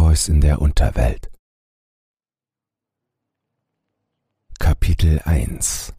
[0.00, 1.30] Odysseus in der Unterwelt
[4.58, 5.92] Kapitel 1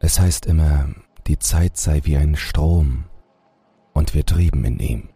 [0.00, 0.88] Es heißt immer,
[1.26, 3.04] die Zeit sei wie ein Strom
[3.92, 5.08] und wir trieben in ihm.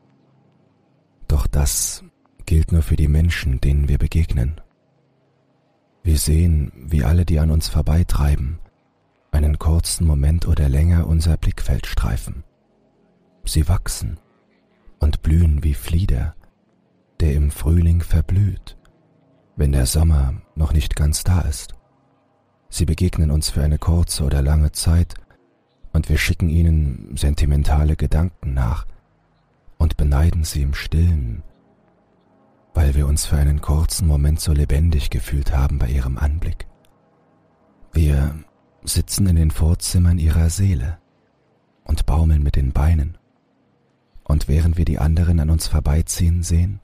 [1.26, 2.04] Doch das
[2.44, 4.60] gilt nur für die Menschen, denen wir begegnen.
[6.02, 8.58] Wir sehen, wie alle, die an uns vorbeitreiben,
[9.32, 12.44] einen kurzen Moment oder länger unser Blickfeld streifen.
[13.44, 14.20] Sie wachsen
[14.98, 16.35] und blühen wie Flieder,
[17.20, 18.76] der im Frühling verblüht,
[19.56, 21.74] wenn der Sommer noch nicht ganz da ist.
[22.68, 25.14] Sie begegnen uns für eine kurze oder lange Zeit
[25.92, 28.86] und wir schicken ihnen sentimentale Gedanken nach
[29.78, 31.42] und beneiden sie im stillen,
[32.74, 36.66] weil wir uns für einen kurzen Moment so lebendig gefühlt haben bei ihrem Anblick.
[37.92, 38.34] Wir
[38.84, 40.98] sitzen in den Vorzimmern ihrer Seele
[41.84, 43.16] und baumeln mit den Beinen
[44.24, 46.80] und während wir die anderen an uns vorbeiziehen sehen,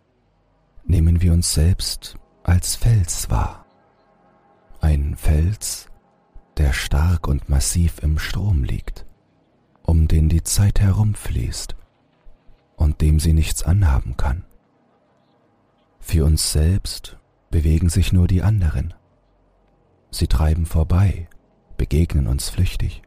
[0.85, 3.67] nehmen wir uns selbst als Fels wahr.
[4.81, 5.87] Ein Fels,
[6.57, 9.07] der stark und massiv im Strom liegt,
[9.83, 11.77] um den die Zeit herumfließt
[12.77, 14.45] und dem sie nichts anhaben kann.
[16.01, 17.19] Für uns selbst
[17.51, 18.93] bewegen sich nur die anderen.
[20.11, 21.29] Sie treiben vorbei,
[21.77, 23.03] begegnen uns flüchtig,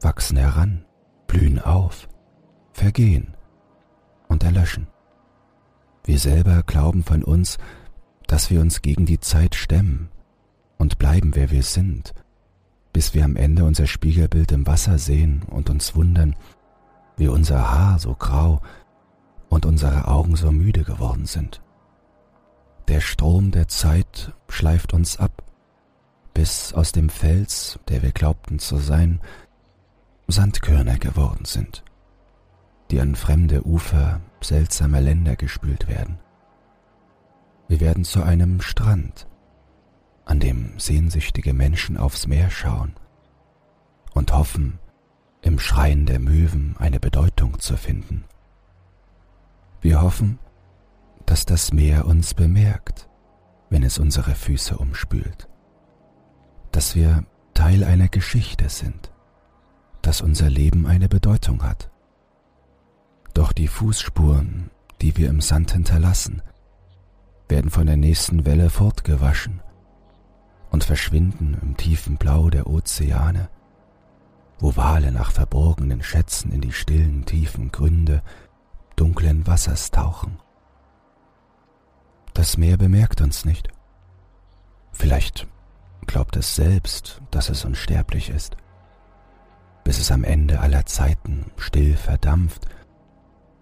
[0.00, 0.84] wachsen heran,
[1.26, 2.08] blühen auf,
[2.72, 3.36] vergehen
[4.28, 4.88] und erlöschen.
[6.04, 7.58] Wir selber glauben von uns,
[8.26, 10.08] dass wir uns gegen die Zeit stemmen
[10.78, 12.14] und bleiben, wer wir sind,
[12.92, 16.36] bis wir am Ende unser Spiegelbild im Wasser sehen und uns wundern,
[17.16, 18.60] wie unser Haar so grau
[19.48, 21.60] und unsere Augen so müde geworden sind.
[22.88, 25.44] Der Strom der Zeit schleift uns ab,
[26.34, 29.20] bis aus dem Fels, der wir glaubten zu sein,
[30.28, 31.84] Sandkörner geworden sind
[32.90, 36.18] die an fremde Ufer seltsamer Länder gespült werden.
[37.68, 39.28] Wir werden zu einem Strand,
[40.24, 42.94] an dem sehnsüchtige Menschen aufs Meer schauen
[44.12, 44.78] und hoffen,
[45.42, 48.24] im Schreien der Möwen eine Bedeutung zu finden.
[49.80, 50.38] Wir hoffen,
[51.26, 53.08] dass das Meer uns bemerkt,
[53.70, 55.48] wenn es unsere Füße umspült,
[56.72, 57.24] dass wir
[57.54, 59.12] Teil einer Geschichte sind,
[60.02, 61.89] dass unser Leben eine Bedeutung hat
[63.34, 64.70] doch die Fußspuren,
[65.00, 66.42] die wir im Sand hinterlassen,
[67.48, 69.60] werden von der nächsten Welle fortgewaschen
[70.70, 73.48] und verschwinden im tiefen Blau der Ozeane,
[74.58, 78.22] wo Wale nach verborgenen Schätzen in die stillen tiefen Gründe
[78.96, 80.38] dunklen Wassers tauchen.
[82.34, 83.68] Das Meer bemerkt uns nicht.
[84.92, 85.48] Vielleicht
[86.06, 88.56] glaubt es selbst, dass es unsterblich ist,
[89.84, 92.66] bis es am Ende aller Zeiten still verdampft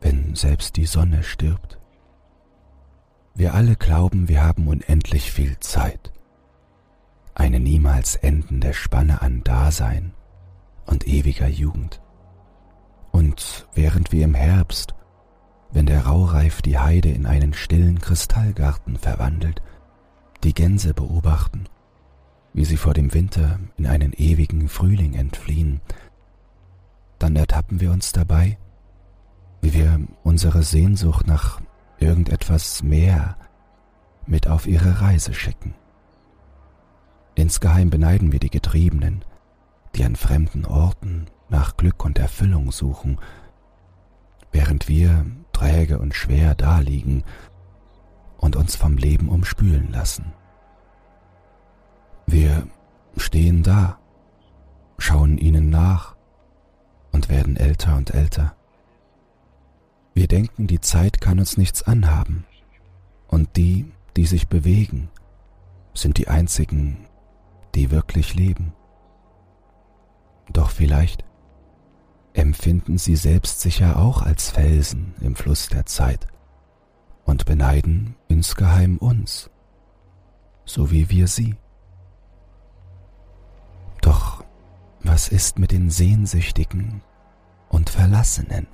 [0.00, 1.78] wenn selbst die Sonne stirbt.
[3.34, 6.12] Wir alle glauben, wir haben unendlich viel Zeit,
[7.34, 10.12] eine niemals endende Spanne an Dasein
[10.86, 12.00] und ewiger Jugend.
[13.12, 14.94] Und während wir im Herbst,
[15.70, 19.62] wenn der Raureif die Heide in einen stillen Kristallgarten verwandelt,
[20.42, 21.65] die Gänse beobachten,
[22.54, 25.80] wie sie vor dem Winter in einen ewigen Frühling entfliehen,
[27.19, 28.59] dann ertappen wir uns dabei,
[29.61, 31.61] wie wir unsere Sehnsucht nach
[31.99, 33.37] irgendetwas mehr
[34.27, 35.75] mit auf ihre Reise schicken.
[37.35, 39.25] Insgeheim beneiden wir die Getriebenen,
[39.95, 43.19] die an fremden Orten nach Glück und Erfüllung suchen,
[44.53, 47.25] während wir träge und schwer daliegen
[48.39, 50.33] und uns vom Leben umspülen lassen.
[52.27, 52.67] Wir
[53.17, 53.99] stehen da,
[54.99, 56.17] schauen ihnen nach
[57.13, 58.58] und werden älter und älter.
[60.19, 62.45] Wir denken, die Zeit kann uns nichts anhaben.
[63.29, 63.87] Und die,
[64.17, 65.11] die sich bewegen,
[65.95, 67.06] sind die einzigen,
[67.77, 68.73] die wirklich leben.
[70.53, 71.25] Doch vielleicht
[72.33, 76.27] empfinden sie selbst sicher auch als Felsen im Fluss der Zeit
[77.25, 79.51] und beneiden insgeheim uns,
[80.65, 81.54] so wie wir sie.
[84.01, 84.42] Doch
[84.98, 87.03] was ist mit den Sehnsüchtigen
[87.69, 88.66] und Verlassenen?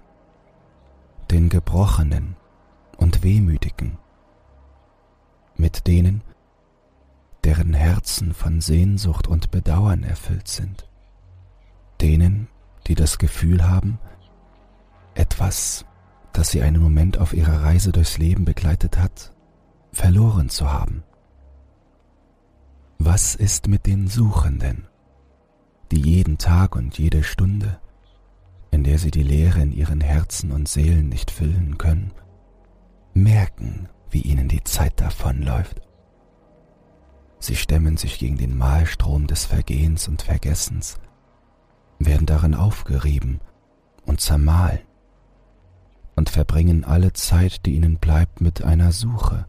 [1.30, 2.36] Den Gebrochenen
[2.96, 3.98] und Wehmütigen,
[5.56, 6.22] mit denen,
[7.44, 10.88] deren Herzen von Sehnsucht und Bedauern erfüllt sind,
[12.00, 12.48] denen,
[12.86, 13.98] die das Gefühl haben,
[15.14, 15.84] etwas,
[16.32, 19.32] das sie einen Moment auf ihrer Reise durchs Leben begleitet hat,
[19.92, 21.04] verloren zu haben.
[22.98, 24.88] Was ist mit den Suchenden,
[25.90, 27.78] die jeden Tag und jede Stunde
[28.74, 32.12] in der sie die Leere in ihren Herzen und Seelen nicht füllen können,
[33.14, 35.80] merken, wie ihnen die Zeit davonläuft.
[37.38, 40.98] Sie stemmen sich gegen den Mahlstrom des Vergehens und Vergessens,
[42.00, 43.40] werden darin aufgerieben
[44.06, 44.80] und zermahlen
[46.16, 49.46] und verbringen alle Zeit, die ihnen bleibt, mit einer Suche,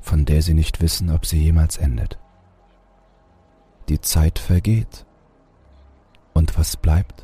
[0.00, 2.18] von der sie nicht wissen, ob sie jemals endet.
[3.88, 5.06] Die Zeit vergeht.
[6.34, 7.23] Und was bleibt?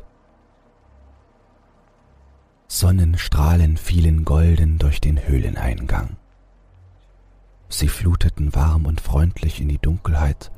[2.72, 6.16] Sonnenstrahlen fielen golden durch den Höhleneingang.
[7.68, 10.52] Sie fluteten warm und freundlich in die Dunkelheit,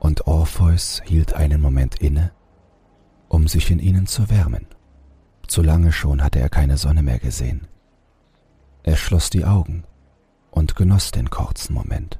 [0.00, 2.32] und Orpheus hielt einen Moment inne,
[3.28, 4.66] um sich in ihnen zu wärmen.
[5.46, 7.68] Zu lange schon hatte er keine Sonne mehr gesehen.
[8.82, 9.84] Er schloss die Augen
[10.50, 12.18] und genoss den kurzen Moment.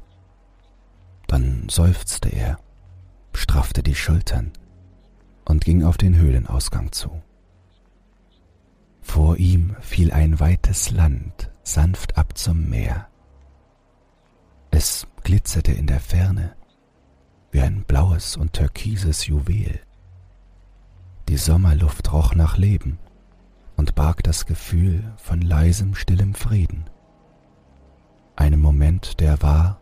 [1.26, 2.60] Dann seufzte er,
[3.32, 4.52] straffte die Schultern
[5.44, 7.20] und ging auf den Höhlenausgang zu.
[9.06, 13.06] Vor ihm fiel ein weites Land sanft ab zum Meer.
[14.70, 16.54] Es glitzerte in der Ferne
[17.50, 19.80] wie ein blaues und türkises Juwel.
[21.28, 22.98] Die Sommerluft roch nach Leben
[23.76, 26.84] und barg das Gefühl von leisem, stillem Frieden.
[28.34, 29.80] Einem Moment, der war,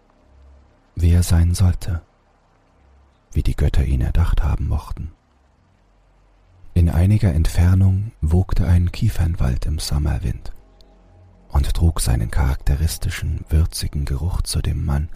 [0.95, 2.03] wie er sein sollte,
[3.33, 5.13] wie die Götter ihn erdacht haben mochten.
[6.77, 10.53] In einiger Entfernung wogte ein Kiefernwald im Sommerwind
[11.49, 15.09] und trug seinen charakteristischen, würzigen Geruch zu dem Mann,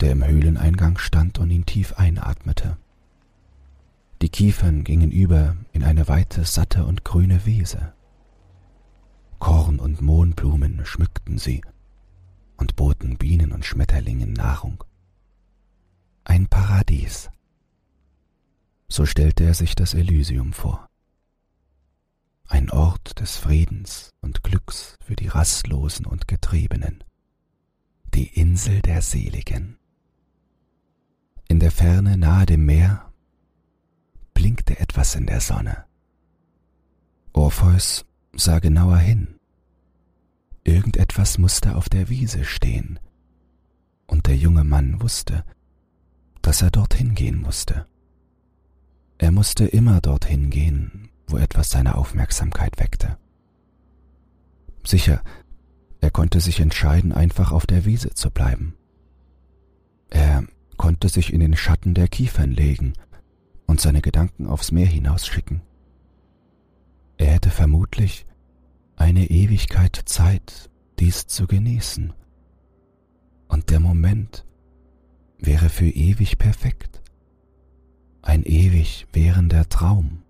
[0.00, 2.76] der im Höhleneingang stand und ihn tief einatmete.
[4.20, 7.92] Die Kiefern gingen über in eine weite, satte und grüne Wiese.
[9.38, 11.62] Korn und Mohnblumen schmückten sie
[12.56, 14.82] und boten Bienen und Schmetterlingen Nahrung.
[16.24, 17.30] Ein Paradies.
[18.90, 20.88] So stellte er sich das Elysium vor.
[22.46, 27.04] Ein Ort des Friedens und Glücks für die Rastlosen und Getriebenen.
[28.14, 29.76] Die Insel der Seligen.
[31.46, 33.12] In der Ferne nahe dem Meer
[34.32, 35.84] blinkte etwas in der Sonne.
[37.34, 39.38] Orpheus sah genauer hin.
[40.64, 42.98] Irgendetwas musste auf der Wiese stehen,
[44.06, 45.44] und der junge Mann wusste,
[46.40, 47.86] dass er dorthin gehen musste.
[49.18, 53.18] Er musste immer dorthin gehen, wo etwas seine Aufmerksamkeit weckte.
[54.84, 55.22] Sicher,
[56.00, 58.74] er konnte sich entscheiden, einfach auf der Wiese zu bleiben.
[60.08, 60.44] Er
[60.76, 62.92] konnte sich in den Schatten der Kiefern legen
[63.66, 65.62] und seine Gedanken aufs Meer hinausschicken.
[67.16, 68.24] Er hätte vermutlich
[68.94, 70.70] eine Ewigkeit Zeit,
[71.00, 72.12] dies zu genießen.
[73.48, 74.44] Und der Moment
[75.38, 76.97] wäre für ewig perfekt
[78.22, 80.22] ein ewig währender Traum.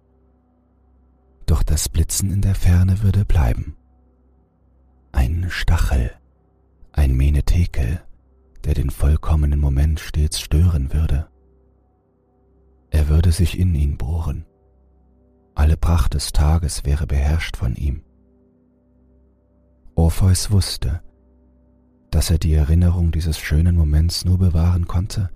[1.47, 3.77] Doch das Blitzen in der Ferne würde bleiben.
[5.13, 6.13] Ein Stachel,
[6.93, 8.03] ein Menetekel,
[8.65, 11.29] der den vollkommenen Moment stets stören würde.
[12.91, 14.45] Er würde sich in ihn bohren.
[15.55, 18.03] Alle Pracht des Tages wäre beherrscht von ihm.
[19.95, 21.03] Orpheus wusste,
[22.11, 25.31] dass er die Erinnerung dieses schönen Moments nur bewahren konnte,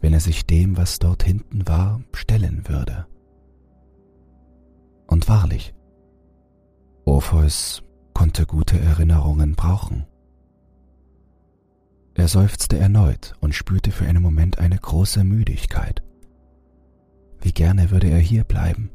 [0.00, 3.06] wenn er sich dem, was dort hinten war, stellen würde.
[5.06, 5.74] Und wahrlich,
[7.04, 7.82] Orpheus
[8.14, 10.06] konnte gute Erinnerungen brauchen.
[12.14, 16.02] Er seufzte erneut und spürte für einen Moment eine große Müdigkeit.
[17.40, 18.90] Wie gerne würde er hier bleiben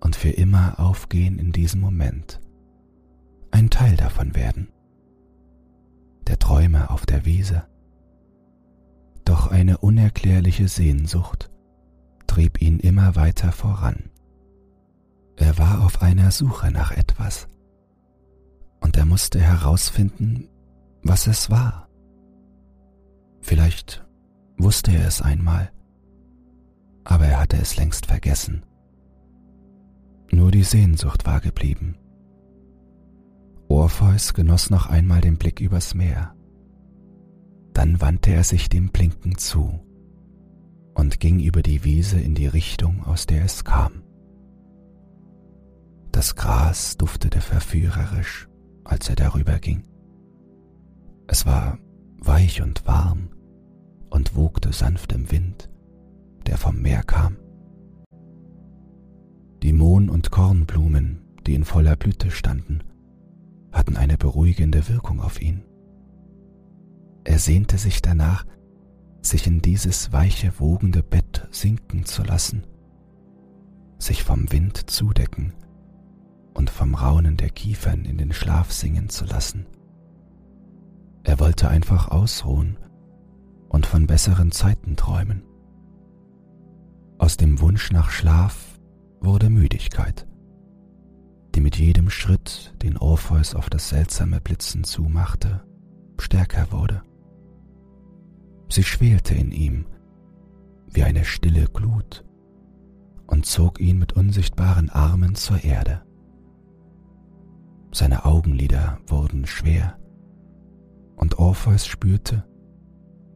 [0.00, 2.40] und für immer aufgehen in diesem Moment,
[3.50, 4.68] ein Teil davon werden.
[6.26, 7.66] Der Träumer auf der Wiese,
[9.28, 11.50] doch eine unerklärliche Sehnsucht
[12.26, 14.10] trieb ihn immer weiter voran.
[15.36, 17.46] Er war auf einer Suche nach etwas,
[18.80, 20.48] und er musste herausfinden,
[21.02, 21.88] was es war.
[23.40, 24.06] Vielleicht
[24.56, 25.70] wusste er es einmal,
[27.04, 28.64] aber er hatte es längst vergessen.
[30.30, 31.96] Nur die Sehnsucht war geblieben.
[33.68, 36.34] Orpheus genoss noch einmal den Blick übers Meer.
[37.78, 39.78] Dann wandte er sich dem Blinken zu
[40.94, 44.02] und ging über die Wiese in die Richtung, aus der es kam.
[46.10, 48.48] Das Gras duftete verführerisch,
[48.82, 49.84] als er darüber ging.
[51.28, 51.78] Es war
[52.18, 53.28] weich und warm
[54.10, 55.70] und wogte sanft im Wind,
[56.48, 57.36] der vom Meer kam.
[59.62, 62.82] Die Mohn- und Kornblumen, die in voller Blüte standen,
[63.70, 65.67] hatten eine beruhigende Wirkung auf ihn.
[67.28, 68.46] Er sehnte sich danach,
[69.20, 72.66] sich in dieses weiche, wogende Bett sinken zu lassen,
[73.98, 75.52] sich vom Wind zudecken
[76.54, 79.66] und vom Raunen der Kiefern in den Schlaf singen zu lassen,
[81.22, 82.78] Er wollte einfach ausruhen
[83.68, 85.42] und von besseren Zeiten träumen.
[87.18, 88.80] Aus dem Wunsch nach Schlaf
[89.20, 90.26] wurde Müdigkeit,
[91.54, 95.62] die mit jedem Schritt, den Orpheus auf das seltsame Blitzen zumachte,
[96.18, 97.02] stärker wurde.
[98.68, 99.86] Sie schwelte in ihm
[100.90, 102.24] wie eine stille Glut
[103.26, 106.02] und zog ihn mit unsichtbaren Armen zur Erde.
[107.92, 109.98] Seine Augenlider wurden schwer,
[111.16, 112.44] und Orpheus spürte,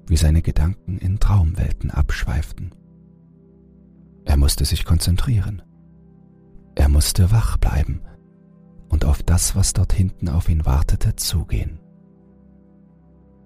[0.07, 2.75] wie seine Gedanken in Traumwelten abschweiften.
[4.25, 5.63] Er musste sich konzentrieren.
[6.75, 8.03] Er musste wach bleiben
[8.89, 11.82] und auf das, was dort hinten auf ihn wartete, zugehen.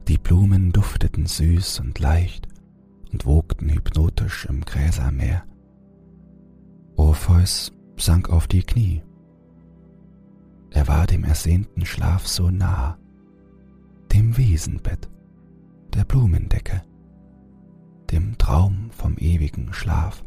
[0.08, 2.46] Die Blumen dufteten süß und leicht
[3.12, 5.44] und wogten hypnotisch im Gräsermeer.
[6.94, 9.02] Orpheus sank auf die Knie.
[10.70, 12.98] Er war dem ersehnten Schlaf so nah,
[14.12, 15.08] dem Wiesenbett,
[15.92, 16.82] der Blumendecke,
[18.12, 20.22] dem Traum vom ewigen Schlaf.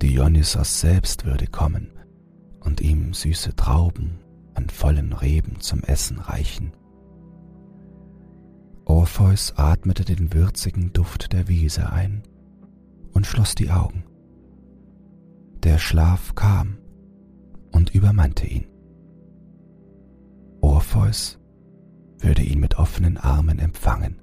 [0.00, 1.90] Dionysos selbst würde kommen
[2.60, 4.20] und ihm süße Trauben
[4.54, 6.72] an vollen Reben zum Essen reichen.
[8.90, 12.24] Orpheus atmete den würzigen Duft der Wiese ein
[13.12, 14.02] und schloss die Augen.
[15.62, 16.76] Der Schlaf kam
[17.70, 18.66] und übermannte ihn.
[20.60, 21.38] Orpheus
[22.18, 24.20] würde ihn mit offenen Armen empfangen.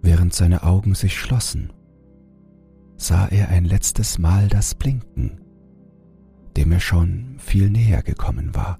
[0.00, 1.72] Während seine Augen sich schlossen,
[2.96, 5.40] sah er ein letztes Mal das Blinken,
[6.56, 8.78] dem er schon viel näher gekommen war.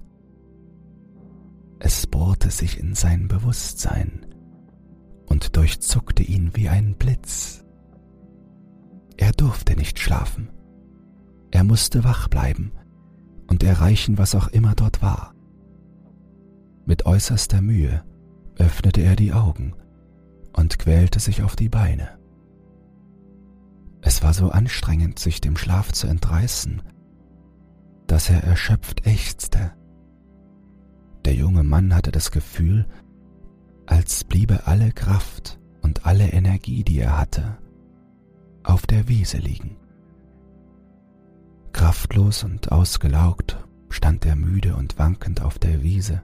[1.85, 4.25] Es bohrte sich in sein Bewusstsein
[5.27, 7.63] und durchzuckte ihn wie ein Blitz.
[9.17, 10.49] Er durfte nicht schlafen.
[11.51, 12.71] Er musste wach bleiben
[13.45, 15.35] und erreichen, was auch immer dort war.
[16.87, 18.03] Mit äußerster Mühe
[18.55, 19.75] öffnete er die Augen
[20.53, 22.17] und quälte sich auf die Beine.
[24.01, 26.81] Es war so anstrengend, sich dem Schlaf zu entreißen,
[28.07, 29.73] dass er erschöpft ächzte.
[31.25, 32.85] Der junge Mann hatte das Gefühl,
[33.87, 37.57] als bliebe alle Kraft und alle Energie, die er hatte,
[38.63, 39.77] auf der Wiese liegen.
[41.73, 43.57] Kraftlos und ausgelaugt
[43.89, 46.23] stand er müde und wankend auf der Wiese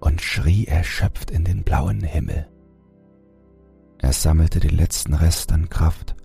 [0.00, 2.48] und schrie erschöpft in den blauen Himmel.
[3.98, 6.16] Er sammelte den letzten Rest an Kraft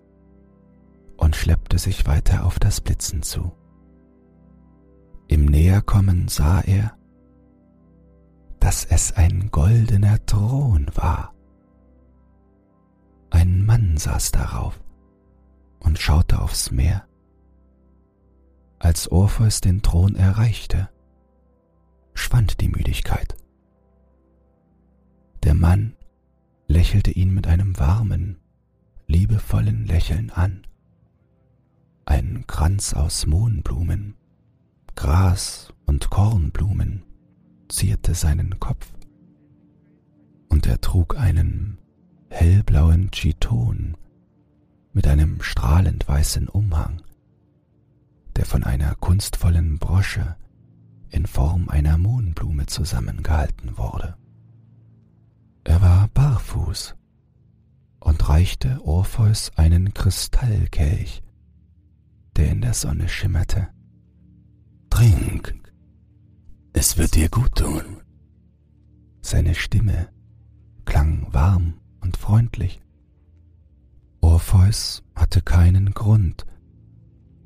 [1.18, 3.52] und schleppte sich weiter auf das Blitzen zu.
[5.28, 6.98] Im Näherkommen sah er,
[8.60, 11.34] dass es ein goldener Thron war.
[13.30, 14.80] Ein Mann saß darauf
[15.80, 17.08] und schaute aufs Meer.
[18.80, 20.90] Als Orpheus den Thron erreichte,
[22.14, 23.36] schwand die Müdigkeit.
[25.44, 25.96] Der Mann
[26.68, 28.40] lächelte ihn mit einem warmen,
[29.08, 30.66] liebevollen Lächeln an.
[32.06, 34.16] Ein Kranz aus Mohnblumen,
[34.96, 37.04] Gras und Kornblumen
[37.68, 38.94] zierte seinen Kopf,
[40.50, 41.78] und er trug einen
[42.30, 43.98] hellblauen Chiton
[44.94, 47.02] mit einem strahlend weißen Umhang,
[48.38, 50.38] der von einer kunstvollen Brosche
[51.10, 54.16] in Form einer Mohnblume zusammengehalten wurde.
[55.66, 56.96] Er war barfuß
[58.00, 61.22] und reichte Orpheus einen Kristallkelch,
[62.38, 63.75] der in der Sonne schimmerte.
[64.96, 65.54] Trink,
[66.72, 67.84] es wird dir gut tun.
[69.20, 70.08] Seine Stimme
[70.86, 72.80] klang warm und freundlich.
[74.22, 76.46] Orpheus hatte keinen Grund,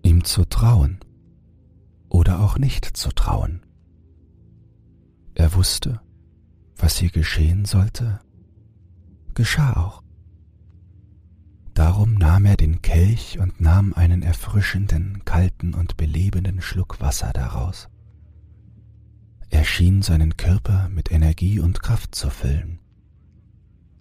[0.04, 1.00] ihm zu trauen
[2.08, 3.66] oder auch nicht zu trauen.
[5.34, 6.02] Er wusste,
[6.76, 8.20] was hier geschehen sollte,
[9.34, 9.99] geschah auch.
[11.80, 17.88] Darum nahm er den Kelch und nahm einen erfrischenden, kalten und belebenden Schluck Wasser daraus.
[19.50, 22.80] Er schien seinen Körper mit Energie und Kraft zu füllen,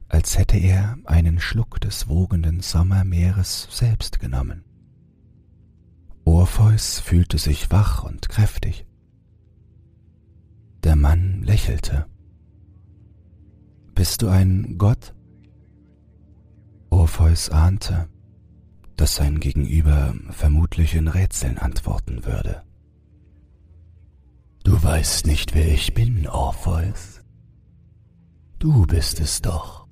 [0.08, 4.64] als hätte er einen Schluck des wogenden Sommermeeres selbst genommen.
[6.24, 8.86] Orpheus fühlte sich wach und kräftig.
[10.82, 12.06] Der Mann lächelte.
[13.94, 15.14] Bist du ein Gott?
[16.90, 18.08] Orpheus ahnte,
[18.96, 22.62] dass sein Gegenüber vermutlich in Rätseln antworten würde.
[24.64, 27.20] Du weißt nicht, wer ich bin, Orpheus.
[28.58, 29.86] Du bist es doch,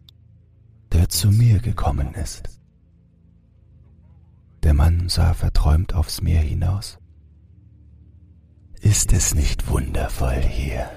[0.93, 2.61] der zu mir gekommen ist.
[4.63, 6.99] Der Mann sah verträumt aufs Meer hinaus.
[8.81, 10.89] Ist es nicht wundervoll hier?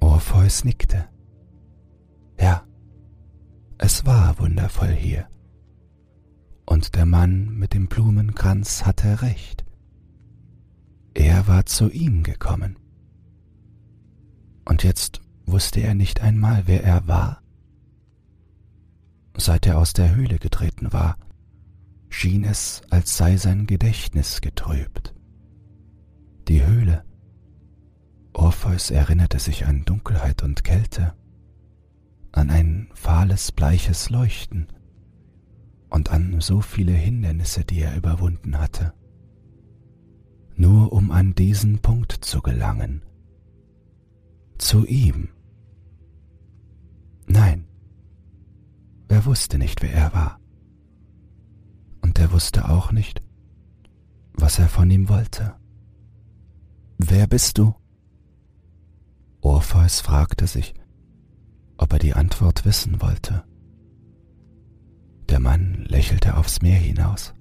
[0.00, 1.08] Orpheus nickte.
[2.40, 2.67] Ja,
[3.78, 5.28] es war wundervoll hier.
[6.66, 9.64] Und der Mann mit dem Blumenkranz hatte recht.
[11.14, 12.76] Er war zu ihm gekommen.
[14.64, 17.42] Und jetzt wusste er nicht einmal, wer er war.
[19.36, 21.16] Seit er aus der Höhle getreten war,
[22.10, 25.14] schien es, als sei sein Gedächtnis getrübt.
[26.48, 27.04] Die Höhle.
[28.32, 31.14] Orpheus erinnerte sich an Dunkelheit und Kälte,
[32.32, 34.68] an ein fahles, bleiches Leuchten
[35.90, 38.92] und an so viele Hindernisse, die er überwunden hatte,
[40.56, 43.02] nur um an diesen Punkt zu gelangen,
[44.58, 45.28] zu ihm.
[47.26, 47.66] Nein,
[49.08, 50.40] er wusste nicht, wer er war.
[52.02, 53.22] Und er wusste auch nicht,
[54.34, 55.54] was er von ihm wollte.
[56.98, 57.74] Wer bist du?
[59.40, 60.74] Orpheus fragte sich,
[61.88, 63.44] ob er die Antwort wissen wollte.
[65.30, 67.32] Der Mann lächelte aufs Meer hinaus.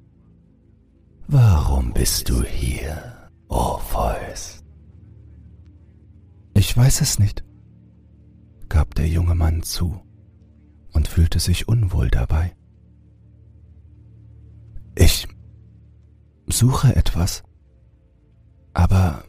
[1.27, 4.63] Warum bist du hier, Orpheus?
[6.53, 7.43] Ich weiß es nicht,
[8.69, 9.99] gab der junge Mann zu
[10.93, 12.55] und fühlte sich unwohl dabei.
[14.95, 15.27] Ich
[16.47, 17.43] suche etwas,
[18.73, 19.25] aber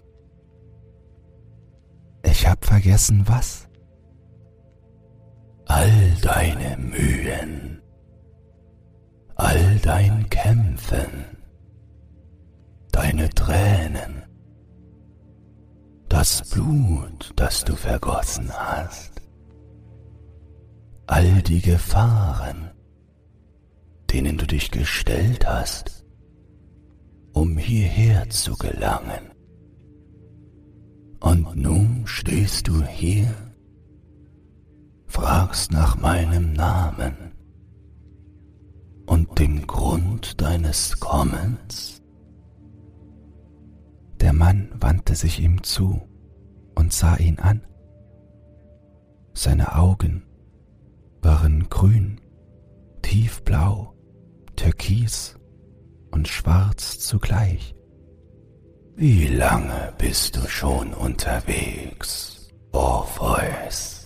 [2.23, 3.68] ich hab vergessen was.
[5.69, 7.83] All deine Mühen,
[9.37, 11.37] all dein Kämpfen,
[12.91, 14.23] deine Tränen,
[16.09, 19.21] das Blut, das du vergossen hast,
[21.07, 22.71] all die Gefahren,
[24.11, 26.07] denen du dich gestellt hast,
[27.35, 29.35] um hierher zu gelangen.
[31.21, 33.48] Und nun stehst du hier,
[35.09, 37.33] fragst nach meinem Namen
[39.07, 42.03] und dem Grund deines Kommens.
[44.21, 46.03] Der Mann wandte sich ihm zu
[46.75, 47.67] und sah ihn an.
[49.33, 50.25] Seine Augen
[51.23, 52.21] waren grün,
[53.03, 53.95] tiefblau,
[54.57, 55.39] türkis
[56.11, 57.75] und schwarz zugleich.
[58.97, 63.98] Wie lange bist du schon unterwegs, Orpheus?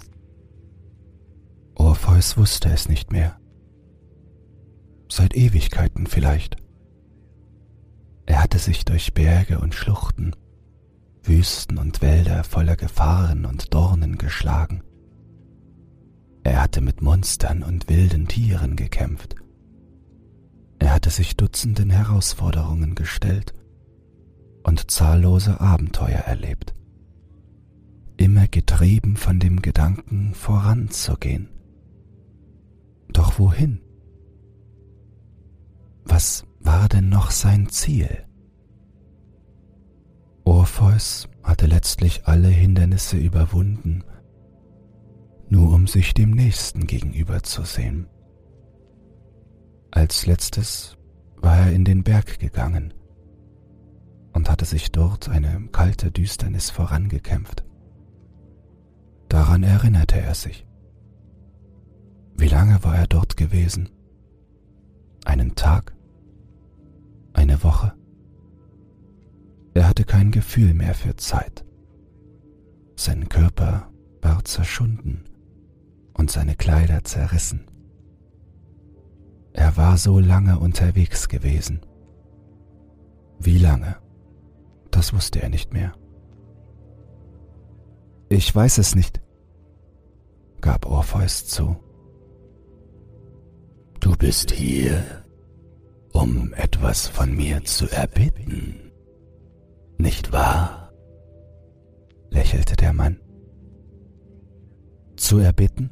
[1.83, 3.40] Orpheus wusste es nicht mehr.
[5.11, 6.57] Seit Ewigkeiten vielleicht.
[8.25, 10.37] Er hatte sich durch Berge und Schluchten,
[11.25, 14.85] Wüsten und Wälder voller Gefahren und Dornen geschlagen.
[16.45, 19.35] Er hatte mit Monstern und wilden Tieren gekämpft.
[20.79, 23.55] Er hatte sich Dutzenden Herausforderungen gestellt
[24.62, 26.75] und zahllose Abenteuer erlebt,
[28.18, 31.52] immer getrieben von dem Gedanken voranzugehen.
[33.12, 33.81] Doch wohin?
[36.05, 38.25] Was war denn noch sein Ziel?
[40.44, 44.05] Orpheus hatte letztlich alle Hindernisse überwunden,
[45.48, 48.09] nur um sich dem Nächsten gegenüberzusehen.
[49.90, 50.96] Als letztes
[51.37, 52.94] war er in den Berg gegangen,
[54.33, 57.64] und hatte sich dort eine kalte Düsternis vorangekämpft.
[59.29, 60.66] Daran erinnerte er sich.
[62.37, 63.88] Wie lange war er dort gewesen?
[65.25, 65.95] Einen Tag?
[67.33, 67.92] Eine Woche?
[69.75, 71.64] Er hatte kein Gefühl mehr für Zeit.
[72.97, 73.90] Sein Körper
[74.21, 75.25] war zerschunden
[76.14, 77.66] und seine Kleider zerrissen.
[79.55, 81.81] Er war so lange unterwegs gewesen.
[83.38, 83.97] Wie lange?
[84.90, 85.95] Das wusste er nicht mehr.
[88.29, 89.21] Ich weiß es nicht,
[90.61, 91.77] gab Orpheus zu.
[94.03, 95.25] Du bist hier,
[96.12, 98.91] um etwas von mir zu erbitten,
[99.97, 100.93] nicht wahr?
[102.29, 103.21] lächelte der Mann.
[105.17, 105.91] Zu erbitten?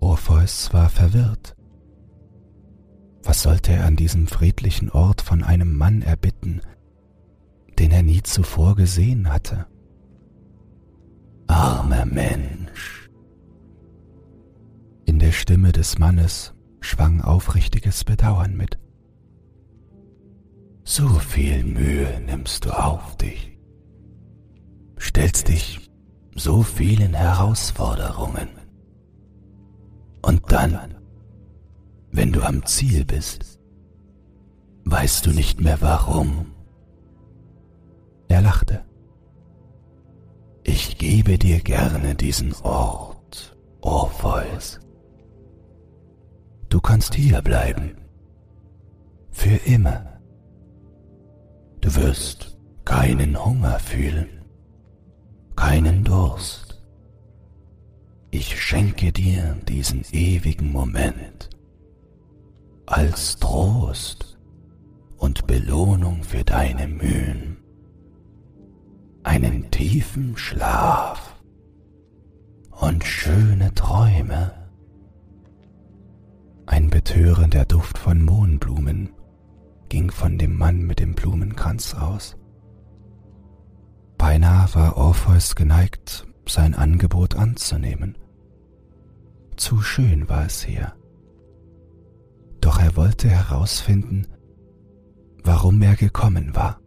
[0.00, 1.56] Orpheus war verwirrt.
[3.22, 6.60] Was sollte er an diesem friedlichen Ort von einem Mann erbitten,
[7.78, 9.66] den er nie zuvor gesehen hatte.
[11.46, 12.67] Armer Mensch.
[15.08, 18.78] In der Stimme des Mannes schwang aufrichtiges Bedauern mit.
[20.84, 23.58] So viel Mühe nimmst du auf dich,
[25.00, 25.90] stellst dich
[26.34, 28.50] so vielen Herausforderungen.
[30.20, 30.96] Und dann,
[32.12, 33.58] wenn du am Ziel bist,
[34.84, 36.52] weißt du nicht mehr warum
[38.28, 38.84] er lachte.
[40.64, 44.80] Ich gebe dir gerne diesen Ort, Orpheus.
[46.68, 47.96] Du kannst hier bleiben.
[49.30, 50.20] Für immer.
[51.80, 54.28] Du wirst keinen Hunger fühlen,
[55.56, 56.82] keinen Durst.
[58.30, 61.48] Ich schenke dir diesen ewigen Moment
[62.86, 64.38] als Trost
[65.16, 67.58] und Belohnung für deine Mühen
[69.22, 71.36] einen tiefen Schlaf
[72.70, 74.57] und schöne Träume.
[76.70, 79.14] Ein betörender Duft von Mohnblumen
[79.88, 82.36] ging von dem Mann mit dem Blumenkranz aus.
[84.18, 88.18] Beinahe war Orpheus geneigt, sein Angebot anzunehmen.
[89.56, 90.92] Zu schön war es hier.
[92.60, 94.26] Doch er wollte herausfinden,
[95.44, 96.82] warum er gekommen war.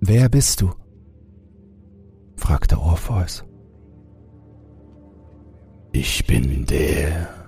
[0.00, 0.72] Wer bist du?
[2.36, 3.44] fragte Orpheus.
[5.92, 7.39] Ich bin der,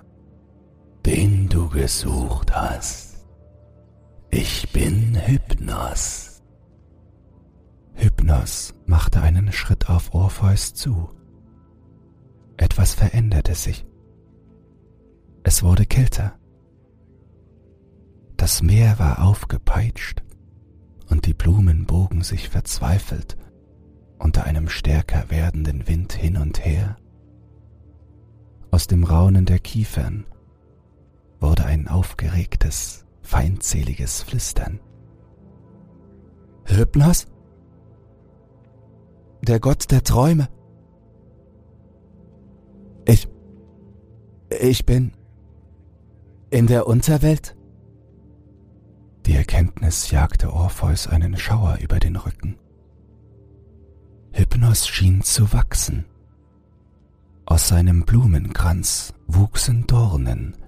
[1.05, 3.25] den du gesucht hast.
[4.31, 6.41] Ich bin Hypnos.
[7.93, 11.09] Hypnos machte einen Schritt auf Orpheus zu.
[12.57, 13.85] Etwas veränderte sich.
[15.43, 16.33] Es wurde kälter.
[18.37, 20.23] Das Meer war aufgepeitscht
[21.09, 23.37] und die Blumen bogen sich verzweifelt
[24.19, 26.95] unter einem stärker werdenden Wind hin und her.
[28.71, 30.25] Aus dem Raunen der Kiefern
[31.43, 34.79] wurde ein aufgeregtes, feindseliges Flüstern.
[36.65, 37.27] Hypnos?
[39.41, 40.47] Der Gott der Träume?
[43.05, 43.27] Ich.
[44.49, 45.11] Ich bin.
[46.49, 47.57] in der Unterwelt?
[49.25, 52.57] Die Erkenntnis jagte Orpheus einen Schauer über den Rücken.
[54.31, 56.05] Hypnos schien zu wachsen.
[57.45, 60.62] Aus seinem Blumenkranz wuchsen Dornen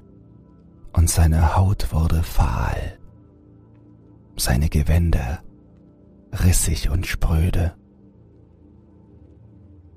[0.96, 2.98] und seine Haut wurde fahl.
[4.38, 5.44] Seine Gewänder
[6.32, 7.76] rissig und spröde.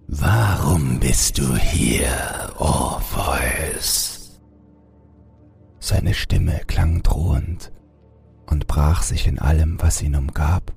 [0.07, 2.11] Warum bist du hier,
[2.59, 4.41] Orpheus?
[5.81, 7.73] Seine Stimme klang drohend
[8.47, 10.73] und brach sich in allem, was ihn umgab.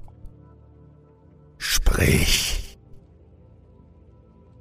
[1.57, 2.79] Sprich!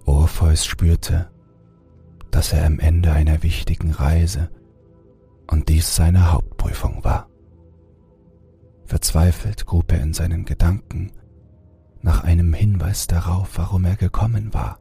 [0.06, 1.30] Orpheus spürte,
[2.30, 4.50] dass er am Ende einer wichtigen Reise
[5.50, 7.28] und dies seine Hauptprüfung war.
[8.84, 11.12] Verzweifelt grub er in seinen Gedanken
[12.02, 14.80] nach einem Hinweis darauf, warum er gekommen war.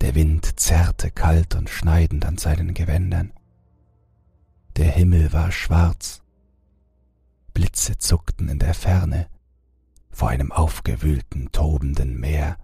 [0.00, 3.32] Der Wind zerrte kalt und schneidend an seinen Gewändern.
[4.76, 6.22] Der Himmel war schwarz
[7.54, 9.28] Blitze zuckten in der Ferne
[10.10, 12.58] vor einem aufgewühlten, tobenden Meer.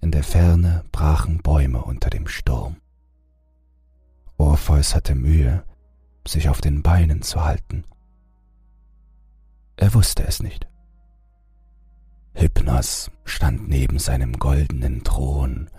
[0.00, 2.81] In der Ferne brachen Bäume unter dem Sturm.
[4.42, 5.64] Orpheus hatte Mühe,
[6.26, 7.84] sich auf den Beinen zu halten.
[9.76, 10.68] Er wusste es nicht.
[12.34, 15.70] Hypnos stand neben seinem goldenen Thron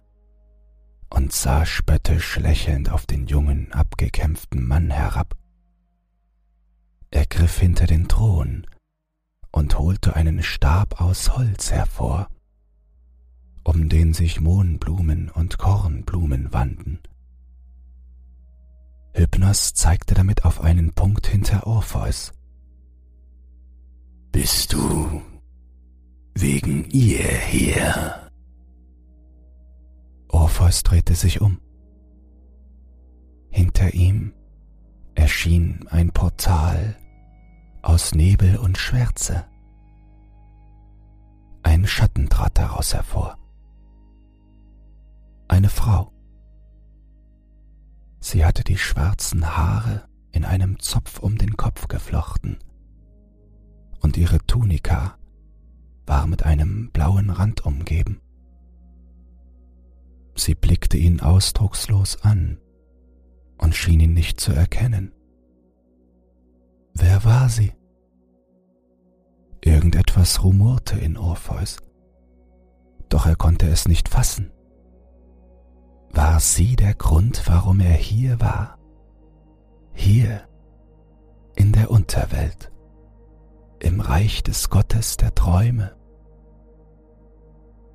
[1.10, 5.36] und sah spöttisch lächelnd auf den jungen, abgekämpften Mann herab.
[7.12, 8.66] Er griff hinter den Thron
[9.52, 12.30] und holte einen Stab aus Holz hervor,
[13.64, 17.00] um den sich Mohnblumen und Kornblumen wanden.
[19.14, 22.34] Hypnos zeigte damit auf einen Punkt hinter Orpheus.
[24.32, 25.22] Bist du
[26.34, 28.32] wegen ihr hier?
[30.30, 31.60] Orpheus drehte sich um.
[33.50, 34.34] Hinter ihm
[35.14, 36.98] erschien ein Portal
[37.84, 39.46] aus Nebel und Schwärze.
[41.62, 43.38] Ein Schatten trat daraus hervor.
[45.48, 46.13] Eine Frau.
[48.24, 52.58] Sie hatte die schwarzen Haare in einem Zopf um den Kopf geflochten,
[54.00, 55.18] und ihre Tunika
[56.06, 58.22] war mit einem blauen Rand umgeben.
[60.36, 62.60] Sie blickte ihn ausdruckslos an
[63.58, 65.12] und schien ihn nicht zu erkennen.
[66.94, 67.74] Wer war sie?
[69.60, 71.76] Irgendetwas rumorte in Orpheus,
[73.10, 74.53] doch er konnte es nicht fassen.
[76.14, 78.78] War sie der Grund, warum er hier war?
[79.94, 80.48] Hier,
[81.56, 82.72] in der Unterwelt,
[83.80, 85.96] im Reich des Gottes der Träume.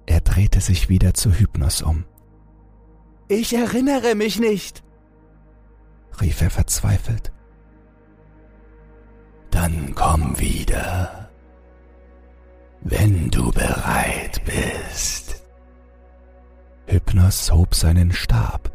[0.07, 2.05] Er drehte sich wieder zu Hypnos um.
[3.29, 4.83] Ich erinnere mich nicht,
[6.21, 7.33] rief er verzweifelt.
[9.51, 11.31] Dann komm wieder,
[12.81, 14.45] wenn du bereit
[16.91, 18.73] Hypnos hob seinen Stab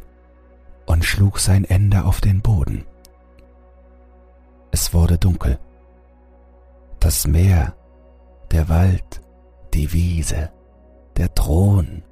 [0.86, 2.86] und schlug sein Ende auf den Boden.
[4.72, 5.60] Es wurde dunkel.
[7.00, 7.76] Das Meer,
[8.52, 9.22] der Wald,
[9.74, 10.52] die Wiese,
[11.18, 12.04] der Thron,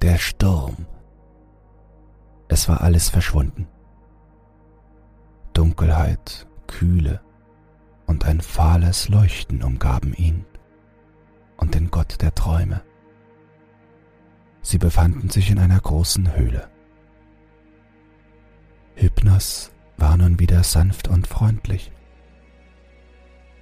[0.00, 0.86] der Sturm.
[2.48, 3.68] Es war alles verschwunden.
[5.52, 7.20] Dunkelheit, Kühle
[8.06, 10.46] und ein fahles Leuchten umgaben ihn
[11.58, 12.80] und den Gott der Träume.
[14.62, 16.68] Sie befanden sich in einer großen Höhle.
[18.94, 21.90] Hypnos war nun wieder sanft und freundlich.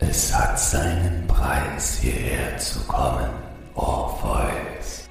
[0.00, 3.30] Es hat seinen Preis, hierher zu kommen,
[3.74, 5.08] Orpheus.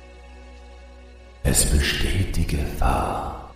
[1.44, 3.54] Es besteht die Gefahr,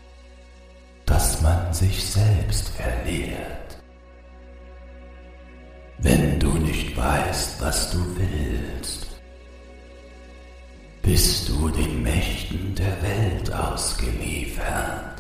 [1.06, 3.78] dass man sich selbst verliert.
[5.98, 9.11] Wenn du nicht weißt, was du willst,
[11.12, 15.11] bist du den Mächten der Welt ausgeliefert.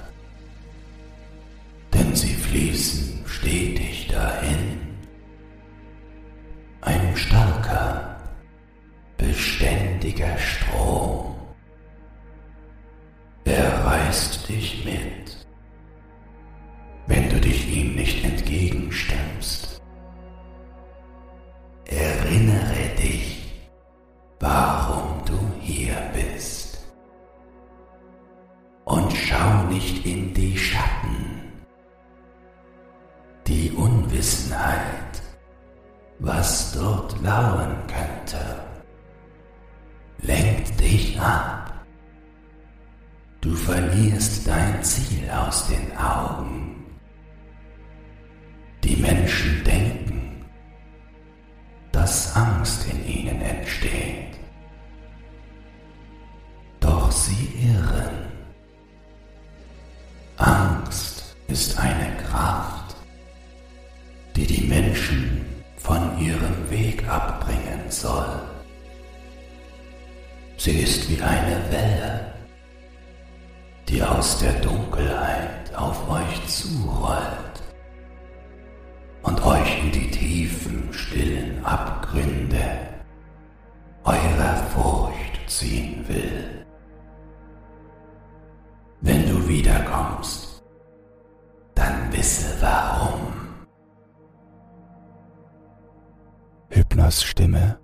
[97.11, 97.77] Hypnos Stimme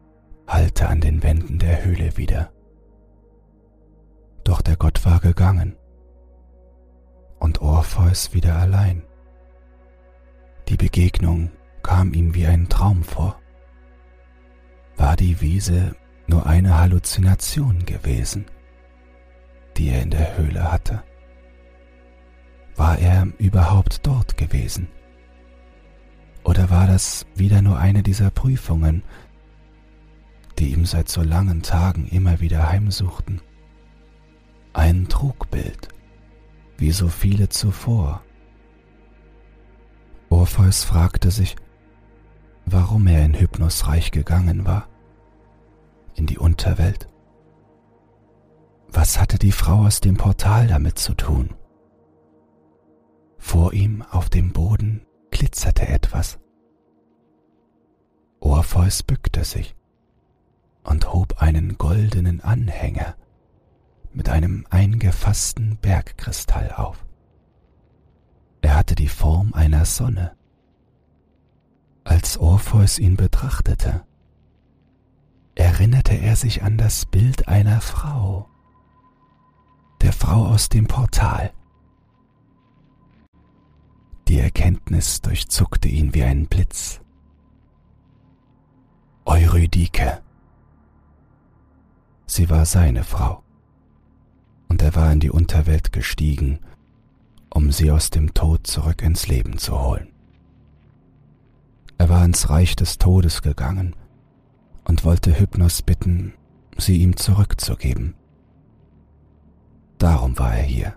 [0.48, 2.50] hallte an den Wänden der Höhle wieder.
[4.46, 5.76] Doch der Gott war gegangen
[7.38, 9.04] und Orpheus wieder allein.
[10.70, 11.52] Die Begegnung
[11.84, 13.38] kam ihm wie ein Traum vor.
[14.96, 18.46] War die Wiese nur eine Halluzination gewesen,
[19.76, 21.04] die er in der Höhle hatte?
[22.78, 24.88] War er überhaupt dort gewesen?
[26.48, 29.04] Oder war das wieder nur eine dieser Prüfungen,
[30.58, 33.42] die ihm seit so langen Tagen immer wieder heimsuchten?
[34.72, 35.90] Ein Trugbild,
[36.78, 38.24] wie so viele zuvor.
[40.30, 41.58] Orpheus fragte sich,
[42.66, 44.88] warum er in Hypnos Reich gegangen war,
[46.16, 47.10] in die Unterwelt.
[48.88, 51.50] Was hatte die Frau aus dem Portal damit zu tun?
[53.38, 55.07] Vor ihm auf dem Boden
[55.38, 56.40] glitzerte etwas.
[58.40, 59.76] Orpheus bückte sich
[60.84, 63.16] und hob einen goldenen Anhänger
[64.12, 67.06] mit einem eingefassten Bergkristall auf.
[68.62, 70.36] Er hatte die Form einer Sonne.
[72.04, 74.06] Als Orpheus ihn betrachtete,
[75.54, 78.50] erinnerte er sich an das Bild einer Frau,
[80.02, 81.54] der Frau aus dem Portal.
[84.28, 87.00] Die Erkenntnis durchzuckte ihn wie ein Blitz.
[89.24, 90.22] Eurydike.
[92.26, 93.42] Sie war seine Frau,
[94.68, 96.60] und er war in die Unterwelt gestiegen,
[97.50, 100.10] um sie aus dem Tod zurück ins Leben zu holen.
[101.98, 103.96] Er war ins Reich des Todes gegangen
[104.84, 106.34] und wollte Hypnos bitten,
[106.78, 108.14] sie ihm zurückzugeben.
[109.98, 110.97] Darum war er hier.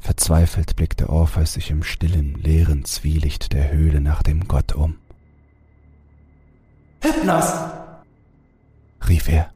[0.00, 4.98] Verzweifelt blickte Orpheus sich im stillen, leeren Zwielicht der Höhle nach dem Gott um.
[7.02, 7.52] Hypnos!
[9.08, 9.52] rief er.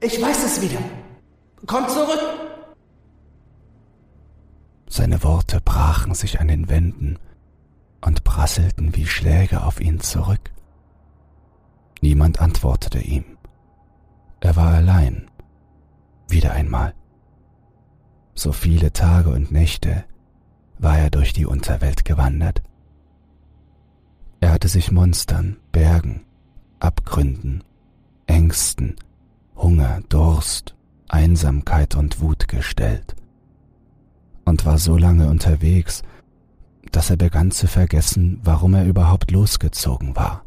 [0.00, 0.80] Ich weiß es wieder.
[1.66, 2.20] Komm zurück!
[4.88, 7.18] Seine Worte brachen sich an den Wänden
[8.00, 10.50] und prasselten wie Schläge auf ihn zurück.
[12.00, 13.24] Niemand antwortete ihm.
[14.40, 15.30] Er war allein
[16.30, 16.94] Wieder einmal.
[18.40, 20.04] So viele Tage und Nächte
[20.78, 22.62] war er durch die Unterwelt gewandert.
[24.40, 26.22] Er hatte sich Monstern, Bergen,
[26.78, 27.62] Abgründen,
[28.26, 28.96] Ängsten,
[29.54, 30.74] Hunger, Durst,
[31.06, 33.14] Einsamkeit und Wut gestellt
[34.46, 36.02] und war so lange unterwegs,
[36.92, 40.46] dass er begann zu vergessen, warum er überhaupt losgezogen war.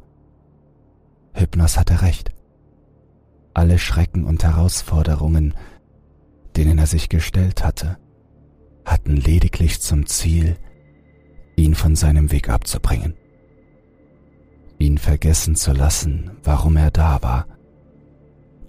[1.34, 2.32] Hypnos hatte recht.
[3.54, 5.54] Alle Schrecken und Herausforderungen,
[6.56, 7.98] denen er sich gestellt hatte,
[8.86, 10.58] hatten lediglich zum Ziel,
[11.56, 13.16] ihn von seinem Weg abzubringen,
[14.78, 17.48] ihn vergessen zu lassen, warum er da war,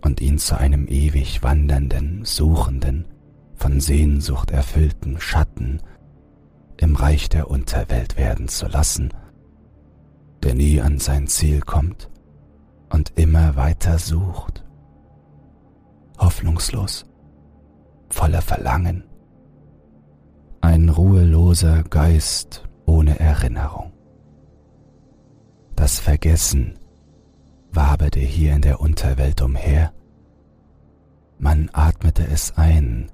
[0.02, 3.06] und ihn zu einem ewig wandernden, suchenden,
[3.54, 5.80] von Sehnsucht erfüllten Schatten
[6.76, 9.10] im Reich der Unterwelt werden zu lassen,
[10.42, 12.10] der nie an sein Ziel kommt
[12.90, 14.64] und immer weiter sucht,
[16.18, 17.06] hoffnungslos,
[18.08, 19.04] voller Verlangen,
[20.60, 23.92] ein ruheloser Geist ohne Erinnerung.
[25.76, 26.78] Das Vergessen
[27.72, 29.92] waberte hier in der Unterwelt umher.
[31.38, 33.10] Man atmete es ein,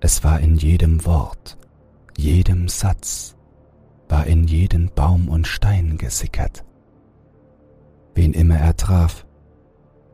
[0.00, 1.56] es war in jedem Wort,
[2.16, 3.36] jedem Satz,
[4.08, 6.64] war in jeden Baum und Stein gesickert.
[8.14, 9.24] Wen immer er traf,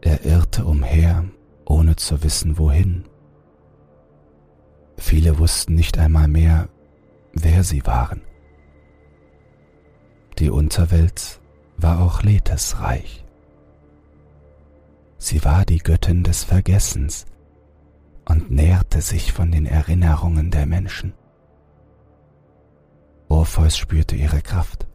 [0.01, 1.25] er irrte umher,
[1.65, 3.05] ohne zu wissen wohin.
[5.01, 6.69] Viele wussten nicht einmal mehr,
[7.33, 8.21] wer sie waren.
[10.39, 11.41] Die Unterwelt
[11.79, 13.25] war auch Lethes Reich.
[15.17, 17.25] Sie war die Göttin des Vergessens
[18.29, 21.15] und nährte sich von den Erinnerungen der Menschen.
[23.29, 24.87] Orpheus spürte ihre Kraft.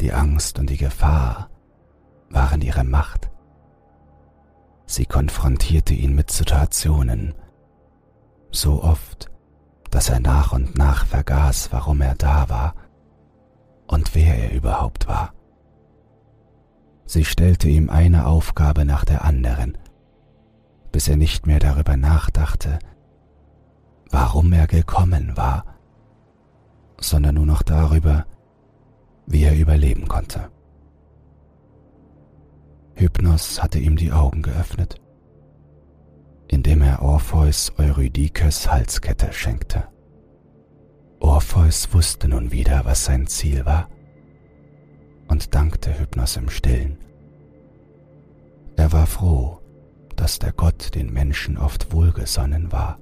[0.00, 1.50] Die Angst und die Gefahr
[2.30, 3.30] waren ihre Macht.
[4.86, 7.34] Sie konfrontierte ihn mit Situationen,
[8.50, 9.30] so oft,
[9.90, 12.74] dass er nach und nach vergaß, warum er da war
[13.86, 15.32] und wer er überhaupt war.
[17.06, 19.76] Sie stellte ihm eine Aufgabe nach der anderen,
[20.92, 22.78] bis er nicht mehr darüber nachdachte,
[24.10, 25.64] warum er gekommen war,
[27.00, 28.26] sondern nur noch darüber,
[29.26, 30.50] wie er überleben konnte.
[32.94, 35.00] Hypnos hatte ihm die Augen geöffnet
[36.50, 39.84] indem er Orpheus Eurydikes Halskette schenkte.
[41.20, 43.88] Orpheus wusste nun wieder, was sein Ziel war
[45.28, 46.98] und dankte Hypnos im stillen.
[48.76, 49.60] Er war froh,
[50.16, 52.98] dass der Gott den Menschen oft wohlgesonnen war.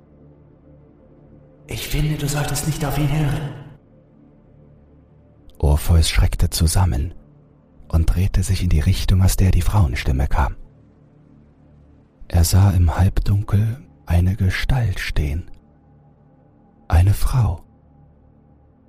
[1.68, 3.54] Ich finde, du solltest nicht auf ihn hören.
[5.58, 7.14] Orpheus schreckte zusammen
[7.88, 10.56] und drehte sich in die Richtung, aus der die Frauenstimme kam.
[12.28, 15.50] Er sah im Halbdunkel eine Gestalt stehen.
[16.86, 17.64] Eine Frau.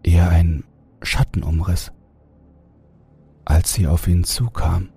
[0.04, 0.66] Eher ein
[1.02, 1.92] Schattenumriss.
[3.46, 4.90] Als sie auf ihn zukam,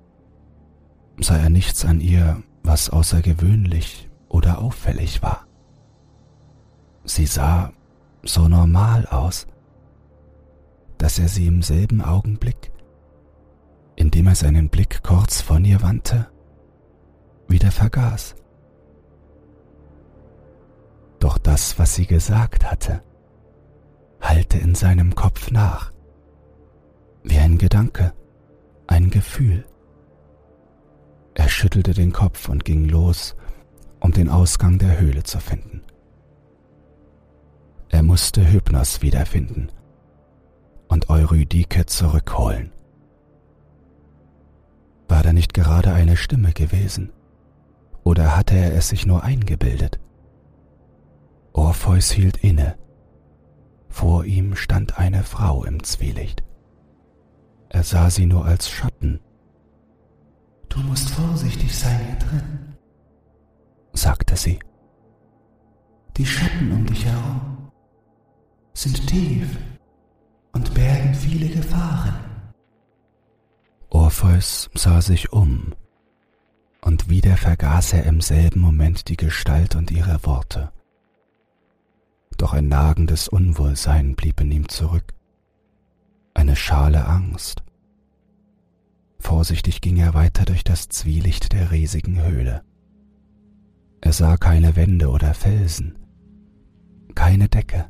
[1.19, 5.47] sah er nichts an ihr, was außergewöhnlich oder auffällig war.
[7.05, 7.73] Sie sah
[8.23, 9.47] so normal aus,
[10.99, 12.73] dass er sie im selben Augenblick,
[13.97, 16.32] indem er seinen Blick kurz von ihr wandte,
[17.53, 18.35] wieder vergaß.
[21.21, 23.03] Doch das, was sie gesagt hatte,
[24.21, 25.93] hallte in seinem Kopf nach,
[27.23, 28.13] wie ein Gedanke,
[28.89, 29.65] ein Gefühl.
[31.35, 33.37] Er schüttelte den Kopf und ging los,
[34.01, 35.83] um den Ausgang der Höhle zu finden.
[37.89, 39.71] Er musste Hypnos wiederfinden
[40.89, 42.73] und Eurydike zurückholen.
[45.09, 47.13] War da nicht gerade eine Stimme gewesen?
[48.05, 50.01] Oder hatte er es sich nur eingebildet?
[51.53, 52.77] Orpheus hielt inne.
[53.89, 56.43] Vor ihm stand eine Frau im Zwielicht.
[57.69, 59.21] Er sah sie nur als Schatten.
[60.69, 62.77] Du musst vorsichtig sein hier drin,
[63.93, 64.59] sagte sie.
[66.17, 67.71] Die Schatten um dich herum
[68.75, 69.59] sind tief
[70.53, 72.15] und bergen viele Gefahren.
[73.91, 75.75] Orpheus sah sich um
[76.85, 80.73] und wieder vergaß er im selben Moment die Gestalt und ihre Worte.
[82.37, 85.15] Doch ein nagendes Unwohlsein blieb in ihm zurück,
[86.35, 87.63] eine schale Angst.
[89.21, 92.65] Vorsichtig ging er weiter durch das Zwielicht der riesigen Höhle.
[94.01, 95.97] Er sah keine Wände oder Felsen,
[97.15, 97.87] keine Decke.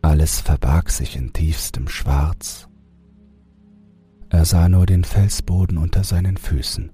[0.00, 2.68] Alles verbarg sich in tiefstem Schwarz.
[4.28, 6.92] Er sah nur den Felsboden unter seinen Füßen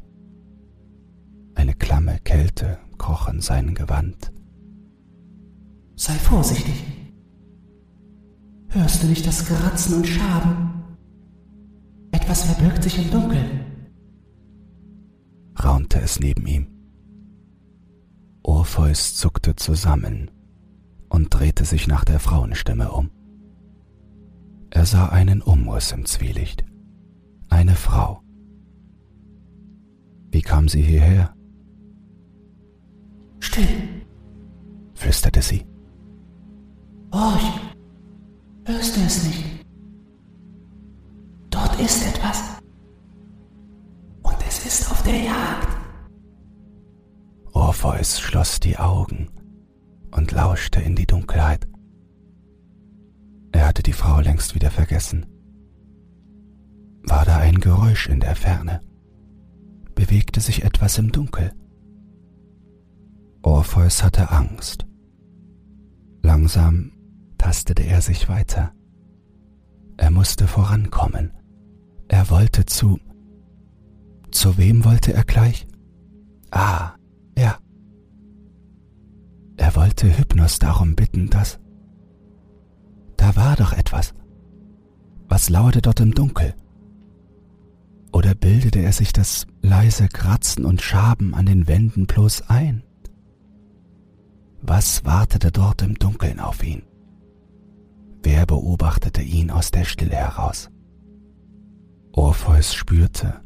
[1.58, 4.32] eine klamme Kälte kroch sein Gewand.
[5.96, 6.84] Sei vorsichtig.
[8.68, 10.84] Hörst du nicht das Kratzen und Schaben?
[12.12, 13.60] Etwas verbirgt sich im Dunkeln.
[15.62, 16.68] raunte es neben ihm.
[18.44, 20.30] Orpheus zuckte zusammen
[21.08, 23.10] und drehte sich nach der Frauenstimme um.
[24.70, 26.64] Er sah einen Umriss im Zwielicht.
[27.48, 28.22] Eine Frau.
[30.30, 31.34] Wie kam sie hierher?
[33.40, 34.02] Still,
[34.94, 35.64] flüsterte sie.
[37.12, 37.60] Horch,
[38.66, 39.64] hörst du es nicht?
[41.50, 42.42] Dort ist etwas.
[44.22, 45.68] Und es ist auf der Jagd.
[47.52, 49.28] Orpheus schloss die Augen
[50.10, 51.66] und lauschte in die Dunkelheit.
[53.52, 55.26] Er hatte die Frau längst wieder vergessen.
[57.02, 58.80] War da ein Geräusch in der Ferne?
[59.94, 61.52] Bewegte sich etwas im Dunkel?
[63.42, 64.86] Orpheus hatte Angst.
[66.22, 66.92] Langsam
[67.38, 68.72] tastete er sich weiter.
[69.96, 71.32] Er musste vorankommen.
[72.08, 72.98] Er wollte zu.
[74.30, 75.66] Zu wem wollte er gleich?
[76.50, 76.92] Ah,
[77.36, 77.58] ja.
[79.56, 81.58] Er wollte Hypnos darum bitten, dass.
[83.16, 84.14] Da war doch etwas.
[85.28, 86.54] Was lauerte dort im Dunkel?
[88.12, 92.82] Oder bildete er sich das leise Kratzen und Schaben an den Wänden bloß ein?
[94.60, 96.82] Was wartete dort im Dunkeln auf ihn?
[98.22, 100.70] Wer beobachtete ihn aus der Stille heraus?
[102.12, 103.40] Orpheus spürte,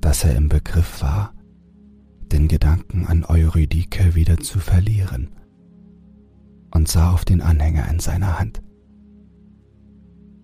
[0.00, 1.32] dass er im Begriff war,
[2.30, 5.30] den Gedanken an Eurydike wieder zu verlieren
[6.72, 8.62] und sah auf den Anhänger in seiner Hand.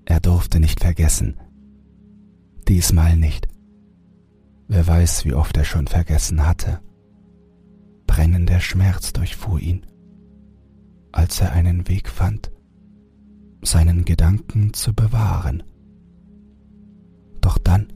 [0.04, 1.36] Er durfte nicht vergessen,
[2.68, 3.48] diesmal nicht.
[4.68, 6.80] Wer weiß, wie oft er schon vergessen hatte.
[8.16, 9.84] Brennender Schmerz durchfuhr ihn,
[11.12, 12.50] als er einen Weg fand,
[13.60, 15.62] seinen Gedanken zu bewahren.
[17.42, 17.88] Doch dann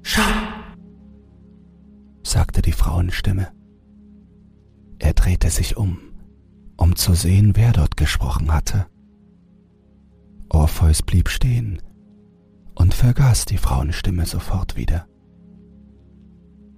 [0.00, 0.22] Schau,
[2.22, 3.48] sagte die Frauenstimme.
[4.98, 5.98] Er drehte sich um,
[6.78, 8.86] um zu sehen, wer dort gesprochen hatte.
[10.48, 11.82] Orpheus blieb stehen
[12.74, 15.06] und vergaß die Frauenstimme sofort wieder.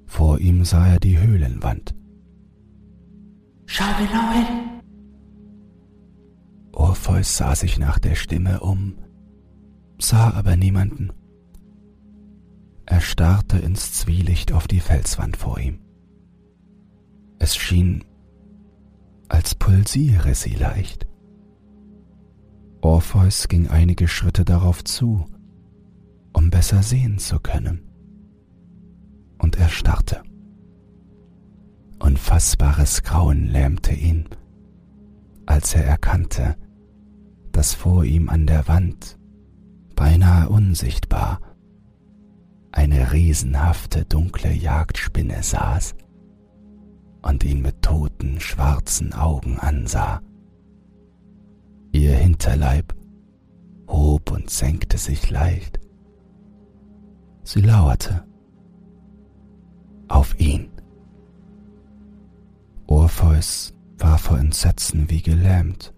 [0.07, 1.95] Vor ihm sah er die Höhlenwand.
[3.67, 4.81] schau genau hin.
[6.73, 8.95] Orpheus sah sich nach der Stimme um,
[9.99, 11.13] sah aber niemanden.
[12.87, 15.81] Er starrte ins Zwielicht auf die Felswand vor ihm.
[17.39, 18.05] Es schien,
[19.29, 21.07] als pulsiere sie leicht.
[22.81, 25.27] Orpheus ging einige Schritte darauf zu,
[26.33, 27.86] um besser sehen zu können.
[29.39, 30.23] Und er starrte.
[31.99, 34.29] Unfassbares Grauen lähmte ihn,
[35.47, 36.57] als er erkannte,
[37.53, 39.19] dass vor ihm an der Wand,
[39.95, 41.41] beinahe unsichtbar,
[42.71, 45.95] eine riesenhafte dunkle Jagdspinne saß
[47.23, 50.21] und ihn mit toten schwarzen Augen ansah.
[51.93, 52.95] Ihr Hinterleib
[53.89, 55.81] hob und senkte sich leicht.
[57.43, 58.25] Sie lauerte
[60.09, 60.71] auf ihn.
[62.87, 65.93] Orpheus war vor Entsetzen wie gelähmt.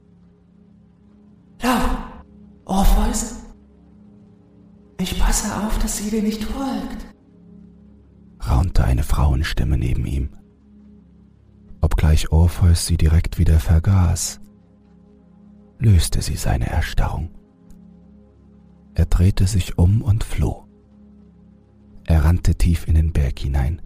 [1.62, 1.98] Lauf,
[2.64, 3.36] Orpheus.
[5.00, 7.06] Ich passe auf, dass sie dir nicht folgt.
[8.46, 10.30] raunte eine Frauenstimme neben ihm.
[11.80, 14.40] Obgleich Orpheus sie direkt wieder vergaß,
[15.78, 17.30] löste sie seine Erstarrung.
[18.94, 20.66] Er drehte sich um und floh.
[22.04, 23.82] Er rannte tief in den Berg hinein,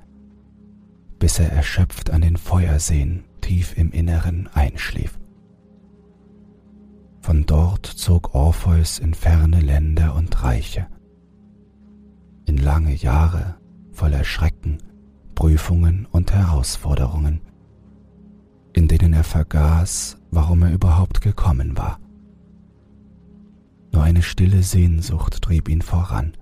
[1.22, 5.20] bis er erschöpft an den Feuerseen tief im Inneren einschlief.
[7.20, 10.88] Von dort zog Orpheus in ferne Länder und Reiche,
[12.44, 13.54] in lange Jahre
[13.92, 14.78] voller Schrecken,
[15.36, 17.40] Prüfungen und Herausforderungen,
[18.72, 22.00] in denen er vergaß, warum er überhaupt gekommen war.
[23.92, 26.32] Nur eine stille Sehnsucht trieb ihn voran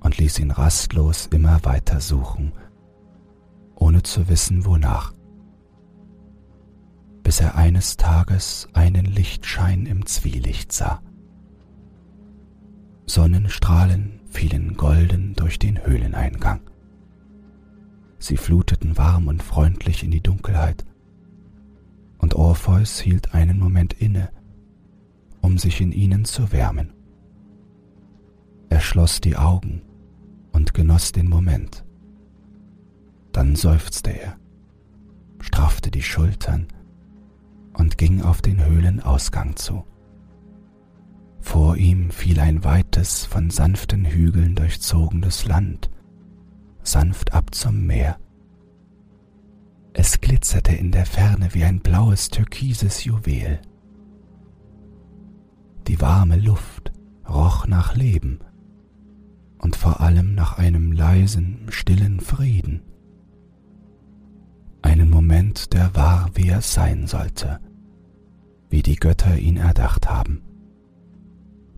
[0.00, 2.54] und ließ ihn rastlos immer weiter suchen,
[3.80, 5.12] ohne zu wissen wonach,
[7.24, 11.02] bis er eines Tages einen Lichtschein im Zwielicht sah.
[13.06, 16.60] Sonnenstrahlen fielen golden durch den Höhleneingang.
[18.20, 20.84] Sie fluteten warm und freundlich in die Dunkelheit,
[22.18, 24.30] und Orpheus hielt einen Moment inne,
[25.40, 26.92] um sich in ihnen zu wärmen.
[28.68, 29.82] Er schloss die Augen
[30.52, 31.84] und genoss den Moment.
[33.32, 34.36] Dann seufzte er,
[35.40, 36.66] straffte die Schultern
[37.74, 39.84] und ging auf den Höhlenausgang zu.
[41.40, 45.90] Vor ihm fiel ein weites, von sanften Hügeln durchzogenes Land,
[46.82, 48.18] sanft ab zum Meer.
[49.92, 53.60] Es glitzerte in der Ferne wie ein blaues, türkises Juwel.
[55.88, 56.92] Die warme Luft
[57.28, 58.40] roch nach Leben
[59.58, 62.82] und vor allem nach einem leisen, stillen Frieden.
[64.82, 67.60] Einen Moment, der war, wie er sein sollte,
[68.68, 70.42] wie die Götter ihn erdacht haben.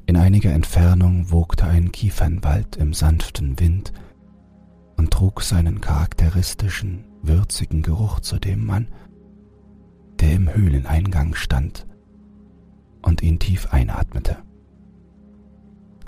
[0.07, 3.93] In einiger Entfernung wogte ein Kiefernwald im sanften Wind
[4.97, 8.89] und trug seinen charakteristischen, würzigen Geruch zu dem Mann,
[10.21, 11.87] der im Höhleneingang stand
[13.03, 14.37] und ihn tief einatmete.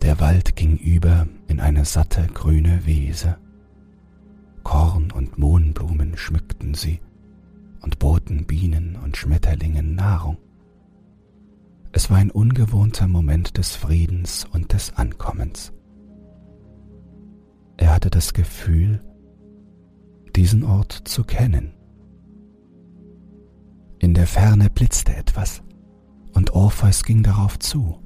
[0.03, 3.39] Der Wald ging über in eine satte grüne Wiese.
[4.65, 7.01] Korn und Mohnblumen schmückten sie
[7.81, 10.39] und boten Bienen und Schmetterlingen Nahrung.
[11.93, 15.73] Es war ein ungewohnter Moment des Friedens und des Ankommens.
[17.77, 19.01] Er hatte das Gefühl,
[20.35, 21.75] diesen Ort zu kennen.
[24.01, 25.63] In der Ferne blitzte etwas,
[26.33, 28.01] und Orpheus ging darauf zu.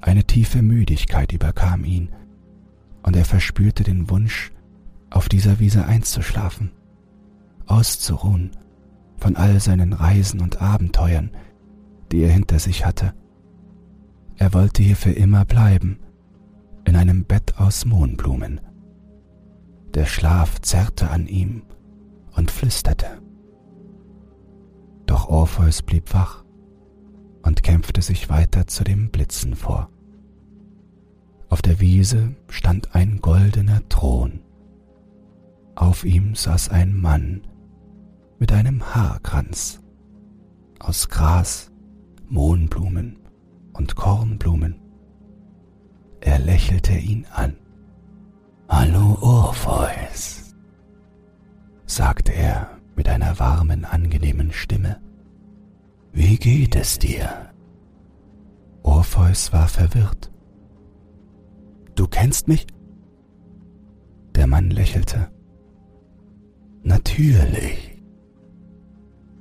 [0.00, 2.10] Eine tiefe Müdigkeit überkam ihn,
[3.02, 4.52] und er verspürte den Wunsch,
[5.10, 6.72] auf dieser Wiese einzuschlafen,
[7.66, 8.50] auszuruhen
[9.16, 11.30] von all seinen Reisen und Abenteuern,
[12.12, 13.14] die er hinter sich hatte.
[14.36, 15.98] Er wollte hier für immer bleiben,
[16.84, 18.60] in einem Bett aus Mohnblumen.
[19.94, 21.62] Der Schlaf zerrte an ihm
[22.34, 23.20] und flüsterte.
[25.06, 26.44] Doch Orpheus blieb wach
[27.42, 29.90] und kämpfte sich weiter zu dem Blitzen vor.
[31.48, 34.40] Auf der Wiese stand ein goldener Thron.
[35.78, 37.46] Auf ihm saß ein Mann
[38.40, 39.80] mit einem Haarkranz
[40.80, 41.70] aus Gras
[42.26, 43.20] Mohnblumen
[43.74, 44.74] und Kornblumen.
[46.20, 47.56] Er lächelte ihn an.
[48.68, 50.52] Hallo Orpheus,
[51.86, 55.00] sagte er mit einer warmen, angenehmen Stimme.
[56.10, 57.52] Wie geht es dir?
[58.82, 60.32] Orpheus war verwirrt.
[61.94, 62.66] Du kennst mich?
[64.34, 65.30] Der Mann lächelte.
[66.88, 68.00] Natürlich.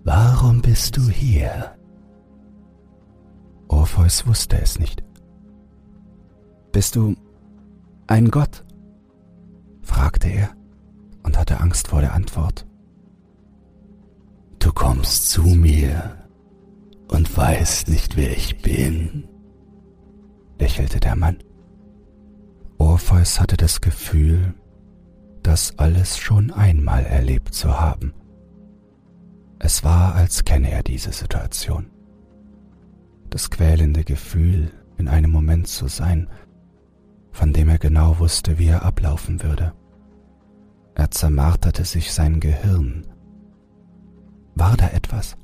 [0.04, 1.78] Warum bist du hier?
[3.70, 5.02] Orpheus wusste es nicht.
[6.74, 7.16] Bist du
[8.08, 8.66] ein Gott?
[9.82, 10.50] fragte er
[11.24, 12.68] und hatte Angst vor der Antwort.
[14.60, 16.28] Du kommst zu mir
[17.08, 19.24] und weißt nicht, wer ich bin,
[20.60, 21.38] lächelte der Mann.
[22.78, 24.54] Orpheus hatte das Gefühl,
[25.48, 28.14] das alles schon einmal erlebt zu haben.
[29.60, 31.88] Es war, als kenne er diese Situation
[33.30, 36.30] das quälende Gefühl, in einem Moment zu sein,
[37.32, 39.74] von dem er genau wusste, wie er ablaufen würde.
[40.96, 43.06] Er zermarterte sich sein Gehirn.
[44.56, 45.38] War da etwas?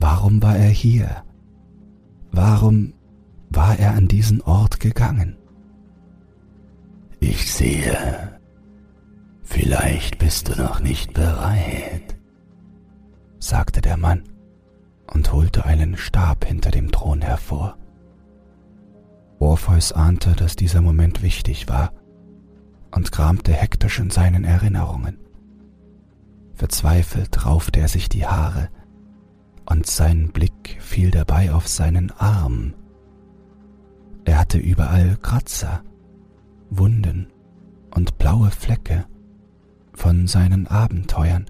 [0.00, 1.22] Warum war er hier?
[2.32, 2.94] Warum
[3.50, 5.36] war er an diesen Ort gegangen?
[7.20, 8.33] Ich sehe,
[9.44, 12.16] vielleicht bist du noch nicht bereit,
[13.38, 14.24] sagte der Mann
[15.12, 17.76] und holte einen Stab hinter dem Thron hervor.
[19.38, 21.92] Orpheus ahnte, dass dieser Moment wichtig war
[22.90, 25.18] und kramte hektisch in seinen Erinnerungen.
[26.54, 28.68] Verzweifelt raufte er sich die Haare
[29.66, 32.74] und sein Blick fiel dabei auf seinen Arm.
[34.24, 35.82] Er hatte überall Kratzer,
[36.70, 37.28] Wunden
[37.94, 39.06] und blaue Flecke
[39.94, 41.46] von seinen Abenteuern.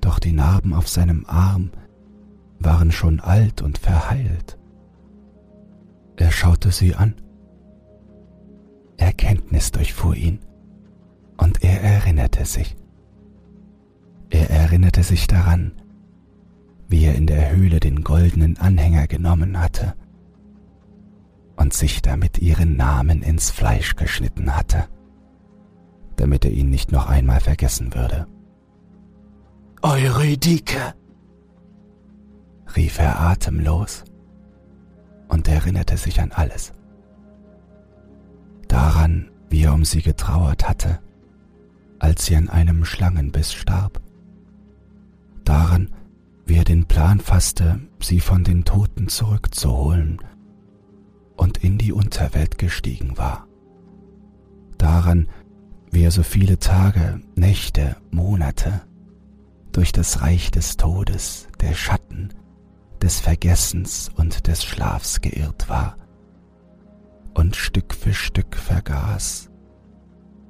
[0.00, 1.70] Doch die Narben auf seinem Arm
[2.58, 4.58] waren schon alt und verheilt.
[6.16, 7.14] Er schaute sie an.
[8.96, 10.40] Erkenntnis durchfuhr ihn,
[11.36, 12.76] und er erinnerte sich.
[14.30, 15.72] Er erinnerte sich daran,
[16.88, 19.94] wie er in der Höhle den goldenen Anhänger genommen hatte
[21.56, 24.88] und sich damit ihren Namen ins Fleisch geschnitten hatte,
[26.16, 28.26] damit er ihn nicht noch einmal vergessen würde.
[29.82, 30.94] Eurydike,
[32.76, 34.04] rief er atemlos
[35.28, 36.72] und erinnerte sich an alles.
[38.68, 41.00] Daran, wie er um sie getrauert hatte,
[41.98, 44.00] als sie an einem Schlangenbiss starb.
[45.44, 45.90] Daran,
[46.46, 50.18] wie er den Plan fasste, sie von den Toten zurückzuholen
[51.36, 53.46] und in die Unterwelt gestiegen war.
[54.78, 55.28] Daran,
[55.94, 58.82] wie er so viele Tage, Nächte, Monate
[59.70, 62.30] durch das Reich des Todes, der Schatten,
[63.00, 65.96] des Vergessens und des Schlafs geirrt war
[67.34, 69.50] und Stück für Stück vergaß,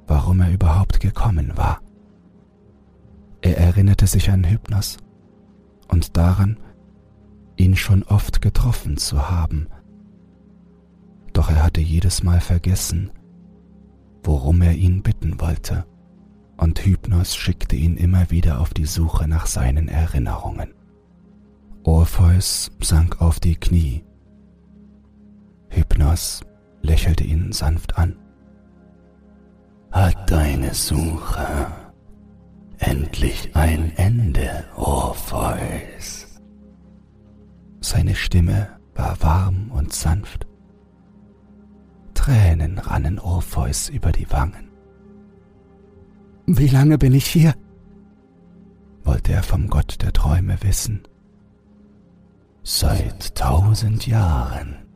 [0.07, 1.81] warum er überhaupt gekommen war.
[3.41, 4.97] Er erinnerte sich an Hypnos
[5.87, 6.59] und daran,
[7.55, 9.67] ihn schon oft getroffen zu haben,
[11.33, 13.11] doch er hatte jedes Mal vergessen,
[14.25, 15.85] worum er ihn bitten wollte,
[16.57, 20.73] und Hypnos schickte ihn immer wieder auf die Suche nach seinen Erinnerungen.
[21.83, 24.03] Orpheus sank auf die Knie.
[25.69, 26.41] Hypnos
[26.81, 28.15] lächelte ihn sanft an.
[29.91, 31.67] Hat deine Suche
[32.79, 36.41] endlich ein Ende, Orpheus?
[37.81, 40.47] Seine Stimme war warm und sanft.
[42.25, 44.71] Tränen rannen Orpheus über die Wangen.
[46.47, 47.53] Wie lange bin ich hier?
[49.03, 51.03] wollte er vom Gott der Träume wissen.
[52.63, 54.87] Seit tausend Jahren.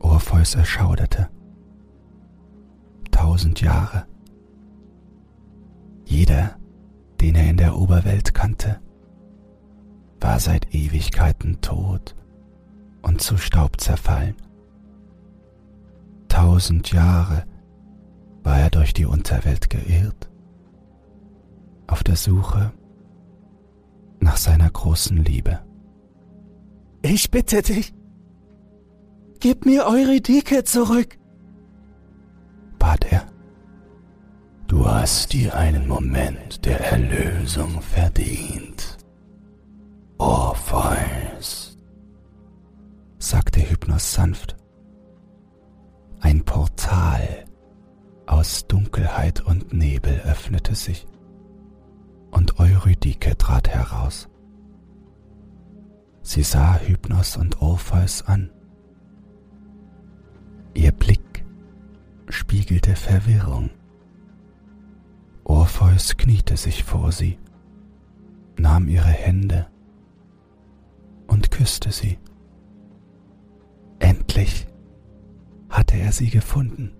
[0.00, 1.30] Orpheus erschauderte.
[3.10, 4.04] Tausend Jahre.
[6.04, 6.58] Jeder,
[7.22, 8.82] den er in der Oberwelt kannte,
[10.20, 12.14] war seit Ewigkeiten tot
[13.00, 14.36] und zu Staub zerfallen.
[16.28, 17.44] Tausend Jahre
[18.42, 20.30] war er durch die Unterwelt geirrt,
[21.86, 22.72] auf der Suche
[24.20, 25.60] nach seiner großen Liebe.
[27.02, 27.92] Ich bitte dich,
[29.40, 31.18] gib mir Eurydike zurück,
[32.78, 33.26] bat er.
[34.66, 38.98] Du hast dir einen Moment der Erlösung verdient.
[40.18, 41.78] Orpheus,
[43.18, 44.56] sagte Hypnos sanft.
[46.20, 47.44] Ein Portal
[48.26, 51.06] aus Dunkelheit und Nebel öffnete sich
[52.30, 54.28] und Eurydike trat heraus.
[56.22, 58.50] Sie sah Hypnos und Orpheus an.
[60.74, 61.44] Ihr Blick
[62.28, 63.70] spiegelte Verwirrung.
[65.44, 67.38] Orpheus kniete sich vor sie,
[68.58, 69.66] nahm ihre Hände
[71.26, 72.18] und küsste sie.
[73.98, 74.67] Endlich
[75.68, 76.92] hatte er sie gefunden.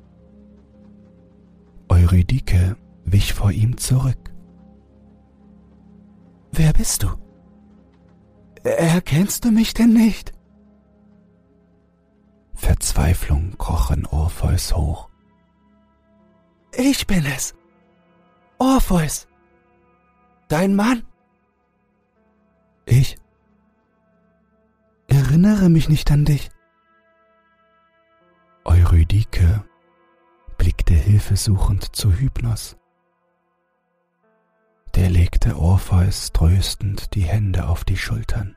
[1.89, 4.33] Eurydike wich vor ihm zurück.
[6.53, 7.09] Wer bist du?
[8.65, 10.33] Erkennst du mich denn nicht?
[12.55, 15.09] Verzweiflung kroch in Orpheus hoch.
[16.77, 17.55] Ich bin es.
[18.59, 19.27] Orpheus.
[20.49, 21.03] Dein Mann.
[22.85, 23.17] Ich
[25.07, 26.51] erinnere mich nicht an dich.
[28.65, 29.65] Eurydike
[30.59, 32.77] blickte hilfesuchend zu Hypnos.
[34.95, 38.57] Der legte Orpheus tröstend die Hände auf die Schultern.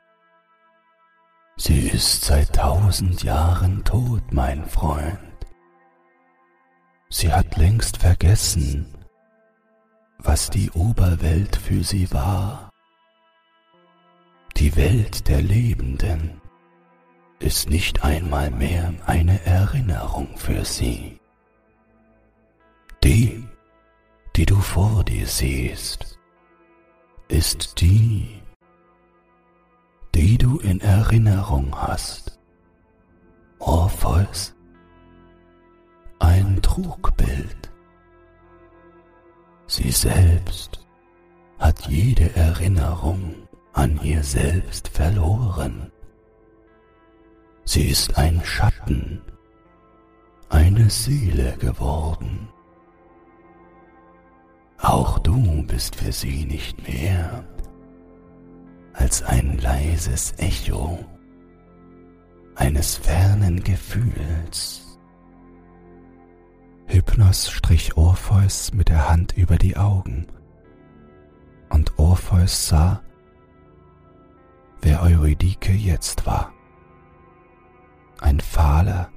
[1.56, 5.18] Sie ist seit tausend Jahren tot, mein Freund.
[7.08, 8.92] Sie hat längst vergessen,
[10.18, 12.70] was die Oberwelt für sie war.
[14.56, 16.41] Die Welt der Lebenden
[17.42, 21.20] ist nicht einmal mehr eine Erinnerung für sie.
[23.04, 23.44] Die,
[24.36, 26.18] die du vor dir siehst,
[27.28, 28.42] ist die,
[30.14, 32.38] die du in Erinnerung hast.
[33.58, 34.54] Orpheus,
[36.18, 37.72] ein Trugbild.
[39.66, 40.86] Sie selbst
[41.58, 45.91] hat jede Erinnerung an ihr selbst verloren.
[47.74, 49.22] Sie ist ein Schatten,
[50.50, 52.50] eine Seele geworden.
[54.76, 57.46] Auch du bist für sie nicht mehr
[58.92, 60.98] als ein leises Echo
[62.56, 64.98] eines fernen Gefühls.
[66.88, 70.26] Hypnos strich Orpheus mit der Hand über die Augen,
[71.70, 73.02] und Orpheus sah,
[74.82, 76.51] wer Eurydike jetzt war.
[78.22, 79.10] Ein fahler,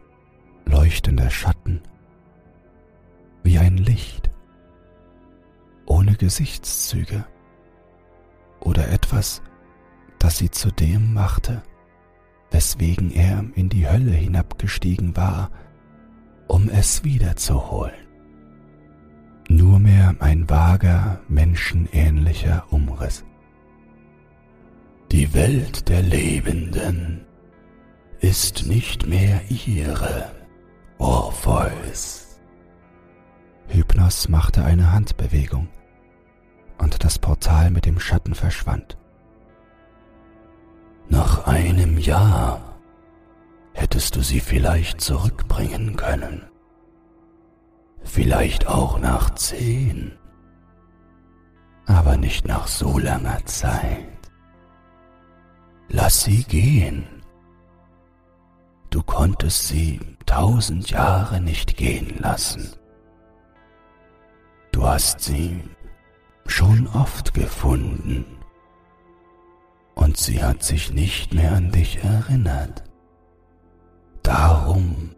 [0.66, 1.82] leuchtender Schatten,
[3.44, 4.32] wie ein Licht,
[5.86, 7.24] ohne Gesichtszüge
[8.60, 9.44] oder etwas,
[10.18, 11.62] das sie zu dem machte,
[12.50, 15.52] weswegen er in die Hölle hinabgestiegen war,
[16.48, 18.08] um es wiederzuholen.
[19.48, 23.24] Nur mehr ein vager, menschenähnlicher Umriss.
[25.12, 27.28] Die Welt der Lebenden
[28.26, 30.32] ist nicht mehr ihre,
[30.98, 32.40] Orpheus.
[33.68, 35.68] Hypnos machte eine Handbewegung
[36.80, 38.98] und das Portal mit dem Schatten verschwand.
[41.08, 42.80] Nach einem Jahr
[43.74, 46.48] hättest du sie vielleicht zurückbringen können.
[48.04, 50.18] Vielleicht auch nach zehn,
[51.86, 54.32] aber nicht nach so langer Zeit.
[55.90, 57.15] Lass sie gehen.
[58.90, 62.74] Du konntest sie tausend Jahre nicht gehen lassen.
[64.72, 65.64] Du hast sie
[66.48, 68.26] schon oft gefunden
[69.96, 72.84] und sie hat sich nicht mehr an dich erinnert.
[74.22, 75.16] Darum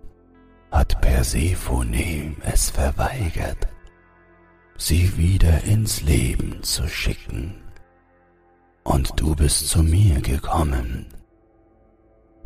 [0.72, 3.68] hat Persephone es verweigert,
[4.78, 7.55] sie wieder ins Leben zu schicken.
[8.84, 11.07] Und du bist zu mir gekommen,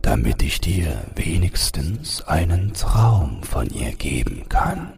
[0.02, 4.98] damit ich dir wenigstens einen Traum von ihr geben kann.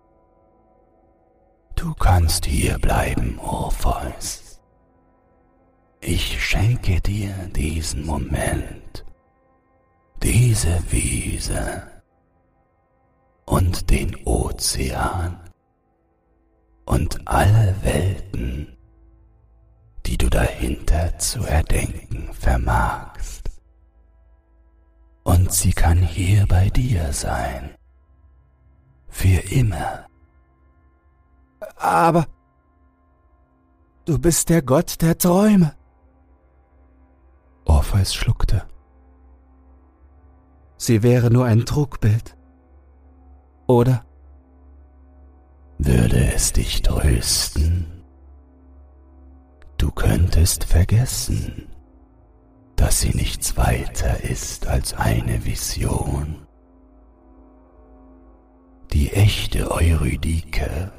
[1.75, 4.61] Du kannst hier bleiben, Orpheus.
[5.99, 9.05] Ich schenke dir diesen Moment,
[10.21, 11.83] diese Wiese
[13.45, 15.39] und den Ozean
[16.85, 18.77] und alle Welten,
[20.05, 23.12] die du dahinter zu erdenken vermagst.
[25.34, 27.71] Und sie kann hier bei dir sein,
[29.07, 30.05] für immer.
[31.77, 32.27] Aber
[34.05, 35.73] du bist der Gott der Träume.
[37.65, 38.67] Orpheus schluckte.
[40.77, 42.38] Sie wäre nur ein Trugbild.
[43.65, 44.05] Oder?
[45.79, 48.03] Würde es dich trösten?
[49.77, 51.72] Du könntest vergessen,
[52.84, 56.45] dass sie nichts weiter ist als eine Vision.
[58.91, 60.91] Die echte Eurydike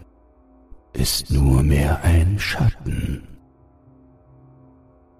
[0.95, 3.29] ist nur mehr ein Schatten.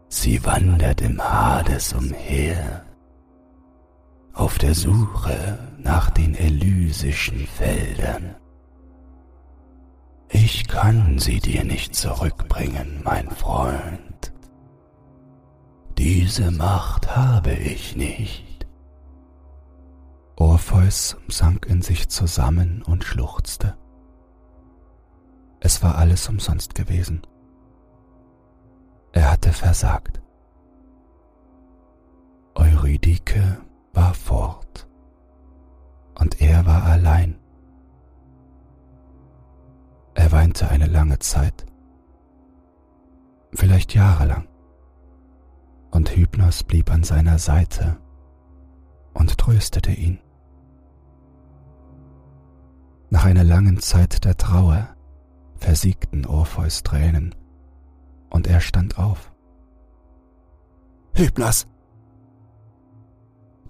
[0.09, 2.87] Sie wandert im Hades umher,
[4.33, 8.37] auf der Suche nach den elysischen Feldern.
[10.31, 14.14] Ich kann sie dir nicht zurückbringen, mein Freund.
[15.99, 18.67] Diese Macht habe ich nicht.
[20.37, 23.77] Orpheus sank in sich zusammen und schluchzte.
[25.61, 27.23] Es war alles umsonst gewesen.
[29.13, 30.21] Er hatte versagt.
[32.57, 33.59] Eurydike
[33.93, 34.89] war fort
[36.19, 37.39] und er war allein.
[40.15, 41.67] Er weinte eine lange Zeit,
[43.53, 44.49] vielleicht jahrelang,
[45.95, 47.97] und Hypnos blieb an seiner Seite
[49.15, 50.19] und tröstete ihn.
[53.11, 54.89] Nach einer langen Zeit der Trauer
[55.57, 57.33] versiegten Orpheus Tränen
[58.29, 59.33] und er stand auf.
[61.15, 61.69] Hypnos,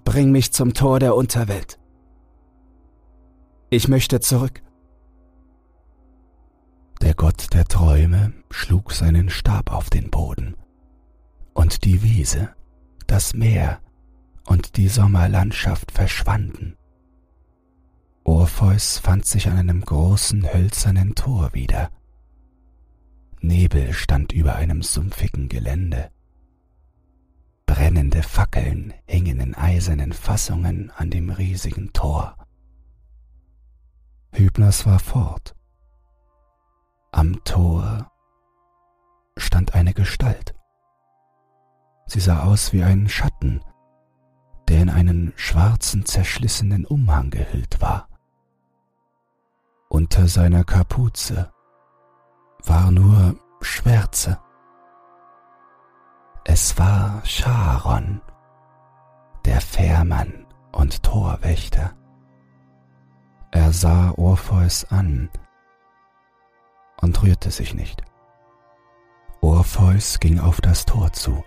[0.05, 1.79] bring mich zum Tor der Unterwelt.
[3.69, 4.63] Ich möchte zurück.
[7.03, 10.57] Der Gott der Träume schlug seinen Stab auf den Boden,
[11.65, 12.55] und die Wiese,
[13.07, 13.81] das Meer
[14.45, 16.77] und die Sommerlandschaft verschwanden.
[18.23, 21.91] Orpheus fand sich an einem großen hölzernen Tor wieder.
[23.41, 26.11] Nebel stand über einem sumpfigen Gelände.
[27.65, 32.47] Brennende Fackeln hingen in eisernen Fassungen an dem riesigen Tor.
[34.33, 35.57] Hybnas war fort.
[37.11, 38.13] Am Tor
[39.39, 40.55] stand eine Gestalt.
[42.07, 43.61] Sie sah aus wie ein Schatten,
[44.69, 48.09] der in einen schwarzen, zerschlissenen Umhang gehüllt war.
[49.89, 51.53] Unter seiner Kapuze
[52.65, 54.39] war nur Schwärze.
[56.45, 58.21] Es war Charon,
[59.45, 61.95] der Fährmann und Torwächter.
[63.51, 65.31] Er sah Orpheus an
[67.01, 68.03] und rührte sich nicht.
[69.41, 71.45] Orpheus ging auf das Tor zu,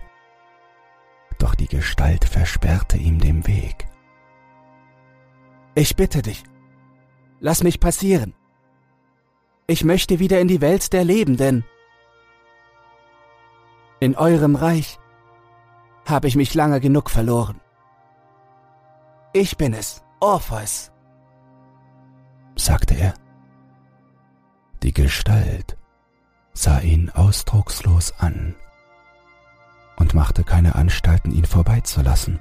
[1.38, 3.86] doch die Gestalt versperrte ihm den Weg.
[5.74, 6.42] Ich bitte dich,
[7.40, 8.34] lass mich passieren.
[9.66, 11.64] Ich möchte wieder in die Welt der Lebenden.
[14.00, 14.98] In eurem Reich
[16.06, 17.60] habe ich mich lange genug verloren.
[19.32, 20.90] Ich bin es, Orpheus,
[22.56, 23.14] sagte er.
[24.82, 25.76] Die Gestalt
[26.54, 28.56] sah ihn ausdruckslos an
[29.98, 32.40] und machte keine Anstalten, ihn vorbeizulassen.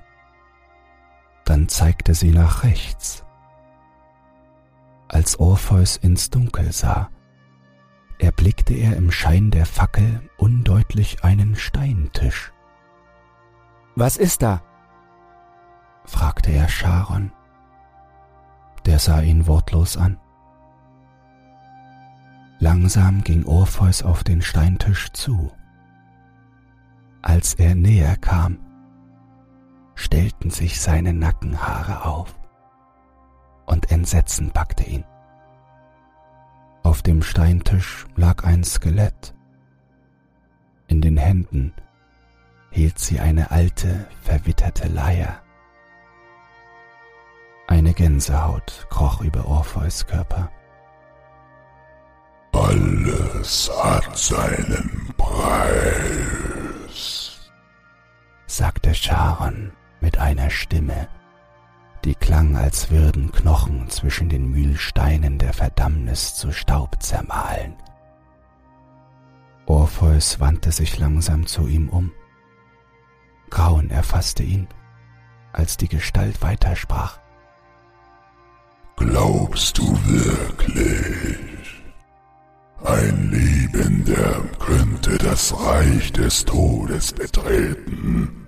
[1.43, 3.25] Dann zeigte sie nach rechts.
[5.07, 7.09] Als Orpheus ins Dunkel sah,
[8.19, 12.51] erblickte er im Schein der Fackel undeutlich einen Steintisch.
[13.95, 14.61] Was ist da?
[16.05, 17.31] fragte er Charon.
[18.85, 20.19] Der sah ihn wortlos an.
[22.59, 25.51] Langsam ging Orpheus auf den Steintisch zu.
[27.21, 28.59] Als er näher kam,
[29.95, 32.33] stellten sich seine Nackenhaare auf
[33.65, 35.03] und Entsetzen packte ihn.
[36.83, 39.33] Auf dem Steintisch lag ein Skelett.
[40.87, 41.73] In den Händen
[42.71, 45.41] hielt sie eine alte, verwitterte Leier.
[47.67, 50.49] Eine Gänsehaut kroch über Orpheus Körper.
[52.53, 56.46] Alles hat seinen Preis,
[58.47, 61.07] sagte Charon mit einer Stimme,
[62.03, 67.75] die klang, als würden Knochen zwischen den Mühlsteinen der Verdammnis zu Staub zermahlen.
[69.65, 72.13] Orpheus wandte sich langsam zu ihm um.
[73.49, 74.67] Grauen erfasste ihn,
[75.51, 77.19] als die Gestalt weitersprach.
[78.95, 81.56] Glaubst du wirklich,
[82.83, 88.47] ein Liebender könnte das Reich des Todes betreten?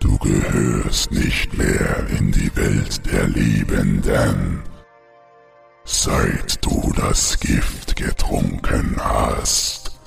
[0.00, 4.62] Du gehörst nicht mehr in die Welt der Liebenden,
[5.84, 9.98] seit du das Gift getrunken hast,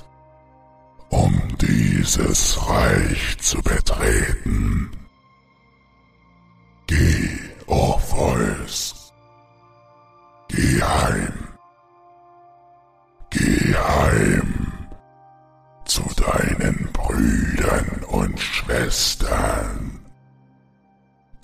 [1.10, 4.90] um dieses Reich zu betreten.
[6.86, 9.12] Geh, Orpheus,
[10.48, 11.41] geh heim,
[13.32, 14.88] geh heim
[15.84, 20.00] zu deinen Brüdern und Schwestern,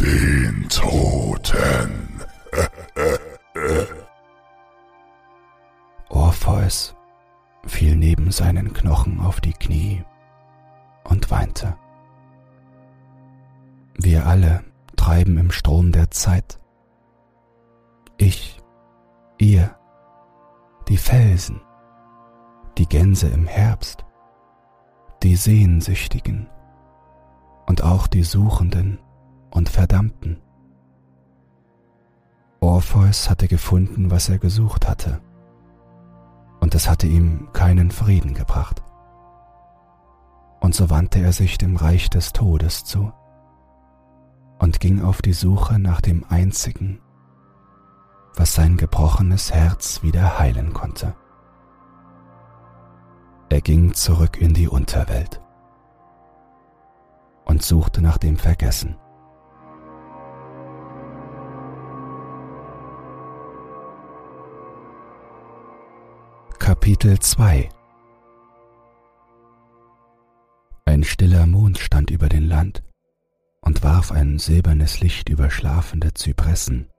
[0.00, 2.20] den Toten.
[6.08, 6.94] Orpheus
[7.66, 10.04] fiel neben seinen Knochen auf die Knie
[11.04, 11.76] und weinte.
[13.98, 14.64] Wir alle
[14.96, 16.58] treiben im Strom der Zeit.
[18.16, 18.60] Ich,
[19.38, 19.76] ihr,
[20.88, 21.60] die Felsen,
[22.78, 24.04] die Gänse im Herbst,
[25.24, 26.48] die Sehnsüchtigen
[27.66, 29.00] und auch die Suchenden
[29.50, 30.40] und Verdammten.
[32.60, 35.20] Orpheus hatte gefunden, was er gesucht hatte,
[36.60, 38.82] und es hatte ihm keinen Frieden gebracht.
[40.60, 43.12] Und so wandte er sich dem Reich des Todes zu
[44.60, 47.00] und ging auf die Suche nach dem einzigen,
[48.36, 51.14] was sein gebrochenes Herz wieder heilen konnte.
[53.50, 55.40] Er ging zurück in die Unterwelt
[57.46, 58.96] und suchte nach dem Vergessen.
[66.58, 67.70] Kapitel 2
[70.84, 72.82] Ein stiller Mond stand über den Land
[73.62, 76.90] und warf ein silbernes Licht über schlafende Zypressen.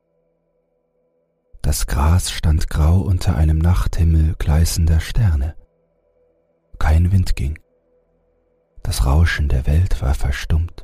[1.61, 5.55] Das Gras stand grau unter einem Nachthimmel gleißender Sterne.
[6.79, 7.59] Kein Wind ging.
[8.81, 10.83] Das Rauschen der Welt war verstummt.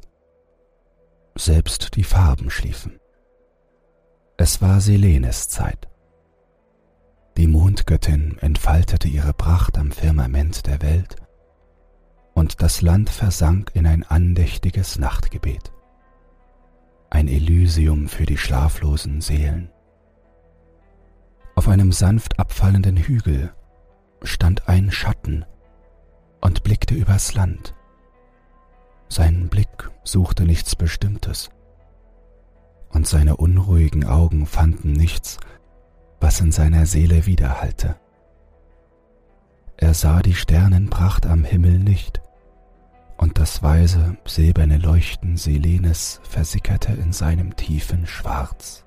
[1.35, 2.99] Selbst die Farben schliefen.
[4.37, 5.87] Es war Selenes Zeit.
[7.37, 11.15] Die Mondgöttin entfaltete ihre Pracht am Firmament der Welt,
[12.33, 15.71] und das Land versank in ein andächtiges Nachtgebet.
[17.09, 19.71] Ein Elysium für die schlaflosen Seelen.
[21.55, 23.53] Auf einem sanft abfallenden Hügel
[24.21, 25.45] stand ein Schatten
[26.45, 27.73] und blickte übers Land.
[29.09, 31.49] Sein Blick suchte nichts Bestimmtes,
[32.89, 35.39] und seine unruhigen Augen fanden nichts,
[36.19, 37.95] was in seiner Seele widerhallte.
[39.77, 42.21] Er sah die Sternenpracht am Himmel nicht,
[43.17, 48.85] und das weise, silberne Leuchten Selenes versickerte in seinem tiefen Schwarz.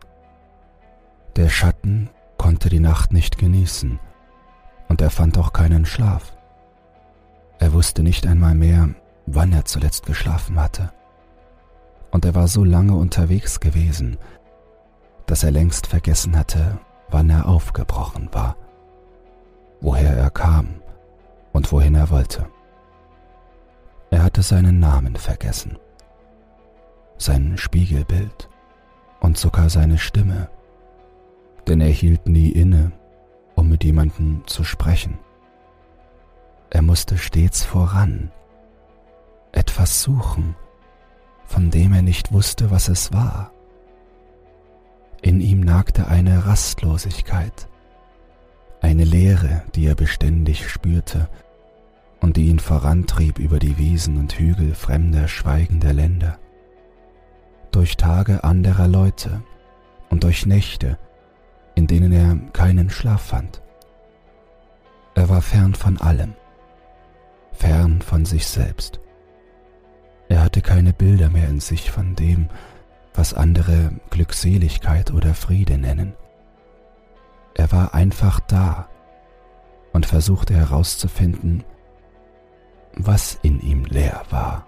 [1.34, 3.98] Der Schatten konnte die Nacht nicht genießen,
[4.86, 6.38] und er fand auch keinen Schlaf.
[7.59, 8.88] Er wusste nicht einmal mehr,
[9.26, 10.92] wann er zuletzt geschlafen hatte.
[12.11, 14.16] Und er war so lange unterwegs gewesen,
[15.26, 16.78] dass er längst vergessen hatte,
[17.11, 18.56] wann er aufgebrochen war,
[19.80, 20.80] woher er kam
[21.52, 22.46] und wohin er wollte.
[24.11, 25.78] Er hatte seinen Namen vergessen,
[27.18, 28.48] sein Spiegelbild
[29.20, 30.48] und sogar seine Stimme,
[31.66, 32.92] denn er hielt nie inne,
[33.54, 35.18] um mit jemandem zu sprechen.
[36.70, 38.30] Er musste stets voran,
[39.52, 40.54] etwas suchen,
[41.46, 43.52] von dem er nicht wusste, was es war.
[45.22, 47.68] In ihm nagte eine Rastlosigkeit,
[48.80, 51.28] Eine Leere, die er beständig spürte
[52.20, 56.38] und die ihn vorantrieb über die Wiesen und Hügel fremder, schweigender Länder.
[57.72, 59.42] Durch Tage anderer Leute
[60.10, 60.98] und durch Nächte,
[61.74, 63.62] in denen er keinen Schlaf fand.
[65.14, 66.34] Er war fern von allem,
[67.59, 69.00] fern von sich selbst.
[70.28, 72.48] Er hatte keine Bilder mehr in sich von dem,
[73.14, 76.14] was andere Glückseligkeit oder Friede nennen.
[77.54, 78.88] Er war einfach da
[79.92, 81.64] und versuchte herauszufinden,
[82.94, 84.66] was in ihm leer war.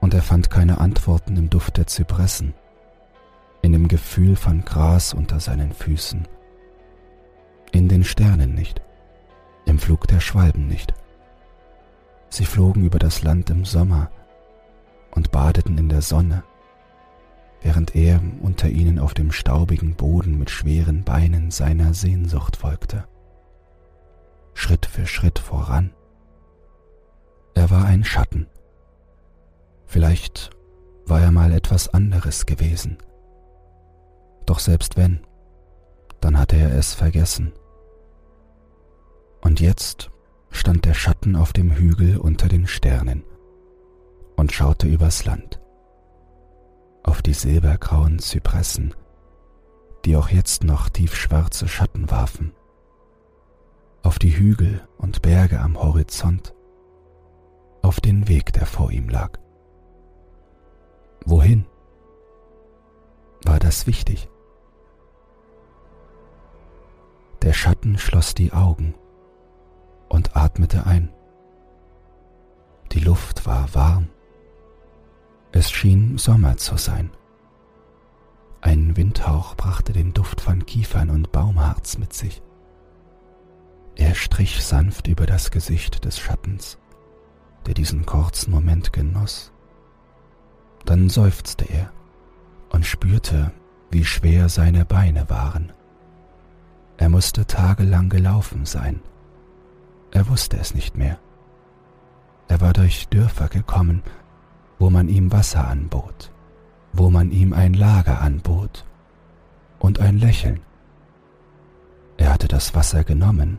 [0.00, 2.54] Und er fand keine Antworten im Duft der Zypressen,
[3.62, 6.28] in dem Gefühl von Gras unter seinen Füßen,
[7.72, 8.80] in den Sternen nicht,
[9.64, 10.94] im Flug der Schwalben nicht.
[12.28, 14.10] Sie flogen über das Land im Sommer
[15.12, 16.44] und badeten in der Sonne,
[17.62, 23.04] während er unter ihnen auf dem staubigen Boden mit schweren Beinen seiner Sehnsucht folgte.
[24.54, 25.92] Schritt für Schritt voran.
[27.54, 28.46] Er war ein Schatten.
[29.86, 30.50] Vielleicht
[31.06, 32.98] war er mal etwas anderes gewesen.
[34.44, 35.20] Doch selbst wenn,
[36.20, 37.52] dann hatte er es vergessen.
[39.40, 40.10] Und jetzt
[40.56, 43.24] stand der Schatten auf dem Hügel unter den Sternen
[44.36, 45.60] und schaute übers Land,
[47.02, 48.94] auf die silbergrauen Zypressen,
[50.04, 52.52] die auch jetzt noch tiefschwarze Schatten warfen,
[54.02, 56.54] auf die Hügel und Berge am Horizont,
[57.82, 59.38] auf den Weg, der vor ihm lag.
[61.26, 61.66] Wohin?
[63.44, 64.28] War das wichtig?
[67.42, 68.94] Der Schatten schloss die Augen
[70.08, 71.10] und atmete ein.
[72.92, 74.08] Die Luft war warm.
[75.52, 77.10] Es schien Sommer zu sein.
[78.60, 82.42] Ein Windhauch brachte den Duft von Kiefern und Baumharz mit sich.
[83.94, 86.78] Er strich sanft über das Gesicht des Schattens,
[87.66, 89.52] der diesen kurzen Moment genoss.
[90.84, 91.90] Dann seufzte er
[92.70, 93.52] und spürte,
[93.90, 95.72] wie schwer seine Beine waren.
[96.98, 99.00] Er musste tagelang gelaufen sein
[100.10, 101.18] er wusste es nicht mehr.
[102.48, 104.02] Er war durch Dörfer gekommen,
[104.78, 106.32] wo man ihm Wasser anbot,
[106.92, 108.84] wo man ihm ein Lager anbot
[109.78, 110.60] und ein Lächeln.
[112.16, 113.58] Er hatte das Wasser genommen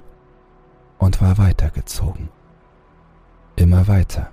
[0.97, 2.29] und war weitergezogen,
[3.55, 4.31] immer weiter,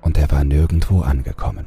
[0.00, 1.66] und er war nirgendwo angekommen.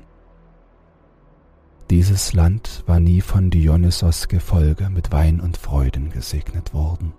[1.89, 7.13] Dieses Land war nie von Dionysos Gefolge mit Wein und Freuden gesegnet worden.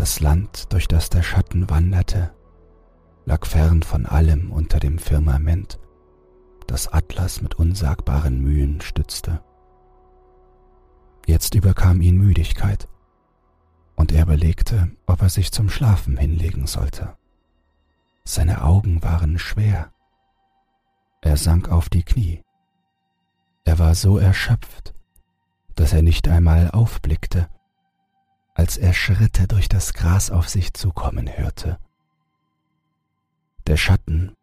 [0.00, 2.32] Das Land, durch das der Schatten wanderte,
[3.26, 5.78] lag fern von allem unter dem Firmament,
[6.66, 9.44] das Atlas mit unsagbaren Mühen stützte.
[11.26, 12.88] Jetzt überkam ihn Müdigkeit,
[13.94, 17.14] und er überlegte, ob er sich zum Schlafen hinlegen sollte.
[18.24, 19.92] Seine Augen waren schwer.
[21.20, 22.42] Er sank auf die Knie.
[23.64, 24.94] Er war so erschöpft,
[25.74, 27.50] dass er nicht einmal aufblickte
[28.60, 31.78] als er Schritte durch das Gras auf sich zukommen hörte.
[33.66, 34.36] Der Schatten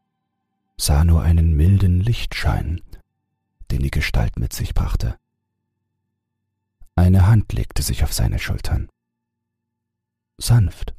[0.75, 2.81] sah nur einen milden Lichtschein,
[3.69, 5.19] den die Gestalt mit sich brachte.
[6.95, 8.89] Eine Hand legte sich auf seine Schultern.
[10.39, 10.95] Sanft,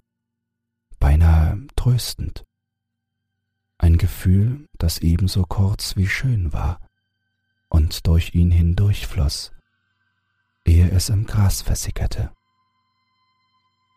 [1.01, 2.45] beinahe tröstend.
[3.79, 6.79] Ein Gefühl, das ebenso kurz wie schön war
[7.69, 9.51] und durch ihn hindurchfloss,
[10.64, 12.31] ehe es im Gras versickerte.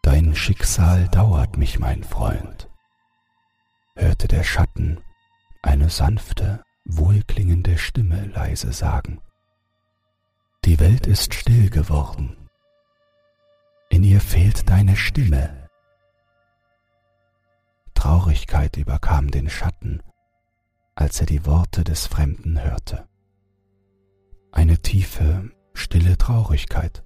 [0.01, 2.69] Dein Schicksal dauert mich, mein Freund,
[3.95, 4.99] hörte der Schatten
[5.61, 9.21] eine sanfte, wohlklingende Stimme leise sagen.
[10.65, 12.49] Die Welt ist still geworden.
[13.89, 15.67] In ihr fehlt deine Stimme.
[17.93, 20.01] Traurigkeit überkam den Schatten,
[20.95, 23.07] als er die Worte des Fremden hörte.
[24.51, 27.03] Eine tiefe, stille Traurigkeit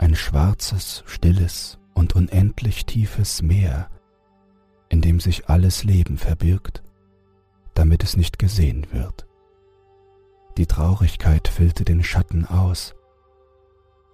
[0.00, 3.90] ein schwarzes, stilles und unendlich tiefes Meer,
[4.88, 6.82] in dem sich alles Leben verbirgt,
[7.74, 9.26] damit es nicht gesehen wird.
[10.56, 12.94] Die Traurigkeit füllte den Schatten aus,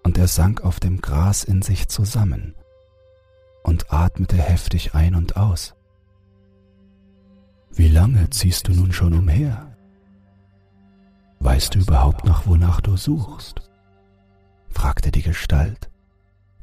[0.02, 2.54] und er sank auf dem Gras in sich zusammen
[3.62, 5.74] und atmete heftig ein und aus.
[7.70, 9.76] Wie lange ziehst du nun schon umher?
[11.38, 13.65] Weißt du überhaupt noch, wonach du suchst?
[14.76, 15.90] Fragte die Gestalt,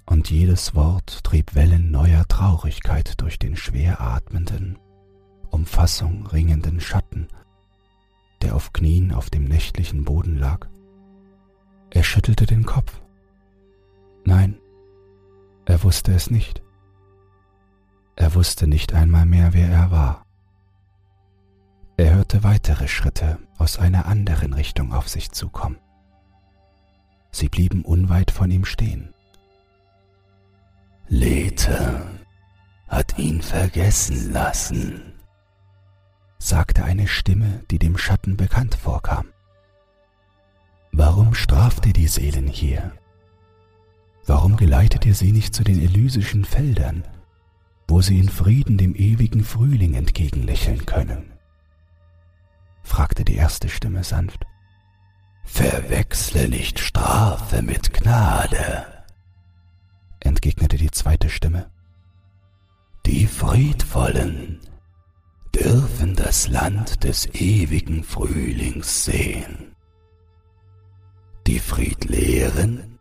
[0.06, 4.78] und jedes Wort trieb Wellen neuer Traurigkeit durch den schwer atmenden,
[5.50, 7.28] um Fassung ringenden Schatten,
[8.44, 10.68] der auf Knien auf dem nächtlichen Boden lag.
[11.90, 13.02] Er schüttelte den Kopf.
[14.26, 14.60] Nein,
[15.66, 16.62] Er wusste es nicht.
[18.16, 20.26] Er wusste nicht einmal mehr, wer er war.
[21.98, 25.78] Er hörte weitere Schritte aus einer anderen Richtung auf sich zukommen.
[27.34, 29.12] Sie blieben unweit von ihm stehen.
[31.08, 32.06] Lethe
[32.88, 35.14] hat ihn vergessen lassen,
[36.38, 39.26] sagte eine Stimme, die dem Schatten bekannt vorkam.
[40.92, 42.94] Warum straft ihr die Seelen hier?
[44.28, 47.04] Warum geleitet ihr sie nicht zu den elysischen Feldern,
[47.88, 51.34] wo sie in Frieden dem ewigen Frühling entgegenlächeln können?
[52.84, 54.46] fragte die erste Stimme sanft.
[55.44, 58.86] Verwechsle nicht Strafe mit Gnade,
[60.20, 61.70] entgegnete die zweite Stimme.
[63.06, 64.60] Die Friedvollen
[65.54, 69.76] dürfen das Land des ewigen Frühlings sehen.
[71.46, 72.98] Die Friedleeren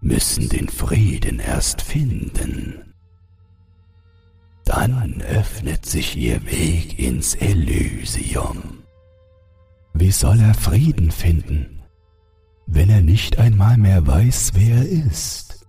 [0.00, 2.94] müssen den Frieden erst finden.
[4.64, 8.83] Dann öffnet sich ihr Weg ins Elysium.
[9.96, 11.80] Wie soll er Frieden finden,
[12.66, 15.64] wenn er nicht einmal mehr weiß, wer er ist?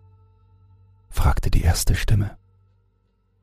[1.10, 2.36] fragte die erste Stimme.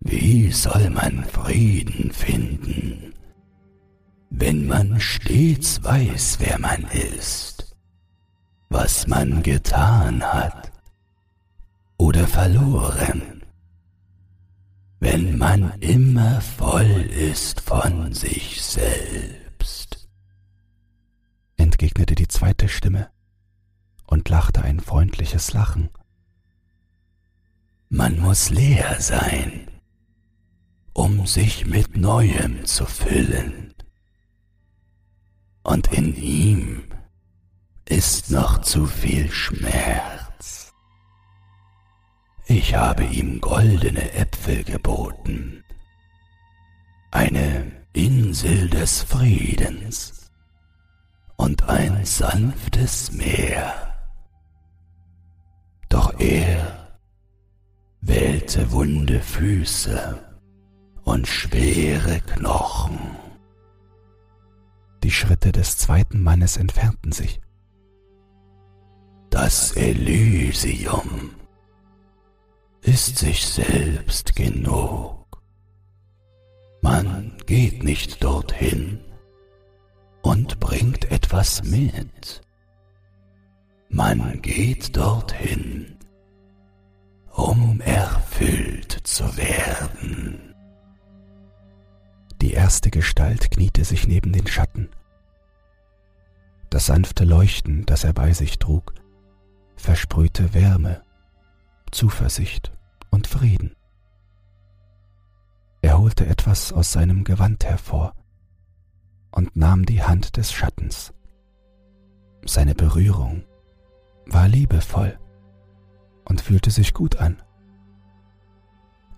[0.01, 3.15] Wie soll man Frieden finden,
[4.31, 7.77] wenn man stets weiß, wer man ist,
[8.69, 10.73] was man getan hat
[11.97, 13.45] oder verloren,
[14.99, 19.42] wenn man immer voll ist von sich selbst?
[21.83, 23.11] Entgegnete die zweite Stimme
[24.07, 25.91] und lachte ein freundliches Lachen.
[27.89, 29.69] Man muss leer sein,
[30.93, 33.75] um sich mit Neuem zu füllen.
[35.65, 36.85] Und in ihm
[37.85, 40.73] ist noch zu viel Schmerz.
[42.47, 45.65] Ich habe ihm goldene Äpfel geboten,
[47.11, 50.12] eine Insel des Friedens
[51.43, 53.75] und ein sanftes Meer.
[55.89, 57.01] Doch er
[58.01, 60.25] wählte wunde Füße
[61.03, 63.01] und schwere Knochen.
[65.03, 67.41] Die Schritte des zweiten Mannes entfernten sich.
[69.29, 71.33] Das Elysium
[72.83, 75.43] ist sich selbst genug.
[76.83, 79.01] Man geht nicht dorthin
[80.23, 82.41] und bringt etwas mit.
[83.89, 85.97] Man geht dorthin,
[87.31, 90.55] um erfüllt zu werden.
[92.41, 94.89] Die erste Gestalt kniete sich neben den Schatten.
[96.71, 98.95] Das sanfte Leuchten, das er bei sich trug,
[99.77, 101.03] versprühte Wärme,
[101.91, 102.73] Zuversicht
[103.11, 103.77] und Frieden.
[105.83, 108.15] Er holte etwas aus seinem Gewand hervor
[109.33, 111.13] und nahm die Hand des Schattens.
[112.45, 113.45] Seine Berührung
[114.27, 115.19] war liebevoll
[116.25, 117.43] und fühlte sich gut an.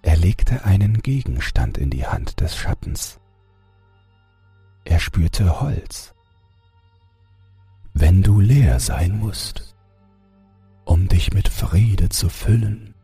[0.03, 3.20] Er legte einen Gegenstand in die Hand des Schattens.
[4.85, 6.15] Er spürte Holz.
[7.95, 9.74] Wenn du leer sein musst,
[10.85, 12.95] um dich mit Friede zu füllen,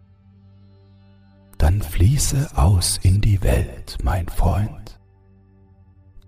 [1.57, 5.01] dann fließe aus in die Welt, mein Freund.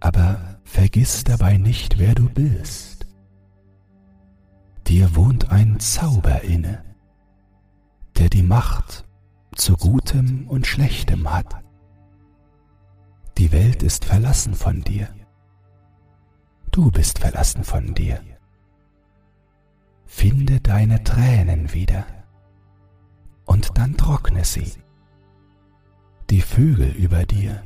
[0.01, 3.07] Aber vergiss dabei nicht, wer du bist.
[4.87, 6.85] Dir wohnt ein Zauber inne,
[8.19, 9.05] der die Macht
[9.55, 11.63] zu Gutem und Schlechtem hat.
[13.39, 15.09] Die Welt ist verlassen von dir.
[16.71, 18.21] Du bist verlassen von dir.
[20.07, 22.07] Finde deine Tränen wieder
[23.45, 24.73] und dann trockne sie.
[26.31, 27.63] Die Vögel über dir,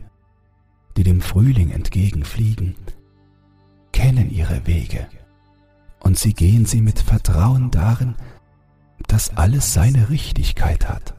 [0.97, 2.74] die dem Frühling entgegenfliegen,
[3.93, 5.06] kennen ihre Wege
[6.01, 8.14] und sie gehen sie mit Vertrauen darin,
[9.09, 11.16] dass alles seine Richtigkeit hat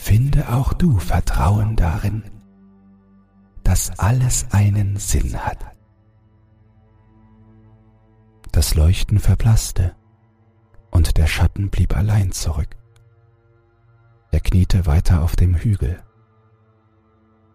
[0.00, 2.24] finde auch du Vertrauen darin,
[3.62, 5.58] dass alles einen Sinn hat.
[8.50, 9.94] Das Leuchten verblasste
[10.90, 12.76] und der Schatten blieb allein zurück.
[14.32, 16.02] Er kniete weiter auf dem Hügel.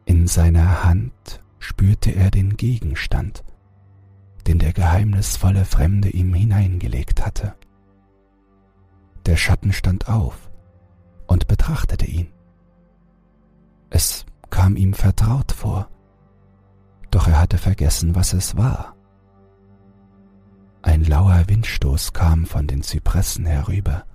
[0.05, 3.43] In seiner Hand spürte er den Gegenstand,
[4.45, 7.55] den der geheimnisvolle Fremde ihm hineingelegt hatte.
[9.25, 10.51] Der Schatten stand auf
[11.25, 12.27] und betrachtete ihn.
[13.89, 15.89] Es kam ihm vertraut vor,
[17.09, 18.95] doch er hatte vergessen, was es war.
[20.83, 24.05] Ein lauer Windstoß kam von den Zypressen herüber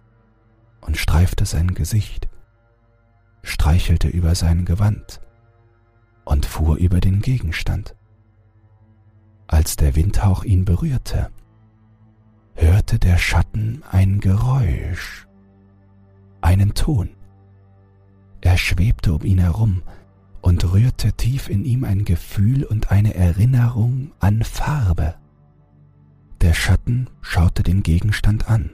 [0.83, 2.29] und streifte sein Gesicht,
[3.43, 5.21] streichelte über sein Gewand
[6.31, 7.97] und fuhr über den Gegenstand.
[9.49, 11.31] Als der Windhauch ihn berührte,
[12.55, 15.27] hörte der Schatten ein Geräusch,
[16.41, 17.11] einen Ton.
[18.43, 19.83] Er schwebte um ihn herum
[20.41, 25.17] und rührte tief in ihm ein Gefühl und eine Erinnerung an Farbe.
[26.43, 28.71] Der Schatten schaute den Gegenstand an,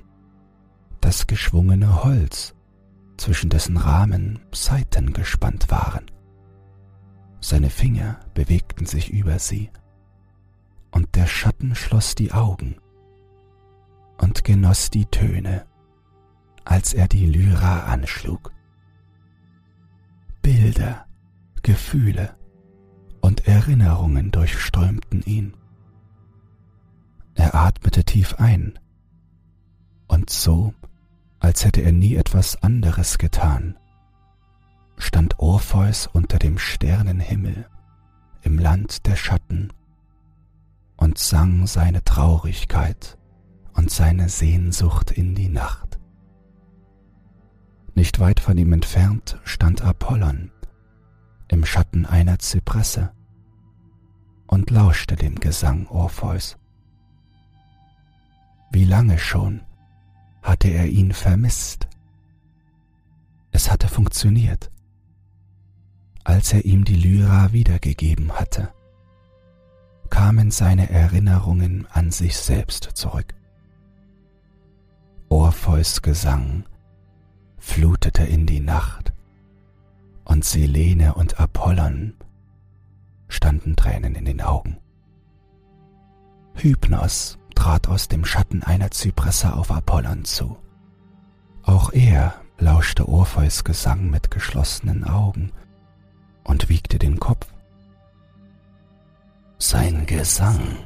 [1.00, 2.54] das geschwungene Holz,
[3.16, 6.04] zwischen dessen Rahmen Saiten gespannt waren.
[7.40, 9.70] Seine Finger bewegten sich über sie,
[10.90, 12.76] und der Schatten schloss die Augen
[14.18, 15.66] und genoss die Töne,
[16.64, 18.52] als er die Lyra anschlug.
[20.42, 21.06] Bilder,
[21.62, 22.34] Gefühle
[23.20, 25.54] und Erinnerungen durchströmten ihn.
[27.34, 28.78] Er atmete tief ein,
[30.08, 30.72] und so,
[31.40, 33.76] als hätte er nie etwas anderes getan,
[34.96, 37.68] stand Orpheus unter dem Sternenhimmel
[38.42, 39.72] im Land der Schatten
[40.96, 43.18] und sang seine Traurigkeit
[43.74, 45.98] und seine Sehnsucht in die Nacht.
[47.94, 50.50] Nicht weit von ihm entfernt stand Apollon
[51.48, 53.12] im Schatten einer Zypresse
[54.46, 56.56] und lauschte dem Gesang Orpheus.
[58.70, 59.62] Wie lange schon
[60.42, 61.88] hatte er ihn vermisst?
[63.50, 64.70] Es hatte funktioniert,
[66.26, 68.72] als er ihm die Lyra wiedergegeben hatte
[70.10, 73.34] kamen seine Erinnerungen an sich selbst zurück.
[75.28, 76.64] Orpheus Gesang
[77.58, 79.12] flutete in die Nacht,
[80.24, 82.14] und Selene und Apollon
[83.28, 84.78] standen Tränen in den Augen.
[86.54, 90.56] Hypnos trat aus dem Schatten einer Zypresse auf Apollon zu.
[91.62, 95.52] Auch er lauschte Orpheus Gesang mit geschlossenen Augen
[96.46, 97.46] und wiegte den Kopf.
[99.58, 100.78] Sein Gesang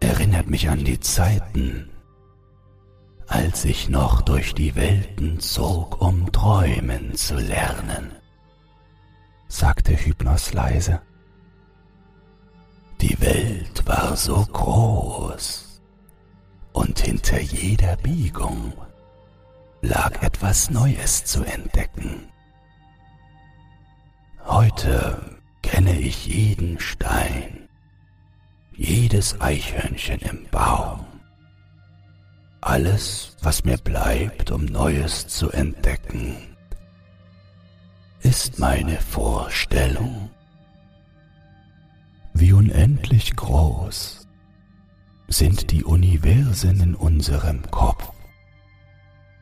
[0.00, 1.90] erinnert mich an die Zeiten,
[3.26, 8.12] als ich noch durch die Welten zog, um träumen zu lernen,
[9.48, 11.00] sagte Hypnos leise.
[13.00, 15.80] Die Welt war so groß
[16.72, 18.72] und hinter jeder Biegung
[19.82, 22.28] lag etwas Neues zu entdecken.
[24.48, 27.68] Heute kenne ich jeden Stein,
[28.74, 31.04] jedes Eichhörnchen im Baum.
[32.62, 36.56] Alles, was mir bleibt, um Neues zu entdecken,
[38.20, 40.30] ist meine Vorstellung.
[42.32, 44.26] Wie unendlich groß
[45.28, 48.12] sind die Universen in unserem Kopf.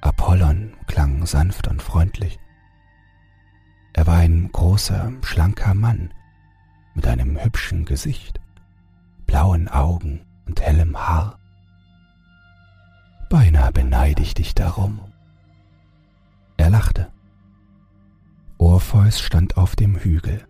[0.00, 2.40] Apollon klang sanft und freundlich.
[3.96, 6.12] Er war ein großer, schlanker Mann
[6.94, 8.40] mit einem hübschen Gesicht,
[9.26, 11.38] blauen Augen und hellem Haar.
[13.30, 15.00] Beinahe beneide ich dich darum.
[16.58, 17.10] Er lachte.
[18.58, 20.46] Orpheus stand auf dem Hügel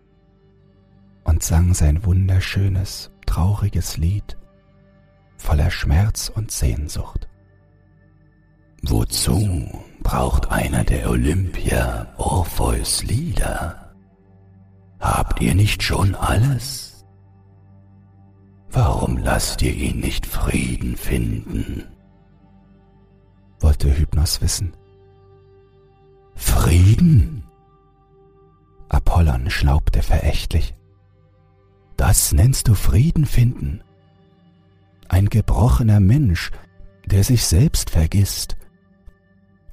[1.23, 4.37] und sang sein wunderschönes, trauriges Lied
[5.37, 7.26] voller Schmerz und Sehnsucht.
[8.83, 9.69] Wozu
[10.01, 13.93] braucht einer der Olympier Orpheus Lieder?
[14.99, 17.05] Habt ihr nicht schon alles?
[18.69, 21.83] Warum lasst ihr ihn nicht Frieden finden?
[23.59, 24.73] wollte Hypnos wissen.
[26.35, 27.43] Frieden?
[28.89, 30.75] Apollon schnaubte verächtlich.
[31.95, 33.81] Das nennst du Frieden finden?
[35.09, 36.51] Ein gebrochener Mensch,
[37.05, 38.56] der sich selbst vergisst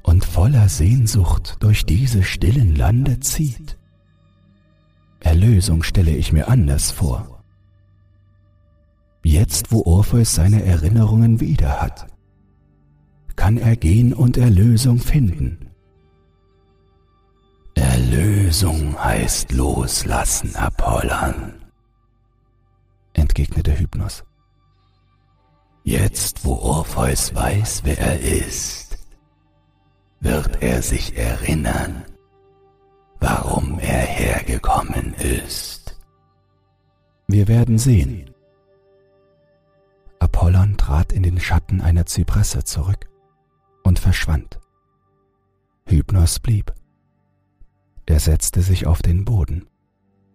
[0.05, 3.79] und voller Sehnsucht durch diese stillen Lande zieht.
[5.21, 7.43] Erlösung stelle ich mir anders vor.
[9.25, 12.07] Jetzt, wo Orpheus seine Erinnerungen wieder hat,
[13.35, 15.71] kann er gehen und Erlösung finden.
[17.75, 21.55] Erlösung heißt loslassen, Apollon,
[23.15, 24.23] entgegnete Hypnos.
[25.83, 28.84] Jetzt, wo Orpheus weiß, wer er ist,
[30.25, 32.05] wird er sich erinnern,
[33.21, 35.97] warum er hergekommen ist.
[37.29, 38.31] Wir werden sehen.
[40.19, 43.07] Apollon trat in den Schatten einer Zypresse zurück
[43.83, 44.59] und verschwand.
[45.87, 46.73] Hypnos blieb.
[48.07, 49.67] Er setzte sich auf den Boden,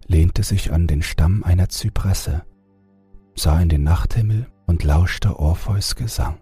[0.08, 2.44] lehnte sich an den Stamm einer Zypresse,
[3.36, 6.38] sah in den Nachthimmel und lauschte Orpheus Gesang.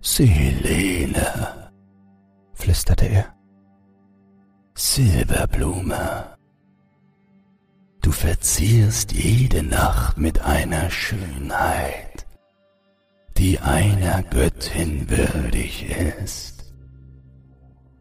[0.00, 1.63] Selene,
[2.54, 3.34] flüsterte er.
[4.74, 6.36] Silberblume,
[8.02, 12.26] du verzierst jede Nacht mit einer Schönheit,
[13.36, 16.74] die einer Göttin würdig ist.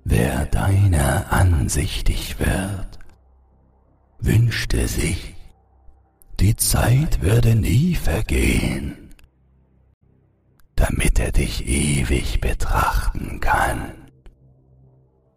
[0.04, 3.00] Wer deiner ansichtig wird,
[4.20, 5.36] wünschte sich,
[6.40, 9.14] die Zeit würde nie vergehen,
[10.76, 14.03] damit er dich ewig betrachten kann.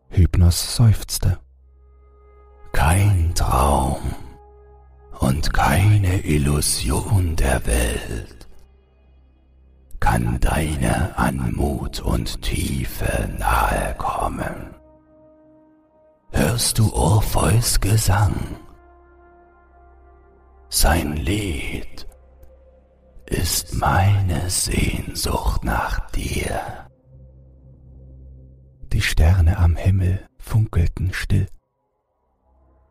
[0.09, 1.39] Hypnos seufzte.
[2.73, 4.15] Kein Traum
[5.21, 8.47] und keine Illusion der Welt
[10.01, 14.75] kann deiner Anmut und Tiefe nahe kommen.
[16.31, 18.35] Hörst du Orpheus Gesang?
[20.69, 22.07] Sein Lied
[23.27, 26.86] ist meine Sehnsucht nach dir.
[28.93, 31.49] Die Sterne am Himmel funkelten still,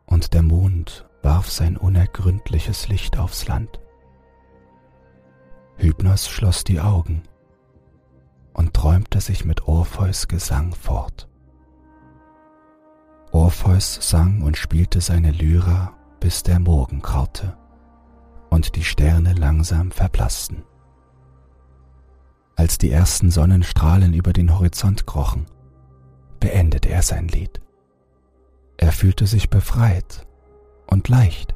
[0.04, 3.80] und der Mond warf sein unergründliches Licht aufs Land.
[5.76, 7.22] Hypnos schloss die Augen
[8.52, 11.28] und träumte sich mit Orpheus Gesang fort.
[13.32, 17.56] Orpheus sang und spielte seine Lyra, bis der Morgen graute
[18.50, 20.62] und die Sterne langsam verblassten.
[22.54, 25.46] Als die ersten Sonnenstrahlen über den Horizont krochen,
[26.40, 27.60] beendete er sein Lied.
[28.76, 30.26] Er fühlte sich befreit
[30.86, 31.54] und leicht,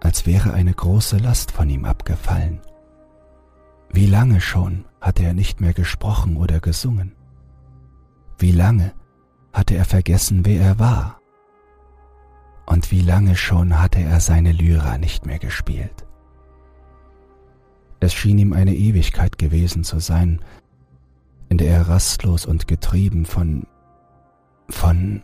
[0.00, 2.60] als wäre eine große Last von ihm abgefallen.
[3.92, 7.14] Wie lange schon hatte er nicht mehr gesprochen oder gesungen?
[8.38, 8.92] Wie lange
[9.52, 11.20] hatte er vergessen, wer er war?
[12.66, 16.06] Und wie lange schon hatte er seine Lyra nicht mehr gespielt?
[18.00, 20.40] Es schien ihm eine Ewigkeit gewesen zu sein,
[21.52, 23.66] in der er rastlos und getrieben von
[24.70, 25.22] von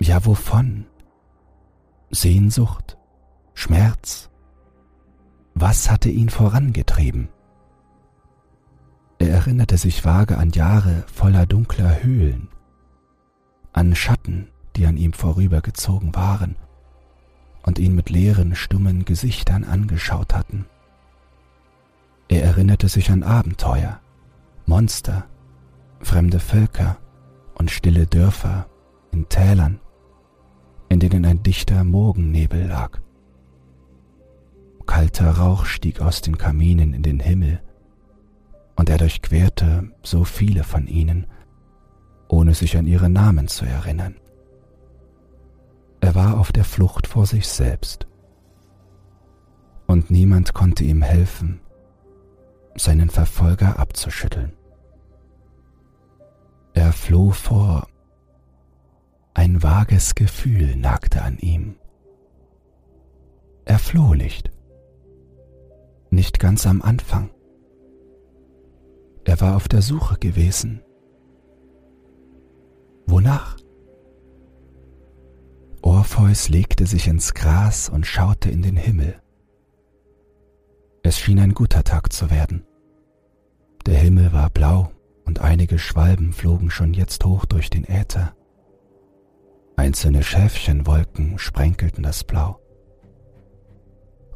[0.00, 0.86] ja wovon?
[2.10, 2.98] Sehnsucht,
[3.54, 4.28] Schmerz.
[5.54, 7.28] Was hatte ihn vorangetrieben?
[9.20, 12.48] Er erinnerte sich vage an Jahre voller dunkler Höhlen,
[13.72, 16.56] an Schatten, die an ihm vorübergezogen waren
[17.62, 20.66] und ihn mit leeren, stummen Gesichtern angeschaut hatten.
[22.26, 24.00] Er erinnerte sich an Abenteuer,
[24.68, 25.24] Monster,
[26.00, 26.98] fremde Völker
[27.54, 28.66] und stille Dörfer
[29.12, 29.80] in Tälern,
[30.90, 33.00] in denen ein dichter Morgennebel lag.
[34.84, 37.62] Kalter Rauch stieg aus den Kaminen in den Himmel,
[38.76, 41.26] und er durchquerte so viele von ihnen,
[42.28, 44.16] ohne sich an ihre Namen zu erinnern.
[46.00, 48.06] Er war auf der Flucht vor sich selbst,
[49.86, 51.60] und niemand konnte ihm helfen,
[52.76, 54.57] seinen Verfolger abzuschütteln.
[56.78, 57.88] Er floh vor.
[59.34, 61.74] Ein vages Gefühl nagte an ihm.
[63.64, 64.52] Er floh nicht.
[66.10, 67.30] Nicht ganz am Anfang.
[69.24, 70.80] Er war auf der Suche gewesen.
[73.08, 73.56] Wonach?
[75.82, 79.20] Orpheus legte sich ins Gras und schaute in den Himmel.
[81.02, 82.64] Es schien ein guter Tag zu werden.
[83.84, 84.92] Der Himmel war blau
[85.28, 88.34] und einige Schwalben flogen schon jetzt hoch durch den Äther.
[89.76, 92.58] Einzelne Schäfchenwolken sprenkelten das Blau.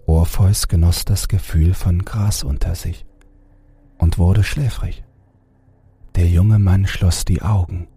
[0.07, 3.07] Orpheus genoss das Gefühl von Gras unter sich
[3.97, 5.03] und wurde schläfrig.
[6.15, 7.89] Der junge Mann schloss die Augen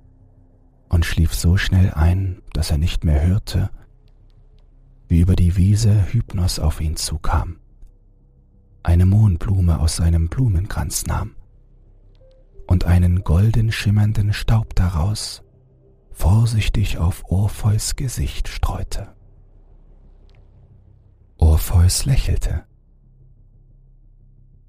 [0.87, 3.71] und schlief so schnell ein, dass er nicht mehr hörte,
[5.09, 7.59] wie über die Wiese Hypnos auf ihn zukam,
[8.83, 11.35] eine Mohnblume aus seinem Blumenkranz nahm
[12.67, 15.43] und einen golden schimmernden Staub daraus
[16.11, 19.13] vorsichtig auf Orpheus Gesicht streute.
[21.37, 22.63] Orpheus lächelte.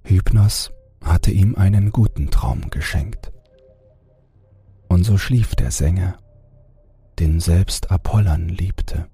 [0.04, 3.32] Hypnos hatte ihm einen guten Traum geschenkt.
[4.88, 6.18] Und so schlief der Sänger,
[7.18, 9.08] den selbst Apollon liebte,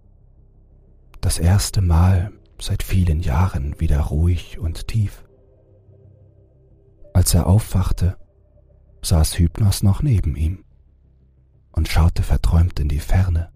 [1.20, 5.24] das erste Mal seit vielen Jahren wieder ruhig und tief.
[7.12, 8.16] Als er aufwachte,
[9.02, 10.64] saß Hypnos noch neben ihm
[11.72, 13.50] und schaute verträumt in die Ferne.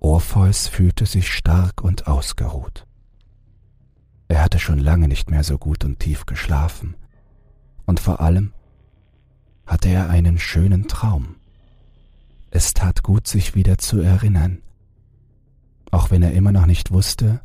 [0.00, 2.86] Orpheus fühlte sich stark und ausgeruht.
[4.28, 6.96] Er hatte schon lange nicht mehr so gut und tief geschlafen,
[7.86, 8.52] und vor allem
[9.66, 11.36] hatte er einen schönen Traum.
[12.50, 14.62] Es tat gut, sich wieder zu erinnern,
[15.90, 17.40] auch wenn er immer noch nicht wusste,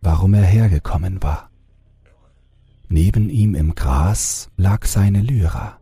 [0.00, 1.49] warum er hergekommen war.
[2.90, 5.78] Neben ihm im Gras lag seine Lyra.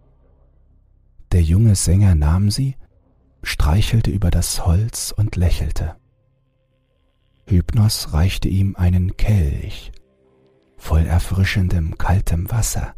[1.33, 2.77] Der junge Sänger nahm sie,
[3.43, 5.97] streichelte über das Holz und lächelte.
[7.47, 9.91] Hypnos reichte ihm einen Kelch
[10.79, 12.95] voll erfrischendem kaltem Wasser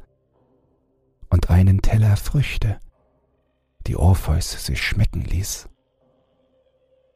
[1.30, 2.78] und einen Teller Früchte,
[3.86, 5.68] die Orpheus sich schmecken ließ.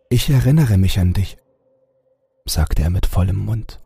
[0.08, 1.36] Ich erinnere mich an dich,
[2.46, 3.83] sagte er mit vollem Mund.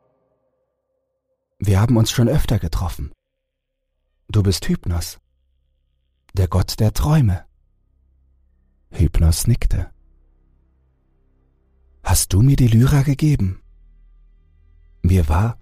[1.60, 3.10] Wir haben uns schon öfter getroffen.
[4.28, 5.18] Du bist Hypnos,
[6.32, 7.44] der Gott der Träume.
[8.90, 9.90] Hypnos nickte.
[12.04, 13.60] Hast du mir die Lyra gegeben?
[15.02, 15.58] Mir war,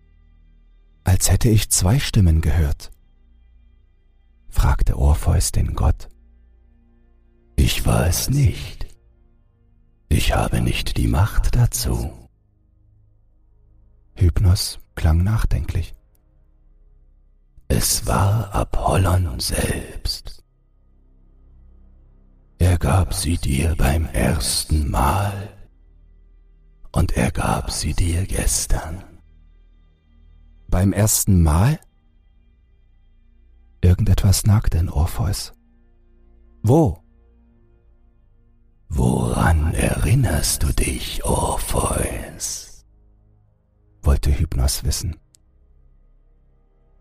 [1.03, 2.91] als hätte ich zwei Stimmen gehört,
[4.49, 6.09] fragte Orpheus den Gott.
[7.57, 8.87] Ich war es nicht.
[10.11, 12.13] Ich habe nicht die Macht dazu.
[14.15, 15.95] Hypnos klang nachdenklich.
[17.69, 20.43] Es war Apollon selbst.
[22.59, 25.51] Er gab sie dir beim ersten Mal
[26.93, 29.05] und er gab sie dir gestern.
[30.69, 31.79] Beim ersten Mal?
[33.83, 35.53] Irgendetwas nagte in Orpheus.
[36.63, 37.03] Wo?
[38.89, 42.66] Woran erinnerst du dich, Orpheus?
[44.07, 45.17] Wollte Hypnos wissen.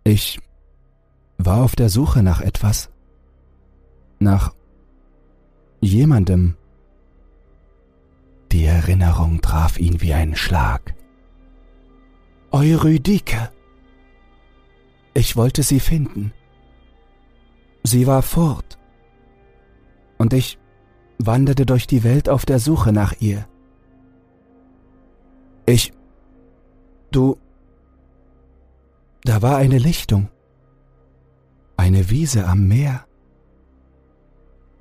[0.03, 0.40] Ich
[1.38, 2.90] war auf der Suche nach etwas,
[4.19, 4.53] nach
[5.82, 6.56] jemandem.
[8.52, 10.95] Die Erinnerung traf ihn wie ein Schlag.
[12.52, 13.52] Eurydike.
[15.14, 16.34] Ich wollte sie finden.
[17.84, 18.77] Sie war fort.
[20.18, 20.57] Und ich
[21.18, 23.48] wanderte durch die Welt auf der Suche nach ihr.
[25.65, 25.94] Ich.
[27.16, 27.38] Du.
[29.24, 30.28] Da war eine Lichtung.
[31.78, 33.06] Eine Wiese am Meer.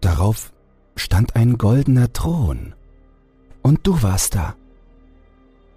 [0.01, 0.53] Darauf
[0.97, 2.75] stand ein goldener Thron.
[3.63, 4.57] Und du warst da.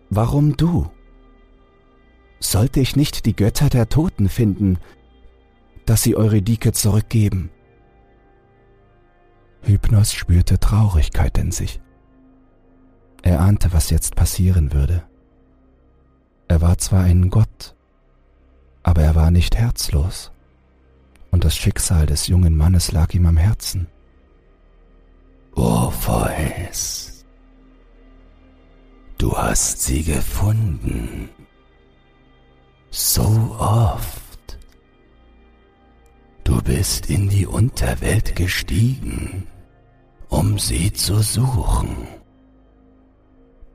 [0.10, 0.90] Warum du?
[2.40, 4.80] Sollte ich nicht die Götter der Toten finden,
[5.86, 7.52] dass sie Eurydike zurückgeben?
[9.62, 11.80] Hypnos spürte Traurigkeit in sich.
[13.22, 15.04] Er ahnte, was jetzt passieren würde.
[16.48, 17.76] Er war zwar ein Gott,
[18.84, 20.32] aber er war nicht herzlos,
[21.32, 23.88] und das Schicksal des jungen Mannes lag ihm am Herzen.
[25.56, 27.26] Orpheus,
[29.18, 31.30] du hast sie gefunden.
[32.91, 34.57] So oft.
[36.44, 39.48] Du bist in die Unterwelt gestiegen,
[40.30, 42.07] um sie zu suchen.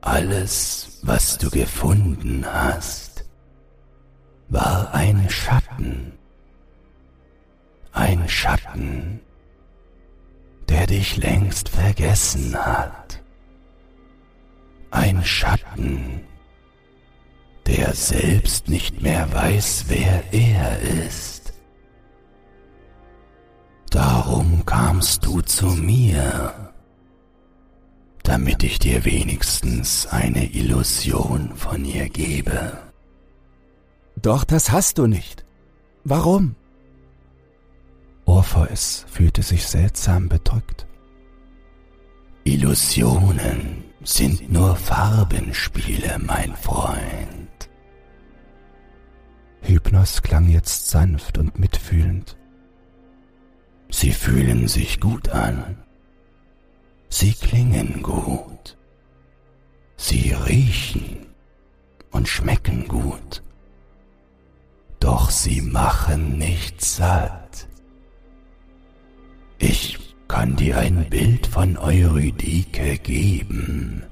[0.05, 3.23] Alles, was du gefunden hast,
[4.49, 6.11] war ein Schatten.
[7.93, 9.21] Ein Schatten,
[10.67, 13.23] der dich längst vergessen hat.
[14.91, 16.25] Ein Schatten,
[17.65, 21.53] der selbst nicht mehr weiß, wer er ist.
[23.89, 26.72] Darum kamst du zu mir,
[28.23, 32.79] damit ich dir wenigstens eine Illusion von ihr gebe.
[34.21, 35.45] Doch das hast du nicht.
[36.03, 36.55] Warum?
[38.25, 40.87] Orpheus fühlte sich seltsam bedrückt.
[42.45, 47.69] Illusionen sind nur Farbenspiele, mein Freund.
[49.61, 52.37] Hypnos klang jetzt sanft und mitfühlend.
[53.89, 55.82] Sie fühlen sich gut an.
[57.17, 58.77] Sie klingen gut.
[59.97, 61.27] Sie riechen
[62.11, 63.43] und schmecken gut.
[64.99, 67.67] Doch sie machen nicht satt.
[69.59, 74.03] Ich kann dir ein Bild von Eurydike geben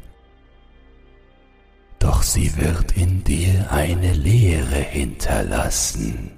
[2.01, 6.31] doch sie wird in dir eine Leere hinterlassen,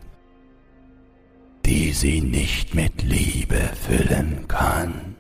[1.66, 5.13] die sie nicht mit Liebe füllen kann.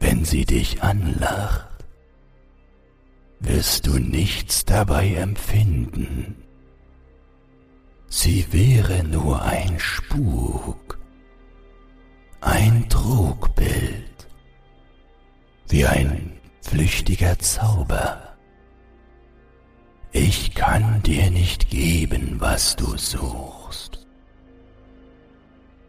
[0.00, 1.68] Wenn sie dich anlacht,
[3.38, 6.36] wirst du nichts dabei empfinden.
[8.08, 10.98] Sie wäre nur ein Spuk,
[12.40, 14.28] ein Trugbild,
[15.68, 16.32] wie ein
[16.62, 18.36] flüchtiger Zauber.
[20.12, 24.06] Ich kann dir nicht geben, was du suchst,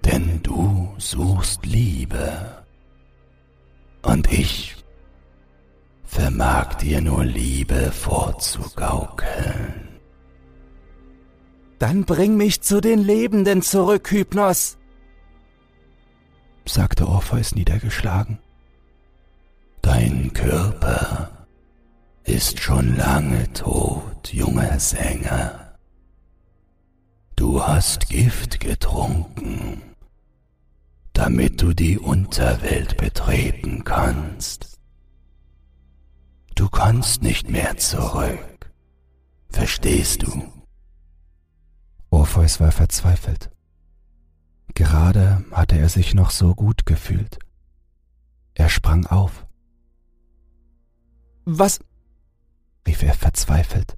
[0.06, 2.61] denn du suchst Liebe
[4.02, 4.76] und ich
[6.04, 10.00] vermag dir nur Liebe vorzugaukeln.
[11.80, 14.78] Dann bring mich zu den Lebenden zurück, Hypnos.
[16.66, 18.40] sagte Orpheus niedergeschlagen.
[19.82, 21.48] Dein Körper
[22.24, 25.76] ist schon lange tot, junger Sänger.
[27.36, 29.82] Du hast Gift getrunken,
[31.14, 34.80] damit du die Unterwelt betreten kannst.
[36.56, 38.72] Du kannst nicht mehr zurück.
[39.50, 40.44] Verstehst du?
[42.10, 43.50] Orpheus war verzweifelt.
[44.74, 47.40] Gerade hatte er sich noch so gut gefühlt.
[48.54, 49.46] Er sprang auf.
[51.46, 51.80] Was?
[52.88, 53.98] rief er verzweifelt.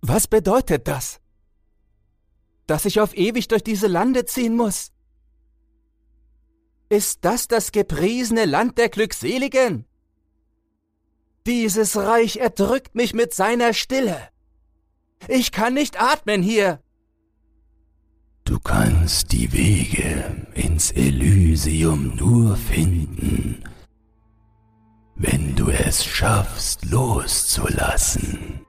[0.00, 1.20] Was bedeutet das?
[2.66, 4.92] Dass ich auf ewig durch diese Lande ziehen muss?
[6.90, 9.86] Ist das das gepriesene Land der Glückseligen?
[11.46, 14.28] Dieses Reich erdrückt mich mit seiner Stille.
[15.28, 16.80] Ich kann nicht atmen hier.
[18.42, 23.62] Du kannst die Wege ins Elysium nur finden,
[25.14, 28.66] wenn du es schaffst loszulassen.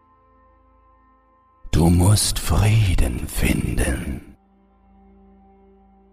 [1.71, 4.30] Du musst Frieden finden,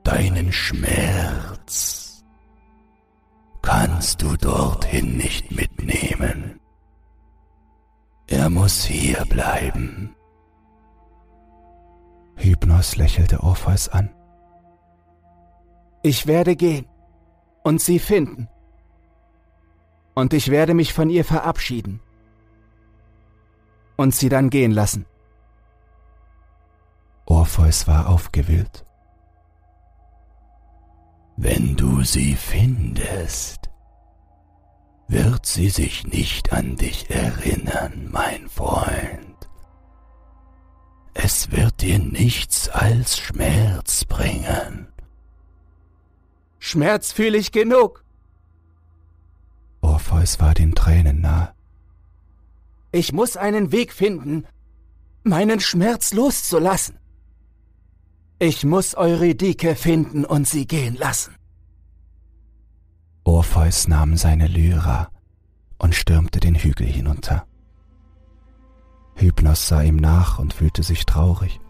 [0.04, 2.24] deinen Schmerz
[3.62, 6.60] kannst du dorthin nicht mitnehmen.
[8.26, 10.14] Er muss hier bleiben.
[12.36, 14.10] Hypnos lächelte Orpheus an.
[16.02, 16.86] Ich werde gehen
[17.62, 18.48] und sie finden.
[20.14, 22.00] Und ich werde mich von ihr verabschieden
[23.96, 25.04] und sie dann gehen lassen.
[27.26, 28.87] Orpheus war aufgewühlt.
[31.40, 33.70] Wenn du sie findest,
[35.06, 39.48] wird sie sich nicht an dich erinnern, mein Freund.
[41.14, 44.88] Es wird dir nichts als Schmerz bringen.
[46.58, 48.04] Schmerz fühle ich genug.
[49.80, 51.54] Orpheus war den Tränen nahe.
[52.90, 54.44] Ich muss einen Weg finden,
[55.22, 56.98] meinen Schmerz loszulassen.
[58.40, 61.34] Ich muss Eurydike finden und sie gehen lassen.
[63.24, 65.10] Orpheus nahm seine Lyra
[65.78, 67.46] und stürmte den Hügel hinunter.
[69.16, 71.60] Hypnos sah ihm nach und fühlte sich traurig.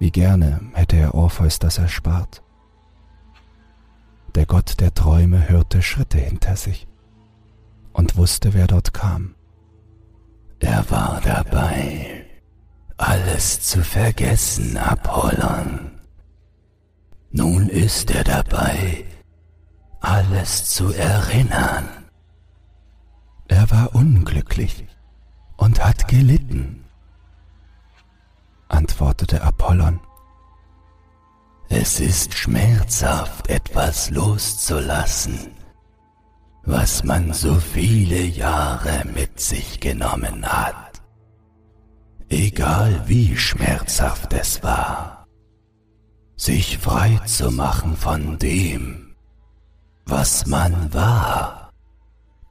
[0.00, 2.42] Wie gerne hätte er Orpheus das erspart.
[4.34, 6.88] Der Gott der Träume hörte Schritte hinter sich
[7.92, 9.36] und wusste, wer dort kam.
[10.58, 12.23] Er war dabei,
[12.96, 16.00] alles zu vergessen, Apollon.
[17.30, 19.04] Nun ist er dabei,
[20.00, 21.88] alles zu erinnern.
[23.48, 24.86] Er war unglücklich
[25.56, 26.84] und hat gelitten,
[28.68, 30.00] antwortete Apollon.
[31.68, 35.50] Es ist schmerzhaft, etwas loszulassen,
[36.62, 40.83] was man so viele Jahre mit sich genommen hat,
[42.28, 45.26] egal wie schmerzhaft es war,
[46.36, 49.14] sich frei zu machen von dem,
[50.06, 51.70] was man war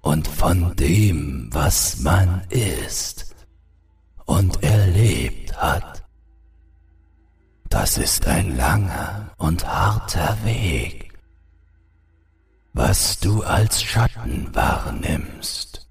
[0.01, 3.35] und von dem, was man ist
[4.25, 6.03] und erlebt hat.
[7.69, 11.13] Das ist ein langer und harter Weg.
[12.73, 15.87] Was du als Schatten wahrnimmst,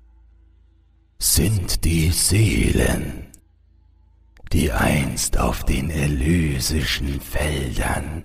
[1.19, 3.22] sind die Seelen,
[4.53, 8.25] die einst auf den elysischen Feldern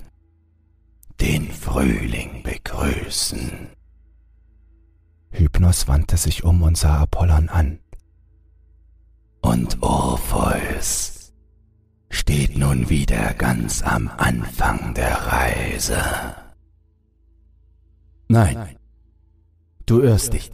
[1.21, 3.69] den Frühling begrüßen.
[5.31, 7.79] Hypnos wandte sich um und sah Apollon an.
[9.41, 11.33] Und Orpheus
[12.09, 16.03] steht nun wieder ganz am Anfang der Reise.
[18.27, 18.77] Nein,
[19.85, 20.51] du irrst dich.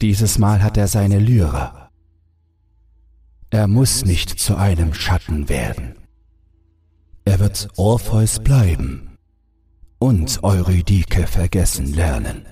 [0.00, 1.87] Dieses Mal hat er seine Lyra.
[3.50, 5.94] Er muss nicht zu einem Schatten werden.
[7.24, 9.16] Er wird Orpheus bleiben
[9.98, 12.46] und Eurydike vergessen lernen.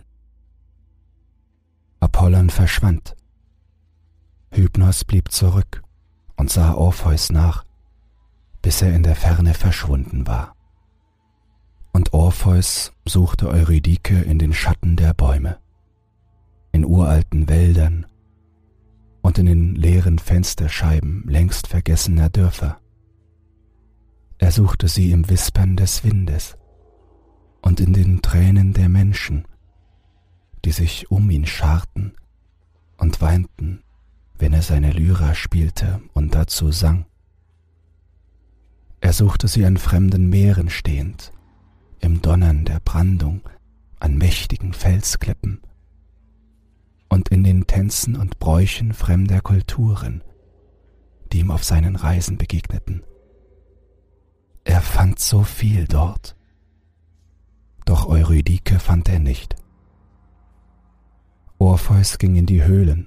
[2.01, 3.15] Apollon verschwand.
[4.51, 5.83] Hypnos blieb zurück
[6.37, 7.65] und sah Orpheus nach,
[8.63, 10.55] bis er in der Ferne verschwunden war.
[11.93, 15.59] Und Orpheus suchte Eurydike in den Schatten der Bäume,
[16.73, 18.07] in uralten Wäldern
[19.27, 22.79] und in den leeren Fensterscheiben längst vergessener Dörfer.
[24.39, 26.57] Er suchte sie im Wispern des Windes
[27.61, 29.49] und in den Tränen der Menschen,
[30.65, 32.13] die sich um ihn scharten
[32.99, 33.83] und weinten,
[34.39, 37.05] wenn er seine Lyra spielte und dazu sang.
[39.01, 41.33] Er suchte sie an fremden Meeren stehend,
[41.99, 43.41] im Donnern der Brandung
[43.99, 45.63] an mächtigen Felsklippen
[47.09, 50.23] und in den Tänzen und Bräuchen fremder Kulturen,
[51.33, 53.03] die ihm auf seinen Reisen begegneten.
[54.65, 56.37] Er fand so viel dort,
[57.85, 59.57] doch Eurydike fand er nicht.
[61.59, 63.07] Orpheus ging in die Höhlen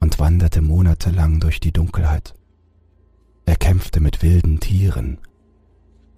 [0.00, 2.34] und wanderte monatelang durch die Dunkelheit.
[3.44, 5.18] Er kämpfte mit wilden Tieren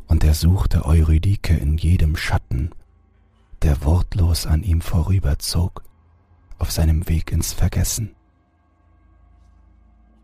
[0.07, 2.71] und er suchte Eurydike in jedem Schatten,
[3.63, 5.83] der wortlos an ihm vorüberzog,
[6.63, 8.15] auf seinem Weg ins Vergessen.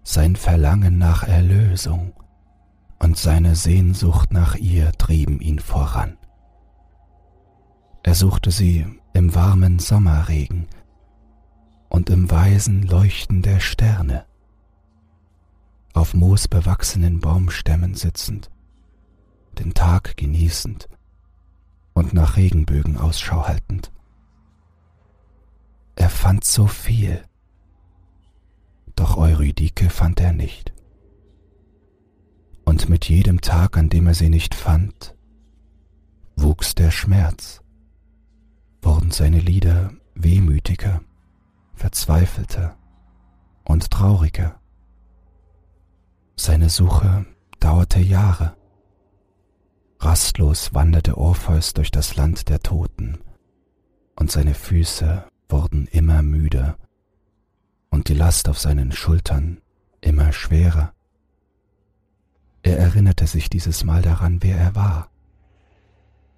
[0.05, 2.13] Sein Verlangen nach Erlösung
[3.01, 6.17] und seine Sehnsucht nach ihr trieben ihn voran.
[8.05, 10.69] Er suchte sie im warmen Sommerregen
[11.89, 14.25] und im weisen Leuchten der Sterne,
[15.93, 18.49] auf moosbewachsenen Baumstämmen sitzend,
[19.59, 20.89] den Tag genießend
[21.95, 23.91] und nach Regenbögen Ausschau haltend.
[25.99, 27.25] Er fand so viel,
[28.95, 30.73] doch Eurydike fand er nicht.
[32.65, 35.17] Und mit jedem Tag, an dem er sie nicht fand,
[36.37, 37.63] wuchs der Schmerz,
[38.81, 41.01] wurden seine Lieder wehmütiger
[41.75, 42.77] verzweifelter
[43.65, 44.61] und trauriger.
[46.37, 47.27] Seine Suche
[47.59, 48.57] dauerte Jahre.
[49.99, 53.19] Rastlos wanderte Orpheus durch das Land der Toten,
[54.15, 56.77] und seine Füße wurden immer müder
[57.91, 59.61] und die Last auf seinen Schultern
[60.01, 60.93] immer schwerer.
[62.63, 65.11] Er erinnerte sich dieses Mal daran, wer er war.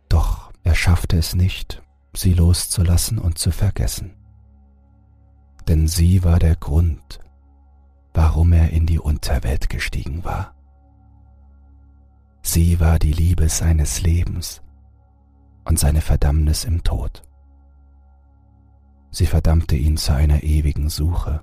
[0.09, 1.83] Doch er schaffte es nicht,
[2.15, 4.15] sie loszulassen und zu vergessen
[5.71, 7.21] denn sie war der Grund,
[8.13, 10.53] warum er in die Unterwelt gestiegen war.
[12.43, 14.63] Sie war die Liebe seines Lebens
[15.65, 17.23] und seine Verdammnis im Tod.
[19.11, 21.43] Sie verdammte ihn zu einer ewigen Suche,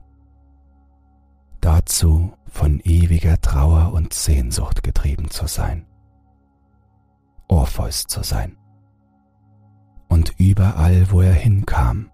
[1.59, 5.85] dazu von ewiger Trauer und Sehnsucht getrieben zu sein,
[7.47, 8.57] Orpheus zu sein.
[10.07, 12.09] Und überall, wo er hinkam,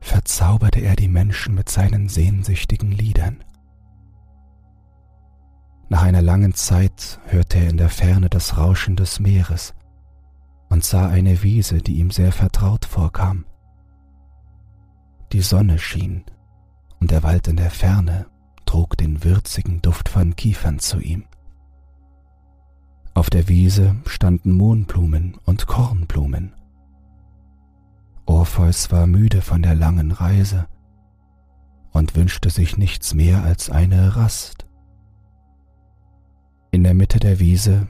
[0.00, 3.42] verzauberte er die Menschen mit seinen sehnsüchtigen Liedern.
[5.88, 9.74] Nach einer langen Zeit hörte er in der Ferne das Rauschen des Meeres
[10.68, 13.46] und sah eine Wiese, die ihm sehr vertraut vorkam.
[15.32, 16.24] Die Sonne schien,
[17.00, 18.26] und der Wald in der Ferne
[18.66, 21.24] trug den würzigen Duft von Kiefern zu ihm.
[23.14, 26.54] Auf der Wiese standen Mohnblumen und Kornblumen
[28.28, 30.68] Orpheus war müde von der langen Reise
[31.92, 34.66] und wünschte sich nichts mehr als eine Rast.
[36.70, 37.88] In der Mitte der Wiese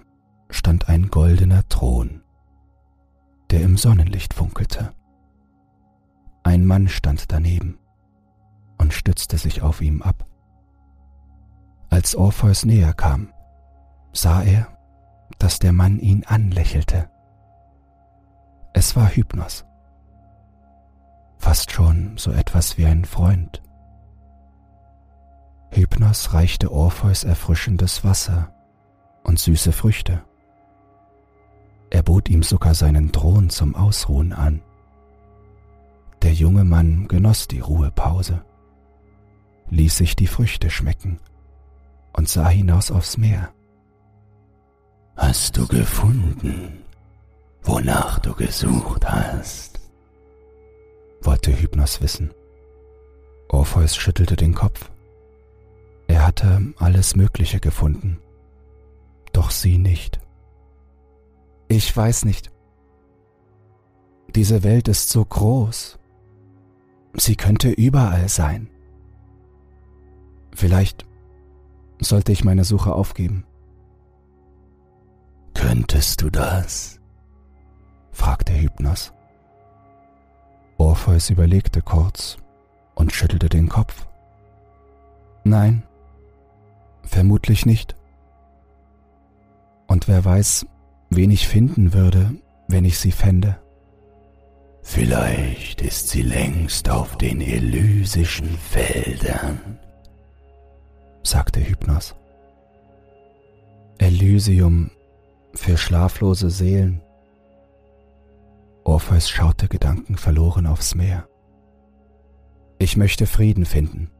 [0.48, 2.22] stand ein goldener Thron,
[3.50, 4.94] der im Sonnenlicht funkelte.
[6.48, 7.78] Ein Mann stand daneben
[8.78, 10.24] und stützte sich auf ihm ab.
[11.90, 13.34] Als Orpheus näher kam,
[14.14, 14.66] sah er,
[15.38, 17.10] dass der Mann ihn anlächelte.
[18.72, 19.66] Es war Hypnos
[21.36, 23.62] fast schon so etwas wie ein Freund.
[25.70, 28.54] Hypnos reichte Orpheus erfrischendes Wasser
[29.22, 30.24] und süße Früchte.
[31.90, 34.62] Er bot ihm sogar seinen Thron zum Ausruhen an.
[36.22, 38.44] Der junge Mann genoss die Ruhepause,
[39.70, 41.20] ließ sich die Früchte schmecken
[42.12, 43.52] und sah hinaus aufs Meer.
[45.16, 46.84] Hast du gefunden,
[47.62, 49.78] wonach du gesucht hast?
[51.22, 52.30] wollte Hypnos wissen.
[53.48, 54.90] Orpheus schüttelte den Kopf.
[56.06, 58.18] Er hatte alles Mögliche gefunden,
[59.32, 60.20] doch sie nicht.
[61.68, 62.50] Ich weiß nicht.
[64.34, 65.97] Diese Welt ist so groß.
[67.18, 68.70] Sie könnte überall sein.
[70.54, 71.04] Vielleicht
[72.00, 73.44] sollte ich meine Suche aufgeben.
[75.54, 77.00] Könntest du das?
[78.12, 79.12] fragte Hypnos.
[80.76, 82.38] Orpheus überlegte kurz
[82.94, 84.06] und schüttelte den Kopf.
[85.42, 85.82] Nein,
[87.02, 87.96] vermutlich nicht.
[89.88, 90.66] Und wer weiß,
[91.10, 92.34] wen ich finden würde,
[92.68, 93.58] wenn ich sie fände.
[94.90, 99.78] Vielleicht ist sie längst auf den elysischen Feldern,
[101.22, 102.14] sagte Hypnos.
[103.98, 104.90] Elysium
[105.52, 107.02] für schlaflose Seelen,
[108.82, 111.28] Orpheus schaute gedankenverloren aufs Meer.
[112.78, 114.10] Ich möchte Frieden finden.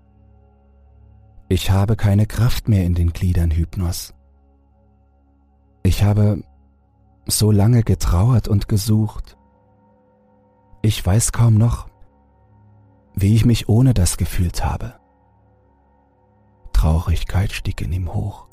[1.49, 4.13] Ich habe keine Kraft mehr in den Gliedern, Hypnos.
[5.83, 6.43] Ich habe
[7.27, 9.38] so lange getrauert und gesucht.
[10.89, 11.87] Ich weiß kaum noch,
[13.15, 14.95] wie ich mich ohne das gefühlt habe.
[16.73, 18.49] Traurigkeit stieg in ihm hoch.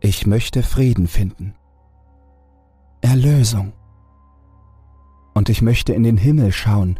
[0.00, 1.54] Ich möchte Frieden finden,
[3.02, 3.72] Erlösung.
[5.32, 6.98] Und ich möchte in den Himmel schauen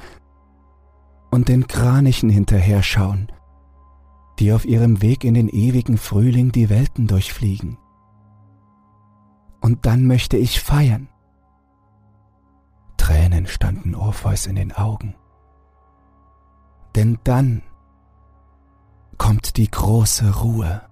[1.32, 3.26] und den Kranichen hinterher schauen,
[4.38, 7.76] die auf ihrem Weg in den ewigen Frühling die Welten durchfliegen.
[9.60, 11.08] Und dann möchte ich feiern.
[12.96, 15.14] Tränen standen Orpheus in den Augen.
[16.94, 17.62] Denn dann
[19.18, 20.82] kommt die große Ruhe.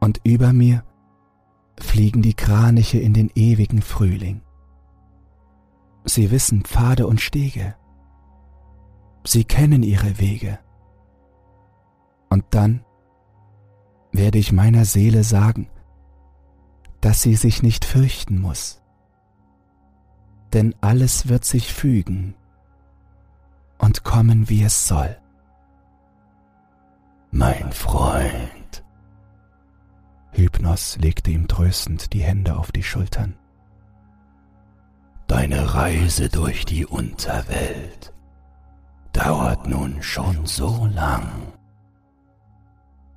[0.00, 0.84] Und über mir
[1.80, 4.42] fliegen die Kraniche in den ewigen Frühling.
[6.04, 7.74] Sie wissen Pfade und Stege.
[9.24, 10.58] Sie kennen ihre Wege.
[12.30, 12.84] Und dann
[14.12, 15.68] werde ich meiner Seele sagen,
[17.00, 18.82] dass sie sich nicht fürchten muss.
[20.56, 22.34] Denn alles wird sich fügen
[23.76, 25.18] und kommen, wie es soll.
[27.30, 28.82] Mein Freund.
[30.32, 33.34] Hypnos legte ihm tröstend die Hände auf die Schultern.
[35.26, 38.14] Deine Reise durch die Unterwelt
[39.12, 41.52] dauert nun schon so lang.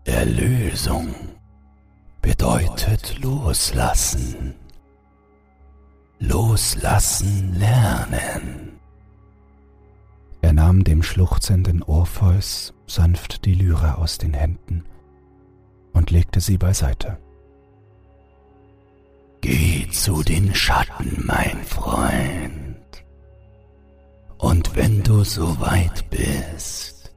[0.03, 1.15] Erlösung
[2.21, 4.55] bedeutet loslassen.
[6.19, 8.79] Loslassen lernen.
[10.41, 14.83] Er nahm dem schluchzenden Orpheus sanft die Lyre aus den Händen
[15.93, 17.17] und legte sie beiseite.
[19.41, 23.05] Geh zu den Schatten, mein Freund.
[24.37, 27.13] Und wenn du so weit bist,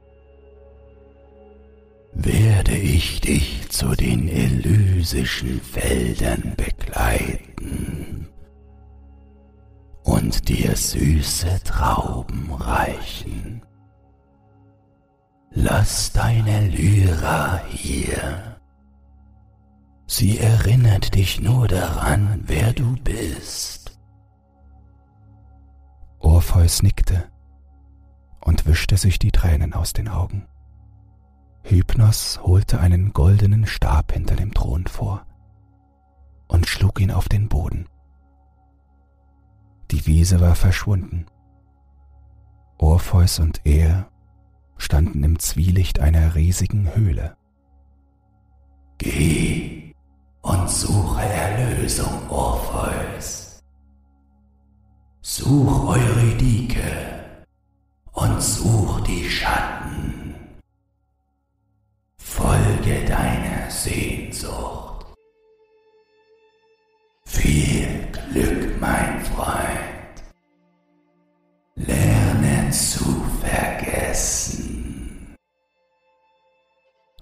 [2.13, 8.22] werde ich dich zu den elysischen Feldern begleiten
[10.03, 13.61] und dir süße Trauben reichen.
[15.51, 18.57] Lass deine Lyra hier.
[20.07, 23.97] Sie erinnert dich nur daran, wer du bist.
[26.19, 27.25] Orpheus nickte
[28.41, 30.47] und wischte sich die Tränen aus den Augen.
[31.63, 35.25] Hypnos holte einen goldenen Stab hinter dem Thron vor
[36.47, 37.87] und schlug ihn auf den Boden.
[39.93, 41.27] Die Wiese war verschwunden.
[42.79, 44.09] Orpheus und er
[44.75, 47.37] standen im Zwielicht einer riesigen Höhle.
[48.97, 49.93] Geh
[50.41, 53.61] und suche Erlösung, Orpheus.
[55.21, 57.45] Such Eurydike
[58.13, 60.33] und such die Schatten.
[62.17, 65.05] Folge deiner Sehnsucht.
[67.25, 69.82] Viel Glück, mein Freund.
[71.85, 73.03] Lerne zu
[73.41, 75.35] vergessen.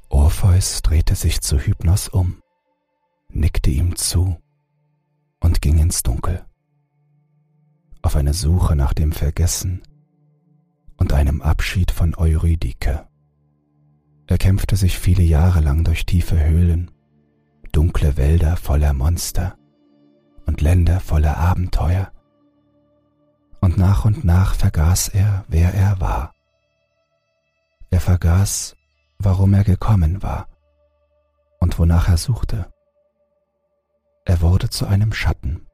[0.10, 2.38] Orpheus drehte sich zu Hypnos um,
[3.30, 4.38] nickte ihm zu
[5.40, 6.46] und ging ins Dunkel.
[8.02, 9.82] Auf eine Suche nach dem Vergessen
[10.98, 13.08] und einem Abschied von Eurydike.
[14.28, 16.92] Er kämpfte sich viele Jahre lang durch tiefe Höhlen,
[17.72, 19.58] dunkle Wälder voller Monster
[20.46, 22.12] und Länder voller Abenteuer,
[23.62, 26.34] und nach und nach vergaß er, wer er war.
[27.92, 28.76] Er vergaß,
[29.20, 30.48] warum er gekommen war
[31.60, 32.72] und wonach er suchte.
[34.26, 35.68] Er wurde zu einem Schatten,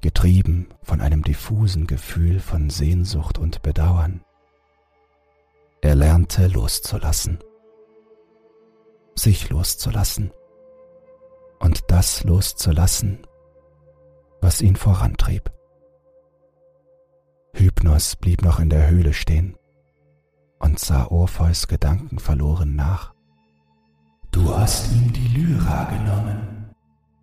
[0.00, 4.24] getrieben von einem diffusen Gefühl von Sehnsucht und Bedauern.
[5.82, 7.38] Er lernte loszulassen,
[9.14, 10.32] sich loszulassen
[11.58, 13.26] und das loszulassen,
[14.40, 15.50] was ihn vorantrieb.
[17.54, 19.56] Hypnos blieb noch in der Höhle stehen
[20.58, 23.14] und sah Orpheus Gedanken verloren nach.
[24.30, 26.70] Du hast ihm die Lyra genommen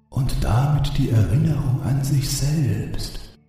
[0.09, 3.39] und damit die Erinnerung an sich selbst,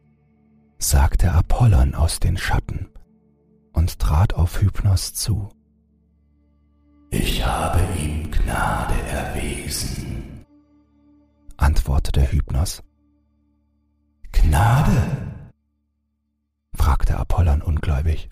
[0.78, 2.88] sagte Apollon aus den Schatten
[3.72, 5.50] und trat auf Hypnos zu.
[7.10, 10.46] Ich habe ihm Gnade erwiesen,
[11.56, 12.82] antwortete Hypnos.
[14.32, 15.29] Gnade?
[16.80, 18.28] Fragte Apollon ungläubig.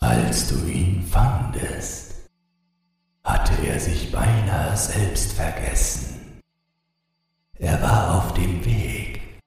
[0.00, 2.28] Als du ihn fandest,
[3.24, 6.40] hatte er sich beinahe selbst vergessen.
[7.54, 9.40] Er war auf dem Weg,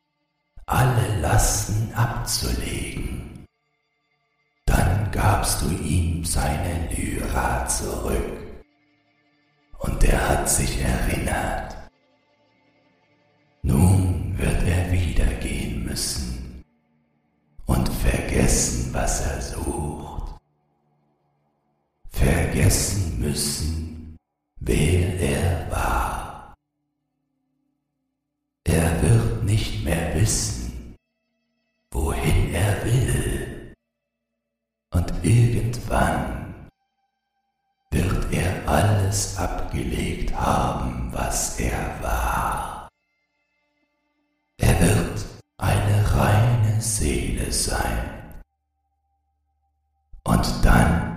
[0.66, 3.12] alle Lasten abzulegen
[5.12, 8.38] gabst du ihm seine Lyra zurück.
[9.80, 11.62] Und er hat sich erinnert.
[18.32, 20.40] vergessen, was er sucht,
[22.12, 24.18] vergessen müssen,
[24.60, 26.54] wer er war.
[28.64, 30.96] Er wird nicht mehr wissen,
[31.92, 33.74] wohin er will,
[34.94, 36.70] und irgendwann
[37.92, 42.88] wird er alles abgelegt haben, was er war.
[44.58, 45.26] Er wird
[45.58, 48.11] eine reine Seele sein.
[50.32, 51.11] Und dann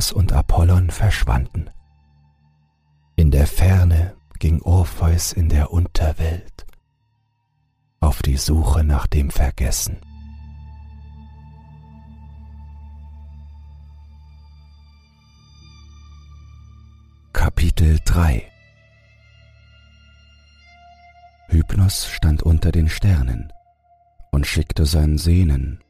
[0.00, 1.68] Hypnos und Apollon verschwanden.
[3.16, 6.66] In der Ferne ging Orpheus in der Unterwelt
[8.00, 9.98] auf die Suche nach dem Vergessen.
[17.34, 18.50] Kapitel 3
[21.48, 23.52] Hypnos stand unter den Sternen
[24.30, 25.84] und schickte sein Sehnen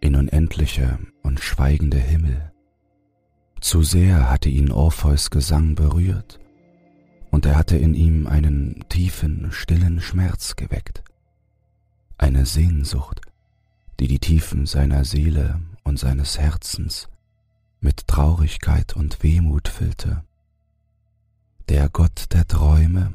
[0.00, 2.51] in unendliche und schweigende Himmel.
[3.62, 6.40] Zu sehr hatte ihn Orpheus Gesang berührt,
[7.30, 11.04] und er hatte in ihm einen tiefen, stillen Schmerz geweckt,
[12.18, 13.20] eine Sehnsucht,
[14.00, 17.08] die die Tiefen seiner Seele und seines Herzens
[17.80, 20.24] mit Traurigkeit und Wehmut füllte.
[21.68, 23.12] Der Gott der Träume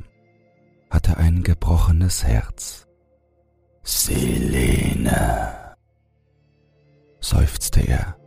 [0.90, 2.88] hatte ein gebrochenes Herz.
[3.84, 5.76] Selene,
[7.20, 8.18] seufzte er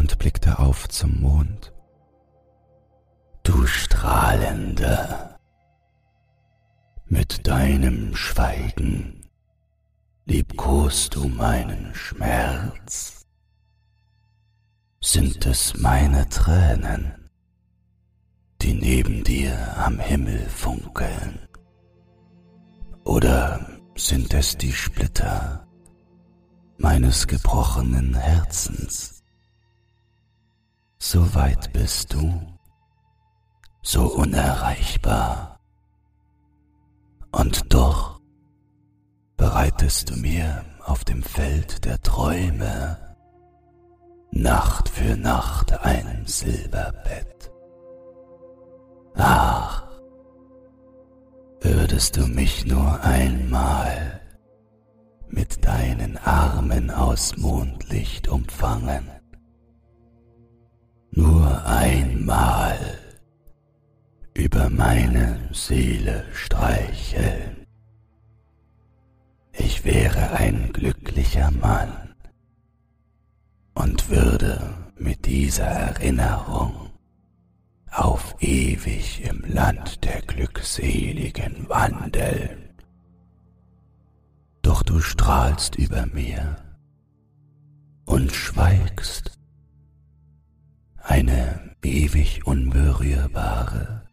[0.00, 1.74] und blickte auf zum Mond.
[3.42, 5.38] du Strahlende,
[7.06, 9.28] mit deinem Schweigen
[10.24, 13.26] liebkost du meinen Schmerz.
[15.02, 17.28] Sind es meine Tränen,
[18.62, 21.46] die neben dir am Himmel funkeln?
[23.04, 23.66] Oder
[23.96, 25.66] sind es die Splitter
[26.78, 29.19] meines gebrochenen Herzens?
[31.02, 32.30] So weit bist du,
[33.80, 35.58] so unerreichbar,
[37.32, 38.20] und doch
[39.38, 42.98] bereitest du mir auf dem Feld der Träume
[44.30, 47.50] Nacht für Nacht ein Silberbett.
[49.14, 49.88] Ach,
[51.62, 54.20] würdest du mich nur einmal
[55.28, 59.08] mit deinen Armen aus Mondlicht umfangen,
[61.12, 62.98] nur einmal
[64.34, 67.66] über meine Seele streicheln.
[69.52, 72.14] Ich wäre ein glücklicher Mann
[73.74, 76.90] und würde mit dieser Erinnerung
[77.90, 82.70] auf ewig im Land der Glückseligen wandeln.
[84.62, 86.56] Doch du strahlst über mir
[88.04, 89.39] und schweigst.
[91.02, 94.06] Eine ewig unberührbare,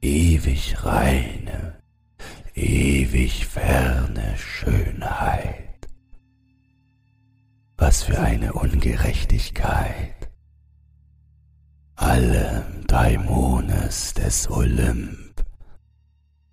[0.00, 1.80] ewig reine,
[2.54, 5.88] ewig ferne Schönheit.
[7.76, 10.14] Was für eine Ungerechtigkeit.
[11.96, 15.44] Alle Daimones des Olymp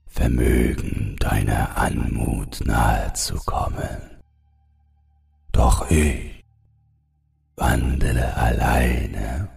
[0.05, 4.21] vermögen deiner Anmut nahe zu kommen.
[5.51, 6.36] Doch ich
[7.57, 9.49] wandele alleine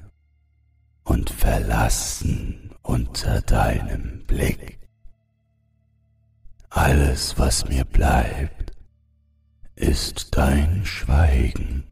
[1.04, 4.80] und verlassen unter deinem Blick.
[6.70, 8.72] Alles, was mir bleibt,
[9.74, 11.84] ist dein Schweigen,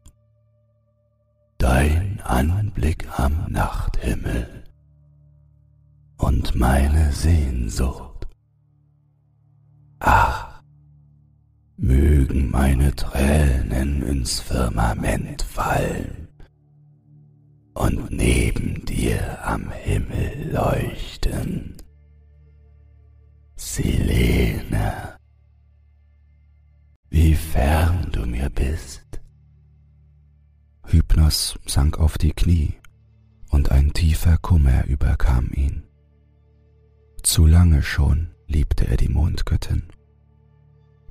[1.57, 4.63] dein Anblick am Nachthimmel
[6.17, 8.27] und meine Sehnsucht.
[9.99, 10.48] Ach,
[11.81, 16.27] mögen meine Tränen ins Firmament fallen
[17.73, 21.77] und neben dir am Himmel leuchten.
[23.55, 25.17] Silene,
[27.09, 29.21] wie fern du mir bist.
[30.85, 32.73] Hypnos sank auf die Knie
[33.49, 35.83] und ein tiefer Kummer überkam ihn.
[37.23, 39.88] Zu lange schon liebte er die Mondgöttin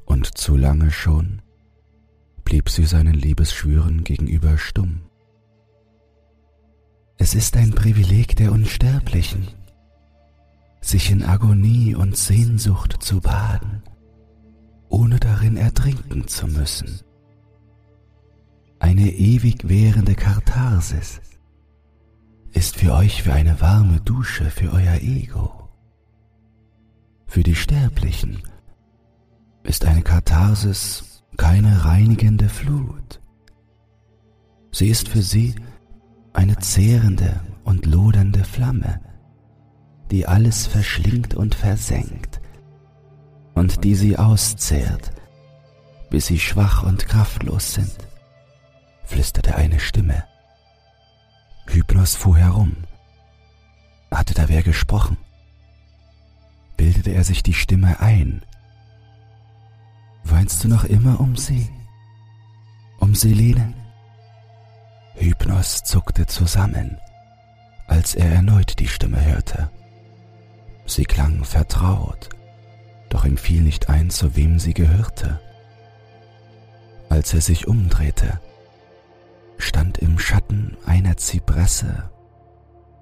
[0.08, 1.42] und zu lange schon
[2.42, 5.02] blieb sie seinen Liebesschwüren gegenüber stumm.
[7.18, 9.48] Es ist ein Privileg der Unsterblichen,
[10.80, 13.82] sich in Agonie und Sehnsucht zu baden,
[14.88, 17.00] ohne darin ertrinken zu müssen.
[18.78, 21.20] Eine ewig währende Katharsis
[22.52, 25.68] ist für euch wie eine warme Dusche für euer Ego.
[27.26, 28.42] Für die Sterblichen
[29.68, 33.20] ist eine Katharsis keine reinigende Flut.
[34.72, 35.56] Sie ist für sie
[36.32, 39.00] eine zehrende und lodernde Flamme,
[40.10, 42.40] die alles verschlingt und versenkt
[43.54, 45.12] und die sie auszehrt,
[46.08, 48.08] bis sie schwach und kraftlos sind,
[49.04, 50.24] flüsterte eine Stimme.
[51.66, 52.74] Hypnos fuhr herum.
[54.10, 55.18] Hatte da wer gesprochen?
[56.78, 58.42] Bildete er sich die Stimme ein?
[60.30, 61.68] Weinst du noch immer um sie?
[62.98, 63.72] Um Selene?
[65.14, 66.98] Hypnos zuckte zusammen,
[67.86, 69.70] als er erneut die Stimme hörte.
[70.86, 72.28] Sie klang vertraut,
[73.08, 75.40] doch ihm fiel nicht ein, zu wem sie gehörte.
[77.08, 78.38] Als er sich umdrehte,
[79.56, 82.10] stand im Schatten einer Zypresse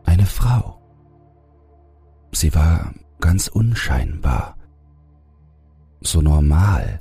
[0.04, 0.80] eine Frau.
[2.30, 4.56] Sie war ganz unscheinbar,
[6.00, 7.00] so normal,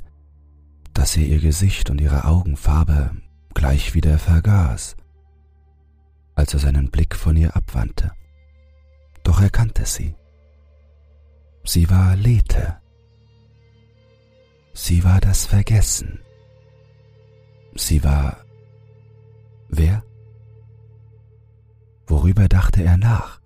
[0.95, 3.11] dass er ihr Gesicht und ihre Augenfarbe
[3.53, 4.95] gleich wieder vergaß
[6.35, 8.11] als er seinen Blick von ihr abwandte.
[9.23, 10.15] Doch er kannte sie.
[11.63, 12.77] Sie war Lethe.
[14.73, 16.19] Sie war das Vergessen.
[17.73, 18.37] Sie war
[19.69, 20.03] wer?
[22.07, 23.41] Worüber dachte er nach?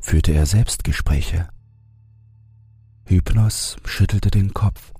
[0.00, 1.48] Führte er Selbstgespräche?
[3.06, 4.91] Hypnos schüttelte den Kopf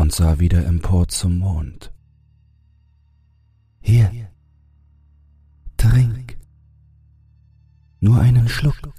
[0.00, 1.92] und sah wieder empor zum Mond.
[3.82, 4.10] Hier,
[5.76, 6.38] Trink.
[8.00, 8.94] Nur einen Schluck.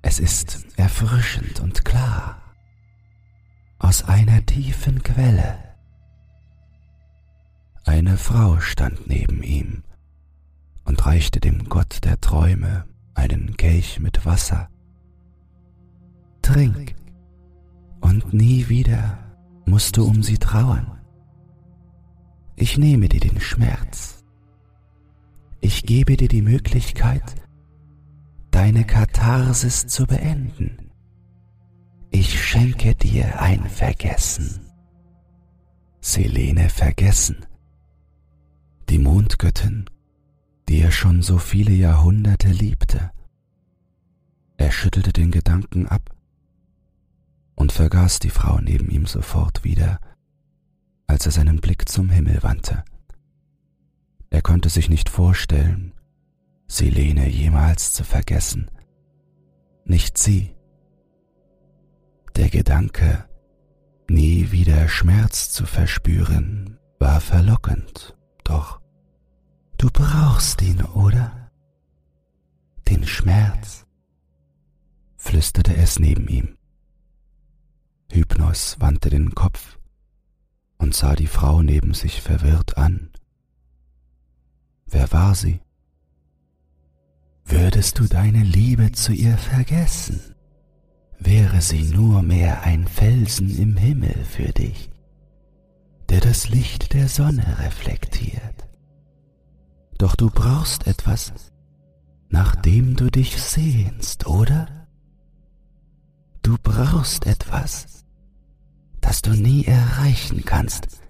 [0.00, 2.40] Es ist erfrischend und klar.
[3.80, 5.58] Aus einer tiefen Quelle.
[7.84, 9.82] Eine Frau stand neben ihm
[10.84, 14.68] und reichte dem Gott der Träume einen Kelch mit Wasser.
[16.42, 16.94] Trink,
[18.00, 19.27] und nie wieder
[19.68, 21.00] musst du um sie trauern.
[22.56, 24.18] Ich nehme dir den Schmerz
[25.60, 27.34] ich gebe dir die Möglichkeit,
[28.50, 30.90] deine Katharsis zu beenden.
[32.10, 34.60] Ich schenke dir ein Vergessen.
[36.00, 37.44] Selene vergessen.
[38.88, 39.86] Die Mondgöttin,
[40.68, 43.10] die er schon so viele Jahrhunderte liebte.
[44.56, 46.14] Er schüttelte den Gedanken ab
[47.58, 49.98] und vergaß die Frau neben ihm sofort wieder,
[51.08, 52.84] als er seinen Blick zum Himmel wandte.
[54.30, 55.92] Er konnte sich nicht vorstellen,
[56.68, 58.70] Selene jemals zu vergessen.
[59.84, 60.54] Nicht sie.
[62.36, 63.24] Der Gedanke,
[64.08, 68.80] nie wieder Schmerz zu verspüren, war verlockend, doch
[69.78, 71.50] du brauchst ihn, oder?
[72.86, 73.86] Den Schmerz,
[75.16, 76.57] flüsterte es neben ihm.
[78.10, 79.78] Hypnos wandte den Kopf
[80.78, 83.10] und sah die Frau neben sich verwirrt an.
[84.86, 85.60] Wer war sie?
[87.44, 90.20] Würdest du deine Liebe zu ihr vergessen,
[91.18, 94.90] wäre sie nur mehr ein Felsen im Himmel für dich,
[96.08, 98.68] der das Licht der Sonne reflektiert.
[99.98, 101.32] Doch du brauchst etwas,
[102.28, 104.86] nach dem du dich sehnst, oder?
[106.42, 107.97] Du brauchst etwas,
[109.08, 111.00] das du nie erreichen kannst,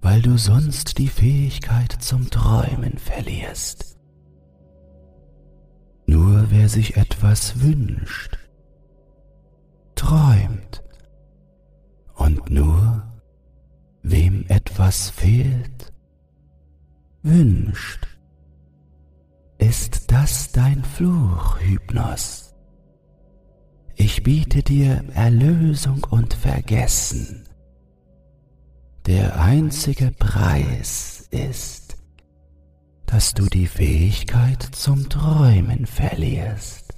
[0.00, 3.96] weil du sonst die Fähigkeit zum Träumen verlierst.
[6.06, 8.36] Nur wer sich etwas wünscht,
[9.94, 10.82] träumt.
[12.16, 13.12] Und nur
[14.02, 15.92] wem etwas fehlt,
[17.22, 18.08] wünscht.
[19.58, 22.45] Ist das dein Fluch, Hypnos?
[23.98, 27.48] Ich biete dir Erlösung und Vergessen.
[29.06, 31.96] Der einzige Preis ist,
[33.06, 36.92] dass du die Fähigkeit zum Träumen verlierst.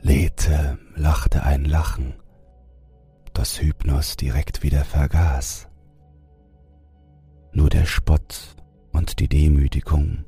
[0.00, 2.14] Lethe lachte ein Lachen,
[3.34, 5.66] das Hypnos direkt wieder vergaß.
[7.52, 8.54] Nur der Spott
[8.92, 10.24] und die Demütigung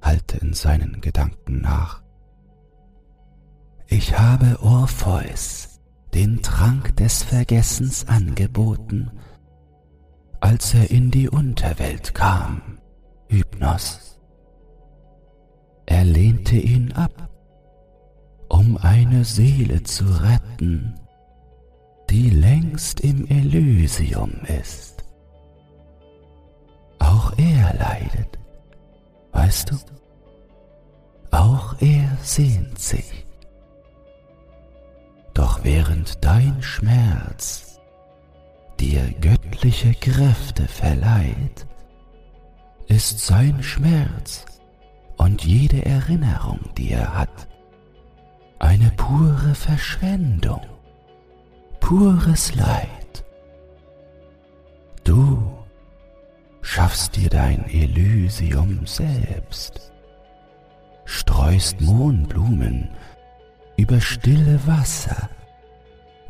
[0.00, 2.07] hallte in seinen Gedanken nach.
[3.90, 5.80] Ich habe Orpheus
[6.12, 9.10] den Trank des Vergessens angeboten,
[10.40, 12.78] als er in die Unterwelt kam,
[13.28, 14.20] Hypnos.
[15.86, 17.30] Er lehnte ihn ab,
[18.50, 21.00] um eine Seele zu retten,
[22.10, 25.02] die längst im Elysium ist.
[26.98, 28.38] Auch er leidet,
[29.32, 29.76] weißt du?
[31.30, 33.17] Auch er sehnt sich.
[35.38, 37.78] Doch während dein Schmerz
[38.80, 41.64] dir göttliche Kräfte verleiht,
[42.88, 44.44] ist sein Schmerz
[45.16, 47.46] und jede Erinnerung, die er hat,
[48.58, 50.66] eine pure Verschwendung,
[51.78, 53.24] pures Leid.
[55.04, 55.40] Du
[56.62, 59.92] schaffst dir dein Elysium selbst,
[61.04, 62.90] streust Mohnblumen
[63.78, 65.30] über stille Wasser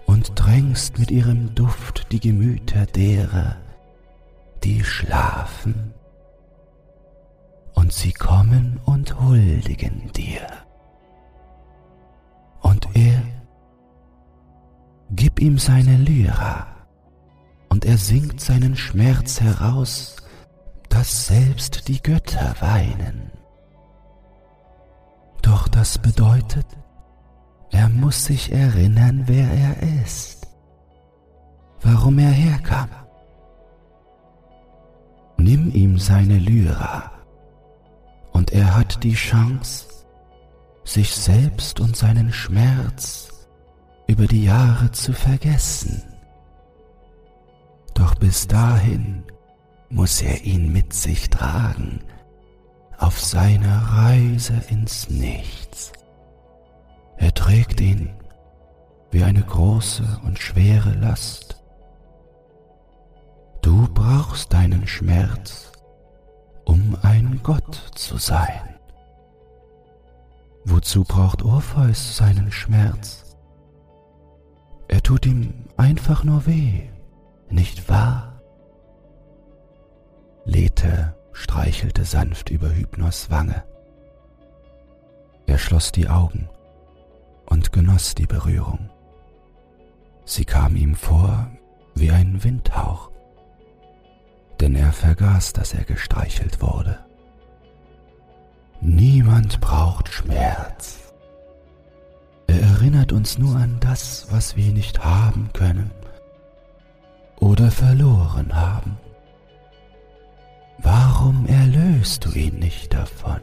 [0.07, 3.57] und drängst mit ihrem Duft die Gemüter derer,
[4.63, 5.95] die schlafen,
[7.75, 10.47] und sie kommen und huldigen dir.
[12.61, 13.23] Und er,
[15.11, 16.67] gib ihm seine Lyra,
[17.71, 20.17] und er singt seinen Schmerz heraus,
[20.89, 23.31] dass selbst die Götter weinen.
[25.41, 26.67] Doch das bedeutet,
[27.71, 30.47] er muss sich erinnern, wer er ist,
[31.83, 32.89] warum er herkam.
[35.37, 37.13] Nimm ihm seine Lyra
[38.33, 39.87] und er hat die Chance,
[40.85, 43.47] sich selbst und seinen Schmerz
[44.07, 46.03] über die Jahre zu vergessen.
[47.95, 49.25] Doch bis dahin
[49.91, 52.01] muss er ihn mit sich tragen
[52.99, 55.93] auf seiner Reise ins Nichts.
[57.19, 58.11] Er trägt ihn
[59.11, 61.63] wie eine große und schwere Last.
[63.61, 65.73] Du brauchst deinen Schmerz,
[66.65, 68.77] um ein Gott zu sein.
[70.65, 73.37] Wozu braucht Orpheus seinen Schmerz?
[74.87, 76.89] Er tut ihm einfach nur weh,
[77.51, 78.41] nicht wahr?
[80.45, 83.65] Lethe streichelte sanft über Hypnos Wange.
[85.47, 86.49] Er schloss die Augen
[87.49, 88.91] und genoss die Berührung.
[90.25, 91.51] Sie kam ihm vor
[91.95, 93.11] wie ein Windhauch,
[94.61, 96.99] denn er vergaß, dass er gestreichelt wurde.
[98.81, 101.13] Niemand braucht Schmerz.
[102.47, 105.91] Er erinnert uns nur an das, was wir nicht haben können
[107.41, 108.99] oder verloren haben.
[110.79, 113.41] Warum erlöst du ihn nicht davon?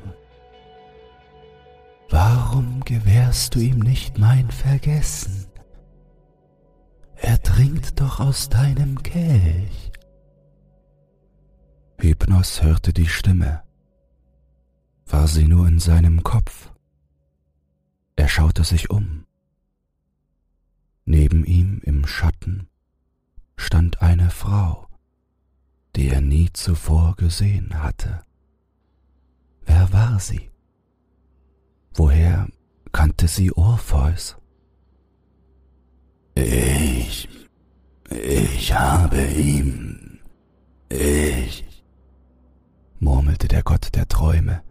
[2.10, 5.48] Warum gewährst du ihm nicht mein Vergessen?
[7.16, 9.92] Er trinkt doch aus deinem Kelch.
[12.00, 13.64] Hypnos hörte die Stimme.
[15.08, 16.72] War sie nur in seinem Kopf?
[18.16, 19.26] Er schaute sich um.
[21.06, 22.68] Neben ihm im Schatten
[23.58, 24.88] stand eine Frau,
[25.96, 28.24] die er nie zuvor gesehen hatte.
[29.66, 30.52] Wer war sie?
[31.96, 32.48] Woher
[32.92, 34.36] kannte sie Orpheus?
[36.36, 37.30] Ich,
[38.10, 40.20] ich habe ihm,
[40.90, 41.66] ich,
[43.00, 44.62] murmelte der Gott der Träume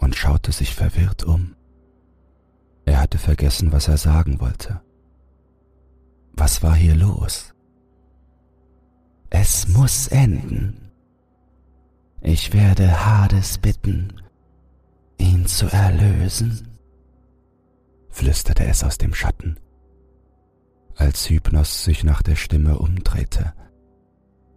[0.00, 1.54] und schaute sich verwirrt um.
[2.86, 4.80] Er hatte vergessen, was er sagen wollte.
[6.32, 7.52] Was war hier los?
[9.28, 10.90] Es muss enden.
[12.22, 14.21] Ich werde Hades bitten,
[15.22, 16.68] ihn zu erlösen,
[18.10, 19.58] flüsterte es aus dem Schatten,
[20.96, 23.54] als Hypnos sich nach der Stimme umdrehte,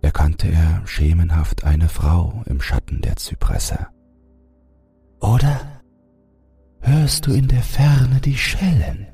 [0.01, 3.87] erkannte er schemenhaft eine Frau im Schatten der Zypresse.
[5.21, 5.81] Oder
[6.81, 9.07] hörst du in der Ferne die Schellen,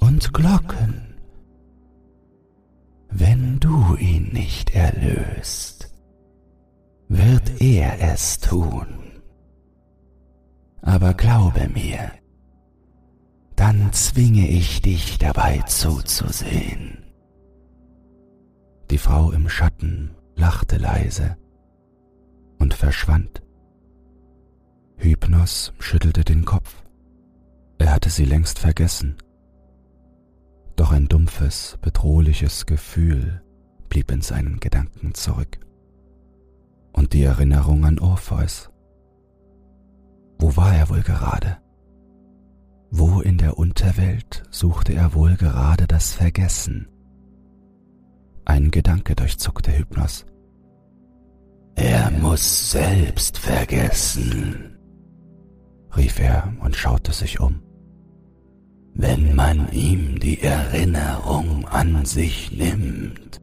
[0.00, 1.14] und Glocken.
[3.10, 5.90] Wenn du ihn nicht erlöst,
[7.08, 9.05] wird er es tun.
[10.86, 12.12] Aber glaube mir,
[13.56, 17.04] dann zwinge ich dich dabei zuzusehen.
[18.90, 21.36] Die Frau im Schatten lachte leise
[22.60, 23.42] und verschwand.
[24.96, 26.84] Hypnos schüttelte den Kopf.
[27.78, 29.16] Er hatte sie längst vergessen.
[30.76, 33.42] Doch ein dumpfes, bedrohliches Gefühl
[33.88, 35.58] blieb in seinen Gedanken zurück.
[36.92, 38.70] Und die Erinnerung an Orpheus.
[40.38, 41.58] Wo war er wohl gerade?
[42.90, 46.88] Wo in der Unterwelt suchte er wohl gerade das Vergessen?
[48.44, 50.24] Ein Gedanke durchzuckte Hypnos.
[51.74, 54.78] Er muss selbst vergessen,
[55.94, 57.60] rief er und schaute sich um.
[58.94, 63.42] Wenn man ihm die Erinnerung an sich nimmt,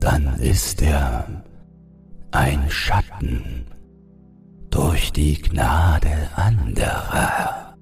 [0.00, 1.44] dann ist er
[2.30, 3.63] ein Schatten
[4.74, 7.76] durch die Gnade anderer.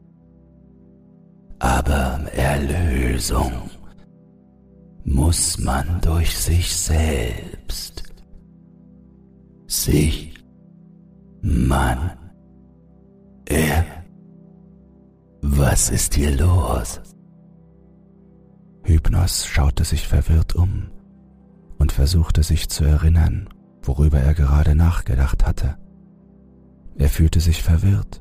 [1.58, 3.70] Aber Erlösung
[5.04, 8.02] muss man durch sich selbst,
[9.66, 10.34] sich,
[11.40, 12.12] man,
[13.46, 13.84] er.
[15.40, 17.00] Was ist hier los?
[18.84, 20.90] Hypnos schaute sich verwirrt um
[21.78, 23.48] und versuchte sich zu erinnern,
[23.82, 25.81] worüber er gerade nachgedacht hatte.
[26.98, 28.20] Er fühlte sich verwirrt.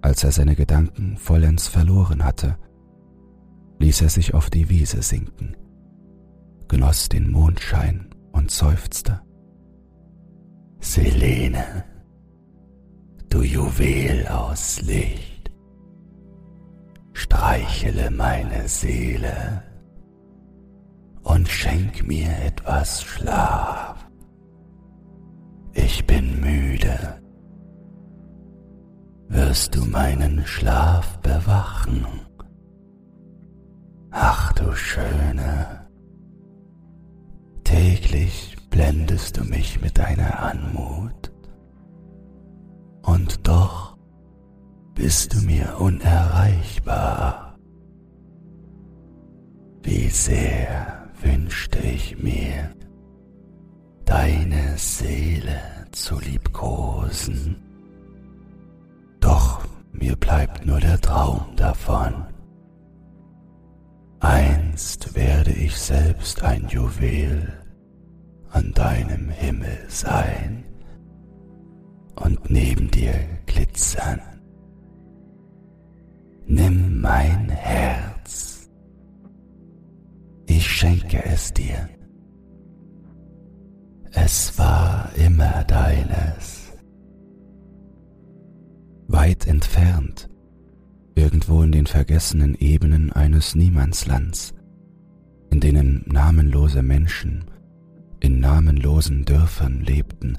[0.00, 2.56] Als er seine Gedanken vollends verloren hatte,
[3.78, 5.56] ließ er sich auf die Wiese sinken,
[6.68, 9.20] genoss den Mondschein und seufzte.
[10.80, 11.84] Selene,
[13.28, 15.50] du Juwel aus Licht,
[17.12, 19.62] streichele meine Seele
[21.22, 23.97] und schenk mir etwas Schlaf.
[25.84, 27.20] Ich bin müde.
[29.28, 32.04] Wirst du meinen Schlaf bewachen?
[34.10, 35.88] Ach du Schöne,
[37.62, 41.32] täglich blendest du mich mit deiner Anmut,
[43.02, 43.96] und doch
[44.94, 47.56] bist du mir unerreichbar.
[49.82, 52.74] Wie sehr wünschte ich mir,
[54.08, 55.60] deine Seele
[55.92, 57.56] zu liebkosen,
[59.20, 59.60] doch
[59.92, 62.24] mir bleibt nur der Traum davon.
[64.20, 67.52] Einst werde ich selbst ein Juwel
[68.48, 70.64] an deinem Himmel sein
[72.16, 73.12] und neben dir
[73.44, 74.22] glitzern.
[76.46, 78.70] Nimm mein Herz,
[80.46, 81.90] ich schenke es dir.
[84.24, 86.72] Es war immer deines.
[89.06, 90.28] Weit entfernt
[91.14, 94.54] irgendwo in den vergessenen Ebenen eines Niemandslands,
[95.50, 97.44] in denen namenlose Menschen
[98.20, 100.38] in namenlosen Dörfern lebten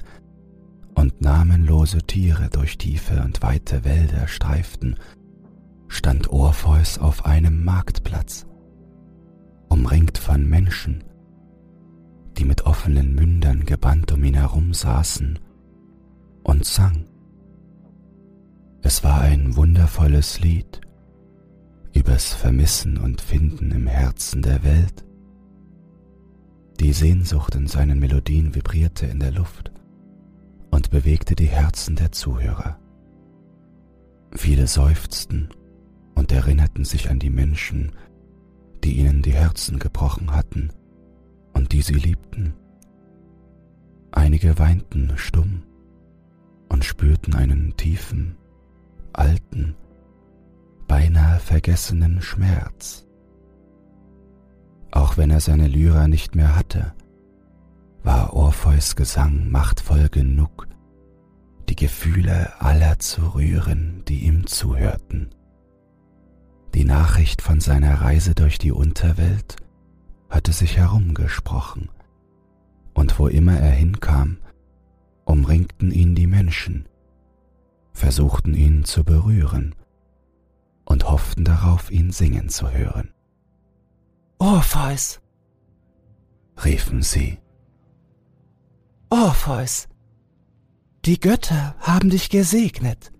[0.94, 4.96] und namenlose Tiere durch tiefe und weite Wälder streiften,
[5.88, 8.46] stand Orpheus auf einem Marktplatz,
[9.68, 11.02] umringt von Menschen,
[12.38, 15.38] die mit offenen Mündern gebannt um ihn herum saßen
[16.42, 17.06] und sang.
[18.82, 20.80] Es war ein wundervolles Lied
[21.92, 25.04] übers Vermissen und Finden im Herzen der Welt.
[26.78, 29.72] Die Sehnsucht in seinen Melodien vibrierte in der Luft
[30.70, 32.78] und bewegte die Herzen der Zuhörer.
[34.32, 35.48] Viele seufzten
[36.14, 37.92] und erinnerten sich an die Menschen,
[38.84, 40.70] die ihnen die Herzen gebrochen hatten
[41.60, 42.54] und die sie liebten.
[44.12, 45.62] Einige weinten stumm
[46.70, 48.38] und spürten einen tiefen,
[49.12, 49.76] alten,
[50.88, 53.06] beinahe vergessenen Schmerz.
[54.90, 56.94] Auch wenn er seine Lyra nicht mehr hatte,
[58.02, 60.66] war Orpheus Gesang machtvoll genug,
[61.68, 65.28] die Gefühle aller zu rühren, die ihm zuhörten.
[66.72, 69.59] Die Nachricht von seiner Reise durch die Unterwelt
[70.30, 71.90] hatte sich herumgesprochen,
[72.94, 74.38] und wo immer er hinkam,
[75.24, 76.88] umringten ihn die Menschen,
[77.92, 79.74] versuchten ihn zu berühren
[80.84, 83.12] und hofften darauf, ihn singen zu hören.
[84.38, 85.20] Orpheus,
[86.64, 87.38] riefen sie.
[89.10, 89.88] Orpheus,
[91.04, 93.12] die Götter haben dich gesegnet.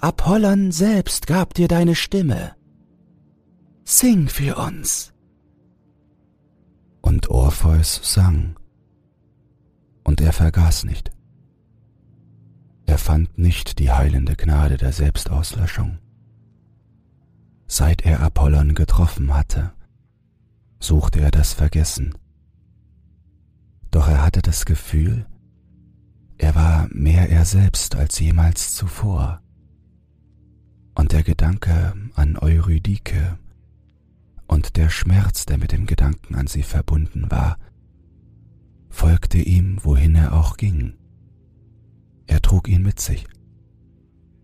[0.00, 2.54] Apollon selbst gab dir deine Stimme,
[3.84, 5.12] Sing für uns.
[7.02, 8.56] Und Orpheus sang,
[10.04, 11.10] und er vergaß nicht.
[12.86, 15.98] Er fand nicht die heilende Gnade der Selbstauslöschung.
[17.66, 19.72] Seit er Apollon getroffen hatte,
[20.80, 22.14] suchte er das Vergessen.
[23.92, 25.26] Doch er hatte das Gefühl,
[26.38, 29.42] er war mehr er selbst als jemals zuvor.
[30.94, 33.38] Und der Gedanke an Eurydike
[34.50, 37.56] und der Schmerz, der mit dem Gedanken an sie verbunden war,
[38.88, 40.94] folgte ihm, wohin er auch ging.
[42.26, 43.28] Er trug ihn mit sich,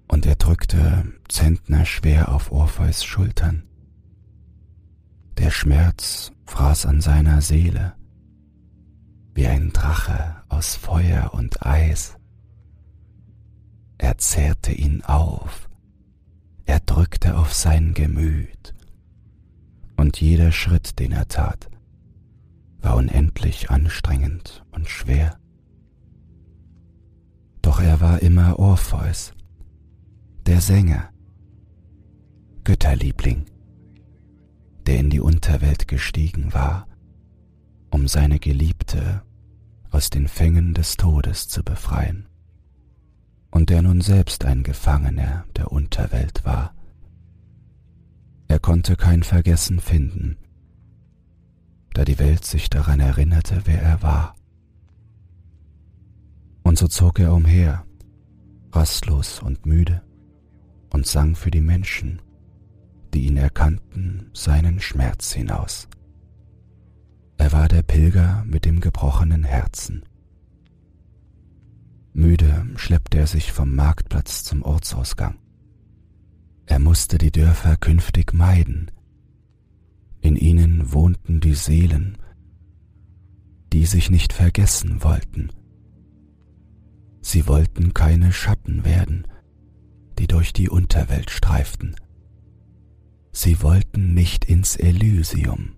[0.07, 3.65] und er drückte Zentner schwer auf Orpheus Schultern.
[5.39, 7.95] Der Schmerz fraß an seiner Seele,
[9.35, 12.17] wie ein Drache aus Feuer und Eis.
[13.99, 15.69] Er zehrte ihn auf,
[16.65, 18.76] er drückte auf sein Gemüt,
[20.07, 21.69] und jeder Schritt, den er tat,
[22.81, 25.37] war unendlich anstrengend und schwer.
[27.61, 29.33] Doch er war immer Orpheus,
[30.47, 31.11] der Sänger,
[32.63, 33.47] Götterliebling,
[34.87, 36.87] der in die Unterwelt gestiegen war,
[37.91, 39.23] um seine Geliebte
[39.91, 42.29] aus den Fängen des Todes zu befreien,
[43.51, 46.76] und der nun selbst ein Gefangener der Unterwelt war.
[48.49, 50.37] Er konnte kein Vergessen finden,
[51.95, 54.37] da die Welt sich daran erinnerte, wer er war.
[56.63, 57.85] Und so zog er umher,
[58.73, 60.03] rastlos und müde,
[60.91, 62.23] und sang für die Menschen,
[63.15, 65.89] die ihn erkannten, seinen Schmerz hinaus.
[67.39, 70.05] Er war der Pilger mit dem gebrochenen Herzen.
[72.13, 75.39] Müde schleppte er sich vom Marktplatz zum Ortsausgang.
[76.67, 78.91] Er musste die Dörfer künftig meiden.
[80.21, 82.19] In ihnen wohnten die Seelen,
[83.73, 85.51] die sich nicht vergessen wollten.
[87.21, 89.27] Sie wollten keine Schatten werden,
[90.19, 91.95] die durch die Unterwelt streiften.
[93.33, 95.73] Sie wollten nicht ins Elysium.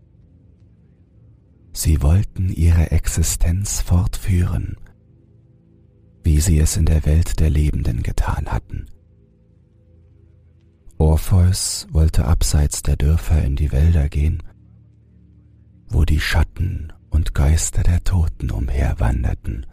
[1.73, 4.77] Sie wollten ihre Existenz fortführen,
[6.23, 8.86] wie sie es in der Welt der Lebenden getan hatten.
[10.99, 14.43] Orpheus wollte abseits der Dörfer in die Wälder gehen,
[15.87, 19.66] wo die Schatten und Geister der Toten umherwanderten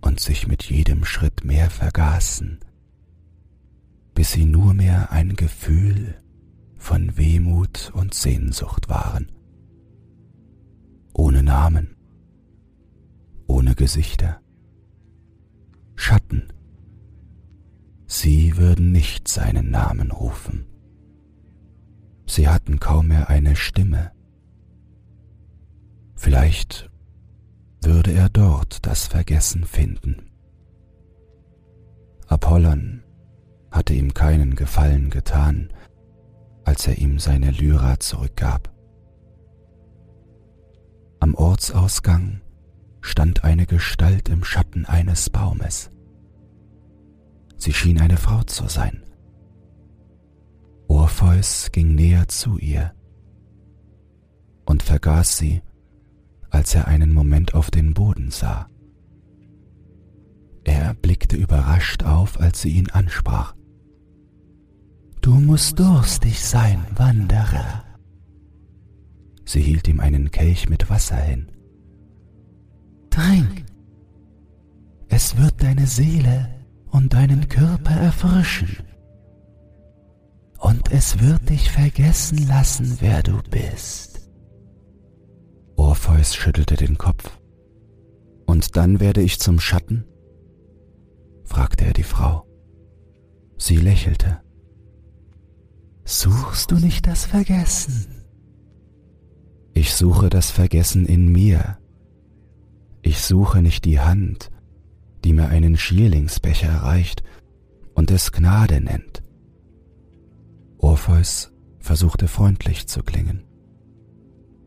[0.00, 2.58] und sich mit jedem Schritt mehr vergaßen,
[4.14, 6.16] bis sie nur mehr ein Gefühl
[6.76, 9.30] von Wehmut und Sehnsucht waren.
[11.12, 11.96] Ohne Namen,
[13.46, 14.40] ohne Gesichter,
[15.94, 16.52] Schatten,
[18.10, 20.64] Sie würden nicht seinen Namen rufen.
[22.26, 24.12] Sie hatten kaum mehr eine Stimme.
[26.14, 26.90] Vielleicht
[27.82, 30.30] würde er dort das Vergessen finden.
[32.26, 33.02] Apollon
[33.70, 35.70] hatte ihm keinen Gefallen getan,
[36.64, 38.74] als er ihm seine Lyra zurückgab.
[41.20, 42.40] Am Ortsausgang
[43.02, 45.90] stand eine Gestalt im Schatten eines Baumes.
[47.58, 49.02] Sie schien eine Frau zu sein.
[50.86, 52.94] Orpheus ging näher zu ihr
[54.64, 55.62] und vergaß sie,
[56.50, 58.68] als er einen Moment auf den Boden sah.
[60.64, 63.54] Er blickte überrascht auf, als sie ihn ansprach.
[65.20, 67.84] Du musst durstig sein, Wanderer.
[69.44, 71.50] Sie hielt ihm einen Kelch mit Wasser hin.
[73.10, 73.64] Trink.
[75.08, 76.57] Es wird deine Seele
[76.90, 78.76] und deinen Körper erfrischen.
[80.58, 84.28] Und es wird dich vergessen lassen, wer du bist.
[85.76, 87.38] Orpheus schüttelte den Kopf.
[88.46, 90.04] Und dann werde ich zum Schatten?
[91.44, 92.44] fragte er die Frau.
[93.56, 94.40] Sie lächelte.
[96.04, 98.24] Suchst du nicht das Vergessen?
[99.74, 101.78] Ich suche das Vergessen in mir.
[103.02, 104.50] Ich suche nicht die Hand,
[105.24, 107.22] die mir einen Schierlingsbecher reicht
[107.94, 109.22] und es Gnade nennt.
[110.78, 113.44] Orpheus versuchte freundlich zu klingen.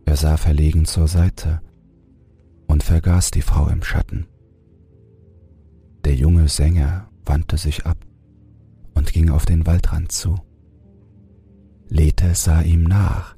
[0.06, 1.62] Er sah verlegen zur Seite
[2.68, 4.28] und vergaß die Frau im Schatten.
[6.04, 7.98] Der junge Sänger wandte sich ab
[8.94, 10.36] und ging auf den Waldrand zu.
[11.88, 13.36] Lethe sah ihm nach.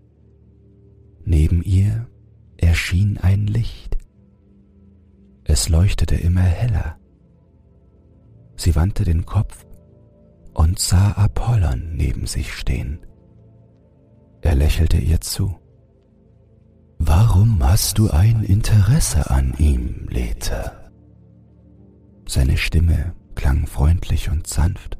[1.26, 2.07] Neben ihr
[2.57, 3.98] erschien ein Licht.
[5.44, 6.98] Es leuchtete immer heller.
[8.64, 9.65] Sie wandte den Kopf
[10.53, 13.06] und sah Apollon neben sich stehen.
[14.40, 15.53] Er lächelte ihr zu.
[16.98, 20.72] Warum hast du ein Interesse an ihm, Lethe?
[22.26, 24.98] Seine Stimme klang freundlich und sanft.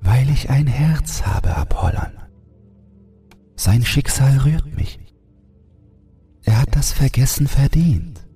[0.00, 2.14] Weil ich ein Herz habe, Apollon.
[3.54, 4.98] Sein Schicksal rührt mich.
[6.42, 8.26] Er hat das Vergessen verdient.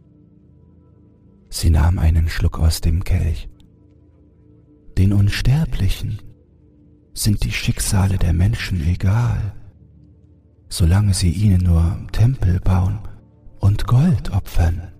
[1.49, 3.49] Sie nahm einen Schluck aus dem Kelch.
[4.99, 6.21] Den Unsterblichen
[7.15, 9.55] sind die Schicksale der Menschen egal
[10.73, 13.01] solange sie ihnen nur Tempel bauen
[13.61, 14.91] und Gold opfern.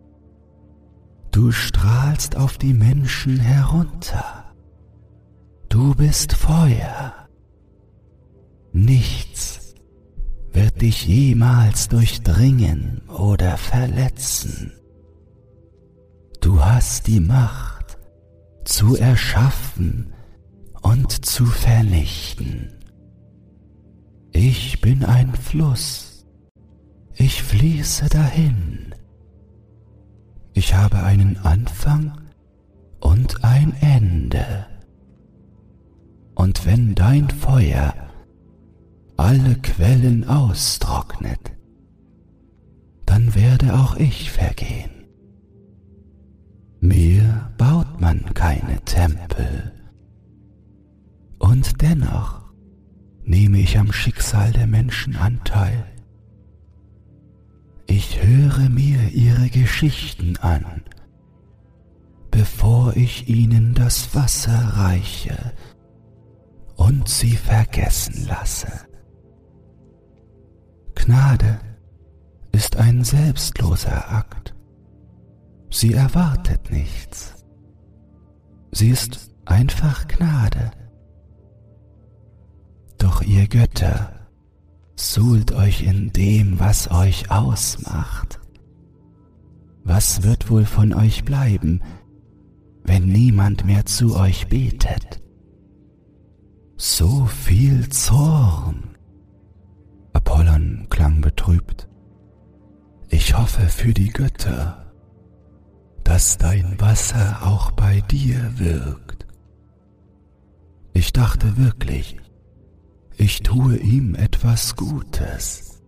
[1.31, 4.53] Du strahlst auf die Menschen herunter.
[5.71, 7.15] Du bist Feuer.
[8.75, 9.75] Nichts
[10.53, 14.73] wird dich jemals durchdringen oder verletzen.
[16.43, 17.72] Du hast die Macht
[18.65, 20.13] zu erschaffen
[20.83, 22.73] und zu vernichten.
[24.33, 26.27] Ich bin ein Fluss.
[27.15, 28.95] Ich fließe dahin.
[30.55, 32.19] Ich habe einen Anfang
[33.01, 34.67] und ein Ende.
[36.35, 37.95] Und wenn dein Feuer
[39.17, 41.53] alle Quellen austrocknet,
[43.07, 45.02] dann werde auch ich vergehen.
[46.85, 49.73] Mir baut man keine Tempel.
[51.39, 52.43] Und dennoch
[53.23, 55.87] nehme ich am Schicksal der Menschen Anteil.
[57.87, 60.83] Ich höre mir ihre Geschichten an,
[62.33, 65.53] bevor ich ihnen das Wasser reiche
[66.75, 68.73] und sie vergessen lasse.
[70.97, 71.61] Gnade
[72.51, 74.52] ist ein selbstloser Akt.
[75.73, 77.35] Sie erwartet nichts.
[78.73, 80.71] Sie ist einfach Gnade.
[82.99, 84.29] Doch ihr Götter,
[84.97, 88.39] suhlt euch in dem, was euch ausmacht.
[89.83, 91.81] Was wird wohl von euch bleiben,
[92.85, 95.23] wenn niemand mehr zu euch betet?
[96.77, 98.91] So viel Zorn.
[100.13, 101.89] Apollon klang betrübt.
[103.09, 104.82] Ich hoffe für die Götter,
[106.13, 109.27] dass dein Wasser auch bei dir wirkt.
[110.93, 112.19] Ich dachte wirklich,
[113.17, 115.81] ich tue ihm etwas Gutes,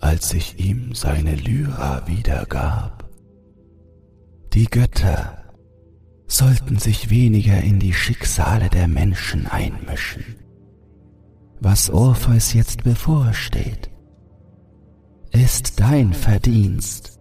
[0.00, 3.08] als ich ihm seine Lyra wiedergab.
[4.54, 5.44] Die Götter
[6.26, 10.24] sollten sich weniger in die Schicksale der Menschen einmischen.
[11.60, 13.88] Was Orpheus jetzt bevorsteht,
[15.30, 17.20] ist dein Verdienst,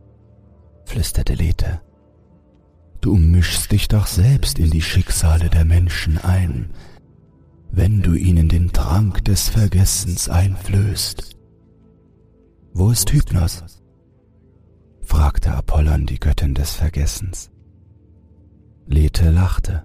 [0.86, 1.83] flüsterte Lethe.
[3.04, 6.70] Du mischst dich doch selbst in die Schicksale der Menschen ein,
[7.70, 11.36] wenn du ihnen den Trank des Vergessens einflößt.
[12.74, 13.66] Wo ist Hypnos?
[15.02, 17.52] fragte Apollon die Göttin des Vergessens.
[18.88, 19.84] Lethe lachte.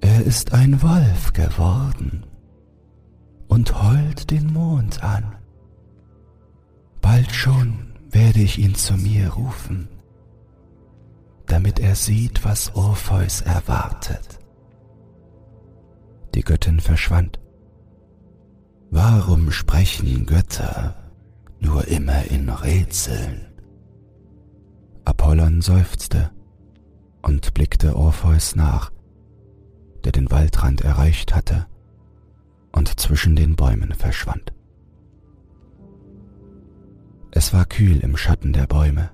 [0.00, 2.24] Er ist ein Wolf geworden
[3.48, 5.36] und heult den Mond an.
[7.02, 9.88] Bald schon werde ich ihn zu mir rufen,
[11.46, 14.38] damit er sieht, was Orpheus erwartet.
[16.34, 17.40] Die Göttin verschwand.
[18.90, 20.94] Warum sprechen Götter
[21.60, 23.46] nur immer in Rätseln?
[25.04, 26.30] Apollon seufzte
[27.22, 28.90] und blickte Orpheus nach,
[30.04, 31.66] der den Waldrand erreicht hatte
[32.72, 34.52] und zwischen den Bäumen verschwand.
[37.30, 39.10] Es war kühl im Schatten der Bäume,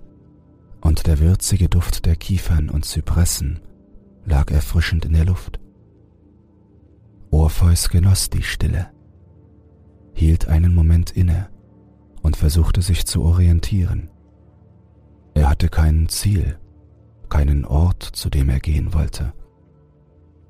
[0.82, 3.60] und der würzige Duft der Kiefern und Zypressen
[4.24, 5.58] lag erfrischend in der Luft.
[7.30, 8.90] Orpheus genoss die Stille,
[10.12, 11.48] hielt einen Moment inne
[12.20, 14.10] und versuchte sich zu orientieren.
[15.34, 16.58] Er hatte kein Ziel,
[17.30, 19.32] keinen Ort, zu dem er gehen wollte.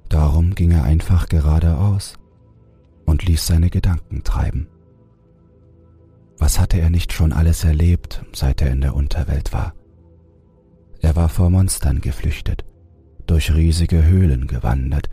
[0.09, 2.15] Darum ging er einfach geradeaus
[3.07, 4.69] und ließ seine Gedanken treiben.
[6.39, 9.75] Was hatte er nicht schon alles erlebt, seit er in der Unterwelt war?
[11.03, 12.65] Er war vor Monstern geflüchtet,
[13.27, 15.11] durch riesige Höhlen gewandert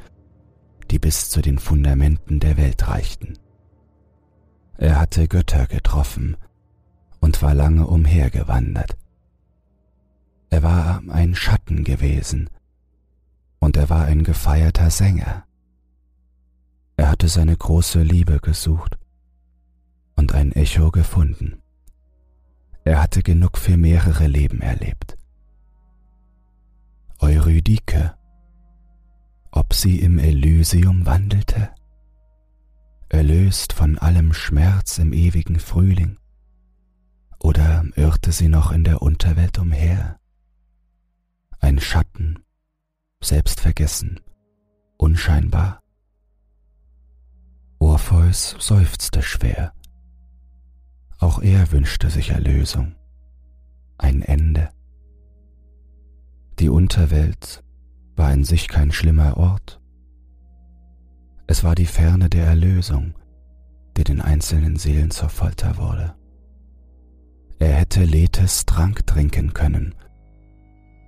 [0.92, 3.38] die bis zu den Fundamenten der Welt reichten.
[4.78, 6.38] Er hatte Götter getroffen
[7.20, 8.98] und war lange umhergewandert.
[10.50, 12.50] Er war ein Schatten gewesen
[13.60, 15.44] und er war ein gefeierter Sänger.
[16.98, 18.98] Er hatte seine große Liebe gesucht
[20.16, 21.62] und ein Echo gefunden.
[22.84, 25.19] Er hatte genug für mehrere Leben erlebt.
[27.20, 28.16] Eurydike
[29.52, 31.70] ob sie im Elysium wandelte?
[33.10, 36.20] erlöst von allem Schmerz im ewigen Frühling?
[37.40, 40.20] Oder irrte sie noch in der Unterwelt umher?
[41.60, 42.44] Ein Schatten,
[43.22, 44.20] selbstvergessen,
[44.98, 45.82] unscheinbar.
[47.80, 49.74] Orpheus seufzte schwer.
[51.18, 52.96] Auch er wünschte sich Erlösung,
[53.98, 54.70] ein Ende.
[56.60, 57.64] Die Unterwelt
[58.18, 59.80] war in sich kein schlimmer Ort.
[61.48, 63.14] Es war die Ferne der Erlösung,
[63.96, 66.16] die den einzelnen Seelen zur Folter wurde.
[67.60, 69.96] Er hätte Lethes Trank trinken können,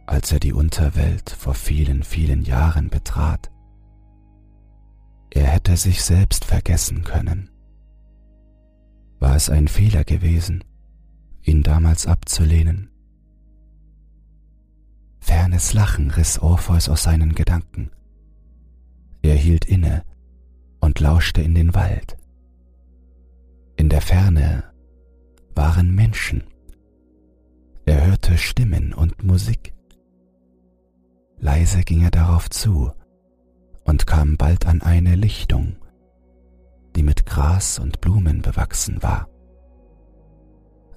[0.05, 3.51] als er die Unterwelt vor vielen, vielen Jahren betrat.
[5.31, 7.49] Er hätte sich selbst vergessen können.
[9.19, 10.63] War es ein Fehler gewesen,
[11.43, 12.90] ihn damals abzulehnen?
[15.31, 17.89] Fernes Lachen riss Orpheus aus seinen Gedanken.
[19.21, 20.03] Er hielt inne
[20.81, 22.17] und lauschte in den Wald.
[23.77, 24.65] In der Ferne
[25.55, 26.43] waren Menschen.
[27.85, 29.73] Er hörte Stimmen und Musik.
[31.39, 32.91] Leise ging er darauf zu
[33.85, 35.77] und kam bald an eine Lichtung,
[36.97, 39.29] die mit Gras und Blumen bewachsen war.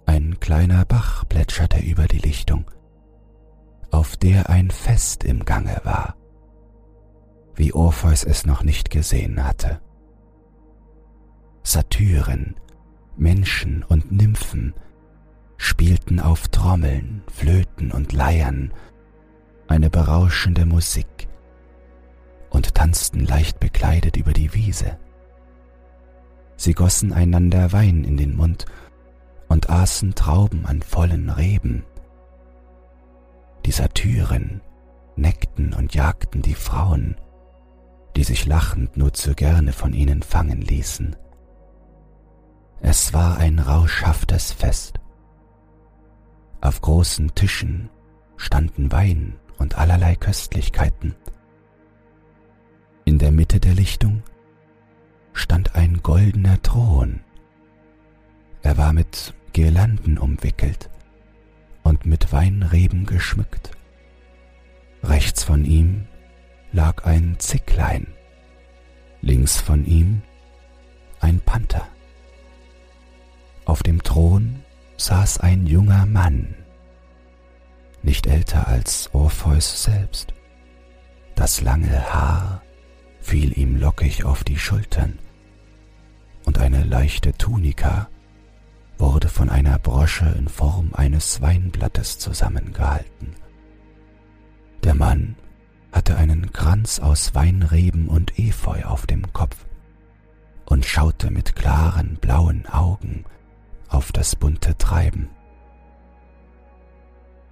[0.06, 2.68] Ein kleiner Bach plätscherte über die Lichtung,
[3.94, 6.16] auf der ein Fest im Gange war,
[7.54, 9.80] wie Orpheus es noch nicht gesehen hatte.
[11.62, 12.56] Satyren,
[13.16, 14.74] Menschen und Nymphen
[15.56, 18.74] spielten auf Trommeln, Flöten und Leiern
[19.68, 21.28] eine berauschende Musik
[22.50, 24.98] und tanzten leicht bekleidet über die Wiese.
[26.56, 28.66] Sie gossen einander Wein in den Mund
[29.48, 31.84] und aßen Trauben an vollen Reben.
[33.66, 34.60] Die Satyren
[35.16, 37.16] neckten und jagten die Frauen,
[38.16, 41.16] die sich lachend nur zu gerne von ihnen fangen ließen.
[42.80, 45.00] Es war ein rauschhaftes Fest.
[46.60, 47.88] Auf großen Tischen
[48.36, 51.14] standen Wein und allerlei Köstlichkeiten.
[53.04, 54.22] In der Mitte der Lichtung
[55.32, 57.20] stand ein goldener Thron.
[58.62, 60.90] Er war mit Girlanden umwickelt
[61.84, 63.70] und mit Weinreben geschmückt.
[65.04, 66.06] Rechts von ihm
[66.72, 68.08] lag ein Zicklein,
[69.20, 70.22] links von ihm
[71.20, 71.86] ein Panther.
[73.64, 74.62] Auf dem Thron
[74.96, 76.54] saß ein junger Mann,
[78.02, 80.34] nicht älter als Orpheus selbst.
[81.34, 82.62] Das lange Haar
[83.20, 85.18] fiel ihm lockig auf die Schultern,
[86.44, 88.08] und eine leichte Tunika
[89.04, 93.34] wurde von einer Brosche in Form eines Weinblattes zusammengehalten.
[94.82, 95.36] Der Mann
[95.92, 99.66] hatte einen Kranz aus Weinreben und Efeu auf dem Kopf
[100.64, 103.24] und schaute mit klaren blauen Augen
[103.88, 105.28] auf das bunte Treiben.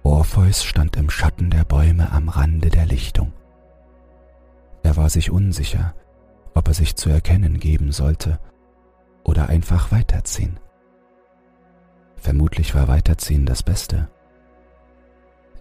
[0.01, 3.31] Orpheus stand im Schatten der Bäume am Rande der Lichtung.
[4.81, 5.93] Er war sich unsicher,
[6.55, 8.39] ob er sich zu erkennen geben sollte
[9.23, 10.59] oder einfach weiterziehen.
[12.23, 14.07] Vermutlich war Weiterziehen das Beste.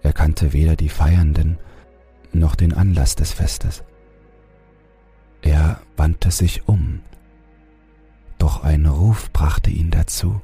[0.00, 1.58] Er kannte weder die Feiernden
[2.32, 3.82] noch den Anlass des Festes.
[5.42, 7.00] Er wandte sich um,
[8.38, 10.40] doch ein Ruf brachte ihn dazu,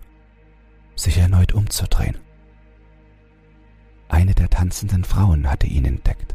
[0.97, 2.17] sich erneut umzudrehen.
[4.09, 6.35] Eine der tanzenden Frauen hatte ihn entdeckt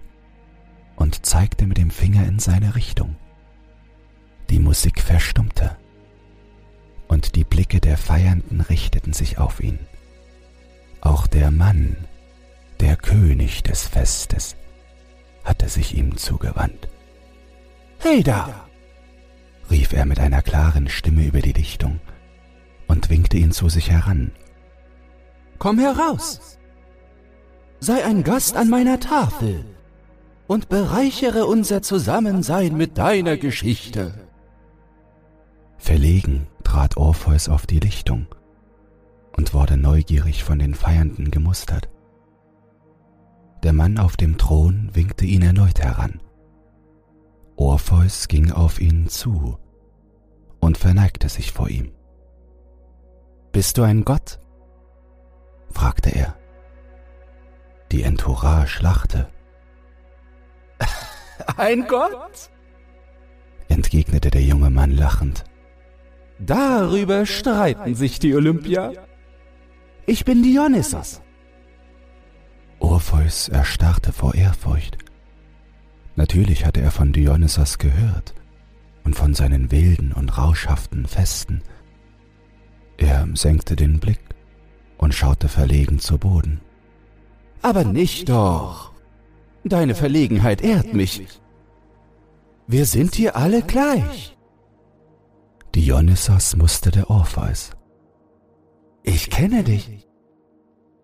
[0.96, 3.18] und zeigte mit dem Finger in seine Richtung.
[4.50, 5.76] Die Musik verstummte
[7.14, 9.80] und die Blicke der Feiernden richteten sich auf ihn.
[11.00, 11.96] Auch der Mann,
[12.80, 14.56] der König des Festes,
[15.44, 16.88] hatte sich ihm zugewandt.
[18.00, 18.68] Hey da!
[19.70, 22.02] rief er mit einer klaren Stimme über die Lichtung
[22.88, 24.32] und winkte ihn zu sich heran.
[25.60, 26.58] Komm heraus!
[27.80, 29.66] Sei ein Gast an meiner Tafel
[30.48, 34.14] und bereichere unser Zusammensein mit deiner Geschichte.
[35.78, 38.26] Verlegen trat Orpheus auf die Lichtung
[39.38, 41.88] und wurde neugierig von den Feiernden gemustert.
[43.62, 46.20] Der Mann auf dem Thron winkte ihn erneut heran.
[47.58, 49.60] Orpheus ging auf ihn zu
[50.62, 51.92] und verneigte sich vor ihm.
[53.52, 54.40] Bist du ein Gott?
[55.70, 56.36] fragte er.
[57.92, 59.30] Die Entourage lachte.
[61.56, 62.50] Ein Gott?
[63.68, 65.44] entgegnete der junge Mann lachend.
[66.46, 69.08] Darüber streiten sich die Olympier.
[70.06, 71.22] Ich bin Dionysos.
[72.80, 74.98] Orpheus erstarrte vor Ehrfurcht.
[76.16, 78.36] Natürlich hatte er von Dionysos gehört,
[79.06, 81.62] und von seinen wilden und rauschhaften Festen.
[82.98, 84.22] Er senkte den Blick
[84.98, 86.60] und schaute verlegen zu Boden.
[87.62, 88.92] Aber nicht doch.
[89.64, 91.26] Deine Verlegenheit ehrt mich.
[92.68, 94.36] Wir sind hier alle gleich.
[95.76, 97.72] Dionysos musterte Orpheus.
[99.04, 100.08] Ich kenne dich.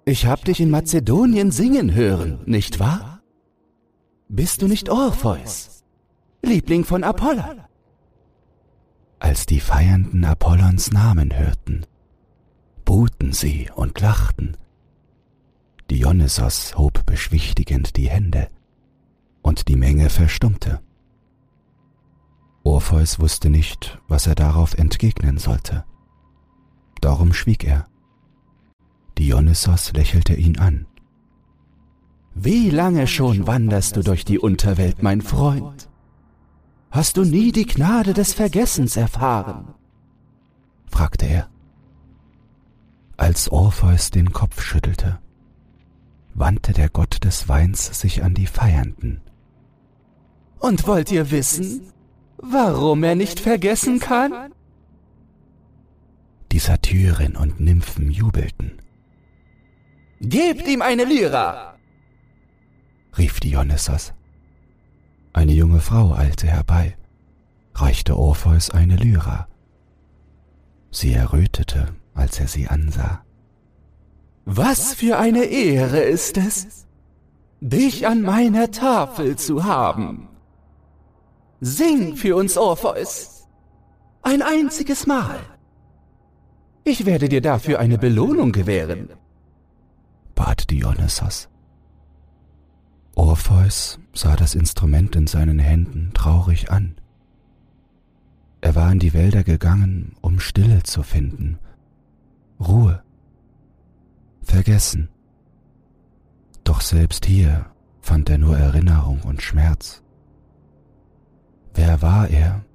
[0.06, 3.22] Ich hab dich in Mazedonien singen hören, nicht wahr?
[4.28, 5.84] Bist du nicht Orpheus,
[6.44, 7.62] Liebling von Apollon?
[9.18, 11.86] Als die Feiernden Apollons Namen hörten,
[12.86, 14.56] buhten sie und lachten.
[15.90, 18.50] Dionysos hob beschwichtigend die Hände,
[19.41, 20.80] und die Menge verstummte.
[22.64, 25.86] Orpheus wusste nicht, was er darauf entgegnen sollte.
[27.02, 27.88] Darum schwieg er.
[29.18, 30.86] Dionysos lächelte ihn an.
[32.36, 35.90] Wie lange schon wanderst du durch die Unterwelt, mein Freund?
[36.91, 39.73] Hast du nie die Gnade des Vergessens erfahren?
[40.88, 41.49] fragte er.
[43.18, 45.19] Als Orpheus den Kopf schüttelte,
[46.34, 49.22] wandte der Gott des Weins sich an die Feiernden.
[50.60, 51.91] Und wollt ihr wissen,
[52.41, 54.53] warum er nicht vergessen kann?
[56.52, 58.82] Die Satyren und Nymphen jubelten.
[60.20, 61.76] Gebt ihm eine Lyra!
[63.18, 64.14] rief Dionysos.
[65.34, 66.97] Eine junge Frau eilte herbei,
[67.76, 69.47] reichte Orpheus eine Lyra.
[70.91, 73.23] Sie errötete, als er sie ansah.
[74.46, 76.88] Was für eine Ehre ist es,
[77.62, 80.29] dich an meiner Tafel zu haben.
[81.62, 83.47] Sing für uns, Orpheus,
[84.21, 85.39] ein einziges Mal.
[86.84, 89.10] Ich werde dir dafür eine Belohnung gewähren
[90.39, 91.49] bat Dionysos.
[93.13, 96.96] Orpheus sah das Instrument in seinen Händen traurig an.
[98.62, 101.60] Er war in die Wälder gegangen, um Stille zu finden,
[102.57, 103.04] Ruhe,
[104.41, 105.10] Vergessen.
[106.63, 107.65] Doch selbst hier
[107.99, 110.02] fand er nur Erinnerung und Schmerz.
[111.82, 112.66] Wer war er,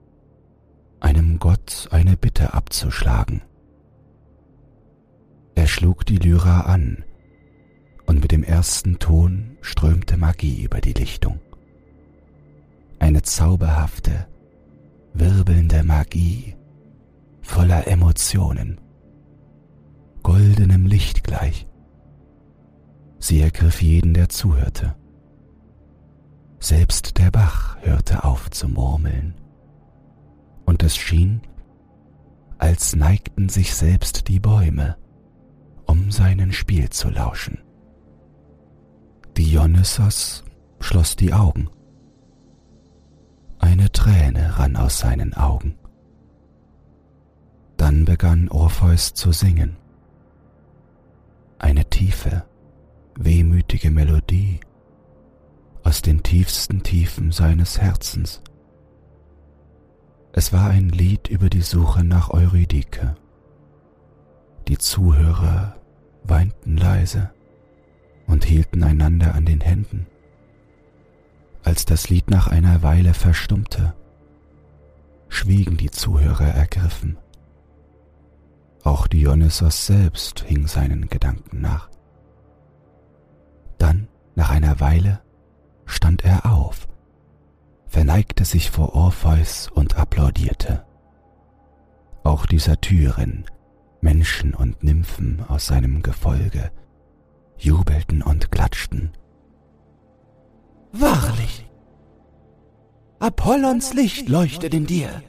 [0.98, 3.42] einem Gott eine Bitte abzuschlagen?
[5.54, 7.04] Er schlug die Lyra an,
[8.06, 11.38] und mit dem ersten Ton strömte Magie über die Lichtung.
[12.98, 14.26] Eine zauberhafte,
[15.12, 16.56] wirbelnde Magie,
[17.42, 18.80] voller Emotionen,
[20.22, 21.66] goldenem Licht gleich.
[23.18, 24.96] Sie ergriff jeden, der zuhörte.
[26.64, 29.34] Selbst der Bach hörte auf zu murmeln,
[30.64, 31.42] und es schien,
[32.56, 34.96] als neigten sich selbst die Bäume,
[35.84, 37.58] um seinen Spiel zu lauschen.
[39.36, 40.42] Dionysos
[40.80, 41.68] schloss die Augen.
[43.58, 45.76] Eine Träne rann aus seinen Augen.
[47.76, 49.76] Dann begann Orpheus zu singen.
[51.58, 52.46] Eine tiefe,
[53.16, 54.60] wehmütige Melodie
[55.84, 58.42] aus den tiefsten Tiefen seines Herzens.
[60.32, 63.14] Es war ein Lied über die Suche nach Eurydike.
[64.66, 65.76] Die Zuhörer
[66.24, 67.30] weinten leise
[68.26, 70.06] und hielten einander an den Händen.
[71.62, 73.94] Als das Lied nach einer Weile verstummte,
[75.28, 77.18] schwiegen die Zuhörer ergriffen.
[78.82, 81.88] Auch Dionysos selbst hing seinen Gedanken nach.
[83.78, 85.23] Dann, nach einer Weile,
[85.86, 86.88] stand er auf,
[87.86, 90.84] verneigte sich vor Orpheus und applaudierte.
[92.22, 93.44] Auch die Satyren,
[94.00, 96.70] Menschen und Nymphen aus seinem Gefolge
[97.56, 99.12] jubelten und klatschten.
[100.92, 101.68] Wahrlich,
[103.18, 105.22] Apollons Licht leuchtet in dir,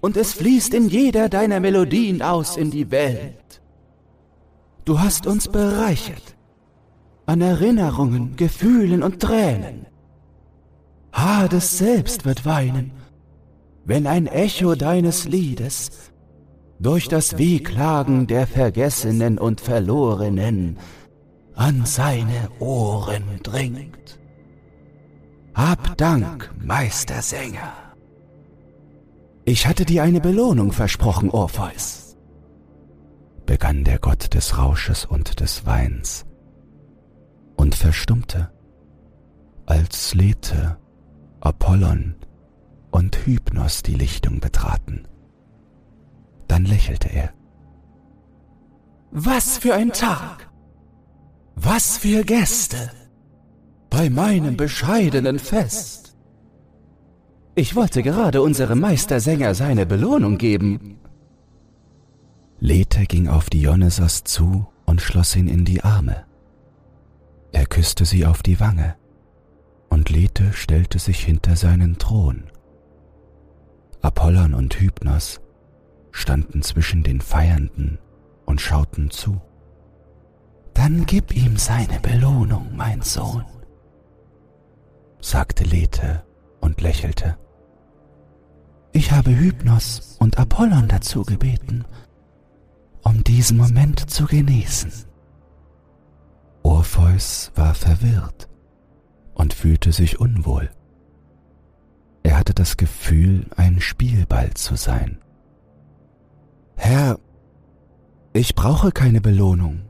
[0.00, 3.60] und es fließt in jeder deiner Melodien aus in die Welt.
[4.84, 6.37] Du hast uns bereichert
[7.28, 9.86] an Erinnerungen, Gefühlen und Tränen.
[11.12, 12.92] Hades selbst wird weinen,
[13.84, 15.90] wenn ein Echo deines Liedes
[16.80, 20.78] durch das Wehklagen der Vergessenen und Verlorenen
[21.54, 24.18] an seine Ohren dringt.
[25.54, 27.74] Hab Dank, Meistersänger.
[29.44, 32.16] Ich hatte dir eine Belohnung versprochen, Orpheus,
[33.44, 36.24] begann der Gott des Rausches und des Weins
[37.68, 38.50] und verstummte,
[39.66, 40.78] als Lethe,
[41.40, 42.14] Apollon
[42.90, 45.06] und Hypnos die Lichtung betraten.
[46.46, 47.34] Dann lächelte er.
[49.10, 50.48] Was für ein Tag!
[51.56, 52.90] Was für Gäste
[53.90, 56.16] bei meinem bescheidenen Fest.
[57.54, 61.00] Ich wollte gerade unserem Meistersänger seine Belohnung geben.
[62.60, 66.27] Lethe ging auf Dionysos zu und schloss ihn in die Arme.
[67.52, 68.96] Er küsste sie auf die Wange,
[69.88, 72.44] und Lethe stellte sich hinter seinen Thron.
[74.02, 75.40] Apollon und Hypnos
[76.12, 77.98] standen zwischen den Feiernden
[78.46, 79.40] und schauten zu.
[80.74, 83.44] Dann gib ihm seine Belohnung, mein Sohn,
[85.20, 86.24] sagte Lethe
[86.60, 87.36] und lächelte.
[88.92, 91.84] Ich habe Hypnos und Apollon dazu gebeten,
[93.02, 95.07] um diesen Moment zu genießen.
[96.68, 98.46] Orpheus war verwirrt
[99.32, 100.70] und fühlte sich unwohl.
[102.22, 105.18] Er hatte das Gefühl, ein Spielball zu sein.
[106.76, 107.18] Herr,
[108.34, 109.86] ich brauche keine Belohnung.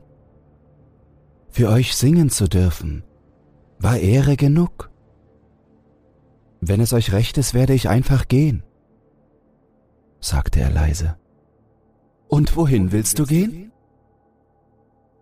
[1.49, 3.03] Für euch singen zu dürfen,
[3.79, 4.89] war Ehre genug.
[6.61, 8.63] Wenn es euch recht ist, werde ich einfach gehen,
[10.21, 11.17] sagte er leise.
[12.29, 13.73] Und wohin willst du gehen?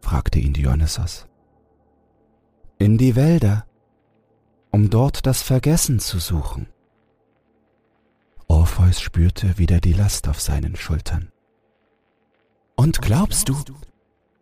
[0.02, 1.27] fragte ihn Dionysos.
[2.80, 3.66] In die Wälder,
[4.72, 6.68] um dort das Vergessen zu suchen.
[8.48, 11.30] Orpheus spürte wieder die Last auf seinen Schultern.
[12.76, 13.56] Und glaubst du,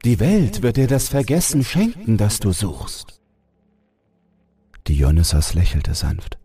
[0.03, 3.21] die Welt wird dir das Vergessen schenken, das du suchst?
[4.87, 6.37] Dionysos lächelte sanft.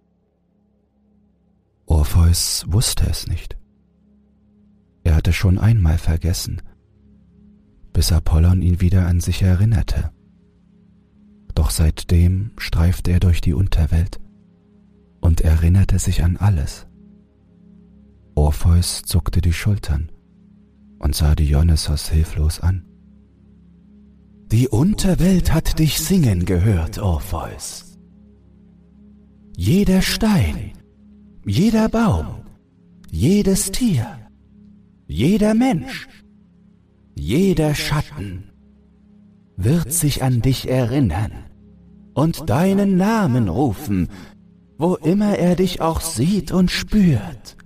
[1.86, 3.56] Orpheus wusste es nicht.
[5.02, 6.62] Er hatte schon einmal vergessen,
[7.92, 10.12] bis Apollon ihn wieder an sich erinnerte.
[11.60, 14.18] Doch seitdem streifte er durch die Unterwelt
[15.20, 16.86] und erinnerte sich an alles.
[18.34, 20.10] Orpheus zuckte die Schultern
[21.00, 22.86] und sah Dionysos hilflos an.
[24.50, 27.98] Die Unterwelt hat dich singen gehört, Orpheus.
[29.54, 30.72] Jeder Stein,
[31.44, 32.36] jeder Baum,
[33.10, 34.06] jedes Tier,
[35.06, 36.08] jeder Mensch,
[37.14, 38.44] jeder Schatten
[39.58, 41.49] wird sich an dich erinnern
[42.14, 44.08] und deinen Namen rufen,
[44.78, 47.56] wo immer er dich auch sieht und spürt.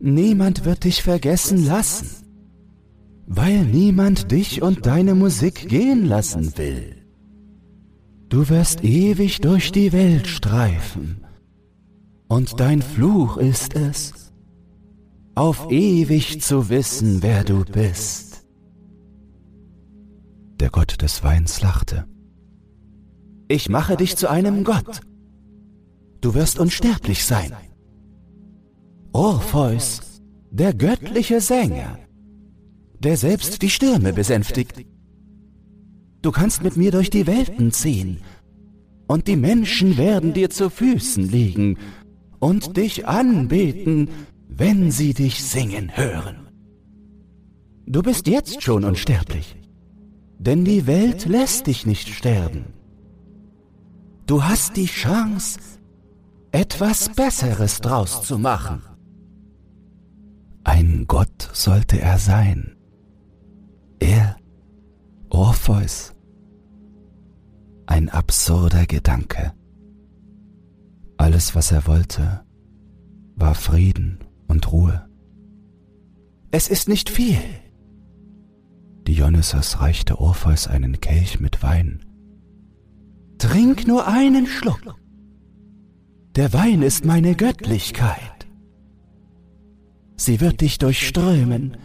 [0.00, 2.24] Niemand wird dich vergessen lassen,
[3.26, 7.04] weil niemand dich und deine Musik gehen lassen will.
[8.28, 11.24] Du wirst ewig durch die Welt streifen,
[12.28, 14.32] und dein Fluch ist es,
[15.34, 18.44] auf ewig zu wissen, wer du bist.
[20.60, 22.06] Der Gott des Weins lachte.
[23.48, 25.00] Ich mache dich zu einem Gott.
[26.20, 27.52] Du wirst unsterblich sein.
[29.12, 30.20] Orpheus,
[30.50, 31.98] der göttliche Sänger,
[32.98, 34.84] der selbst die Stürme besänftigt.
[36.20, 38.18] Du kannst mit mir durch die Welten ziehen,
[39.06, 41.78] und die Menschen werden dir zu Füßen liegen
[42.40, 44.10] und dich anbeten
[44.58, 46.48] wenn sie dich singen hören.
[47.86, 49.56] Du bist jetzt schon unsterblich,
[50.38, 52.64] denn die Welt lässt dich nicht sterben.
[54.28, 55.58] Du hast die Chance,
[56.52, 58.82] etwas Besseres draus zu machen.
[60.64, 62.76] Ein Gott sollte er sein.
[63.98, 64.36] Er,
[65.30, 66.14] Orpheus.
[67.86, 69.54] Ein absurder Gedanke.
[71.16, 72.44] Alles, was er wollte,
[73.34, 75.08] war Frieden und Ruhe.
[76.50, 77.40] Es ist nicht viel.
[79.06, 82.04] Dionysos reichte Orpheus einen Kelch mit Wein.
[83.38, 84.96] Trink nur einen Schluck.
[86.36, 88.46] Der Wein ist meine Göttlichkeit.
[90.16, 91.76] Sie wird dich durchströmen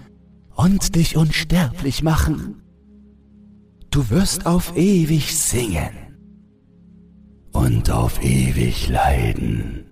[0.56, 2.62] und dich unsterblich machen.
[3.92, 5.92] Du wirst auf ewig singen
[7.52, 9.86] und auf ewig leiden,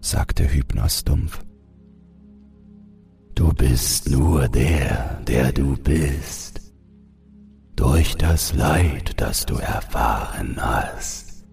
[0.00, 1.44] sagte Hypnos dumpf.
[3.36, 6.55] Du bist nur der, der du bist,
[7.76, 11.46] durch das Leid, das du erfahren hast.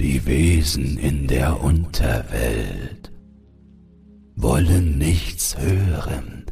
[0.00, 3.12] Die Wesen in der Unterwelt
[4.36, 6.46] wollen nichts hören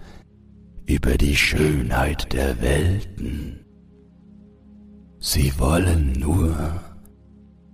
[0.87, 3.65] über die Schönheit der Welten.
[5.19, 6.81] Sie wollen nur,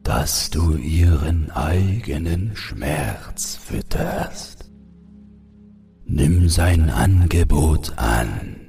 [0.03, 4.71] dass du ihren eigenen Schmerz fütterst.
[6.05, 8.62] Nimm sein Angebot an,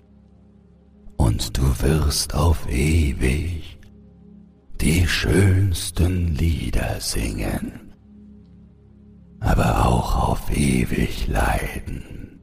[1.24, 3.80] und du wirst auf ewig
[4.82, 7.94] die schönsten Lieder singen,
[9.40, 12.42] aber auch auf ewig leiden.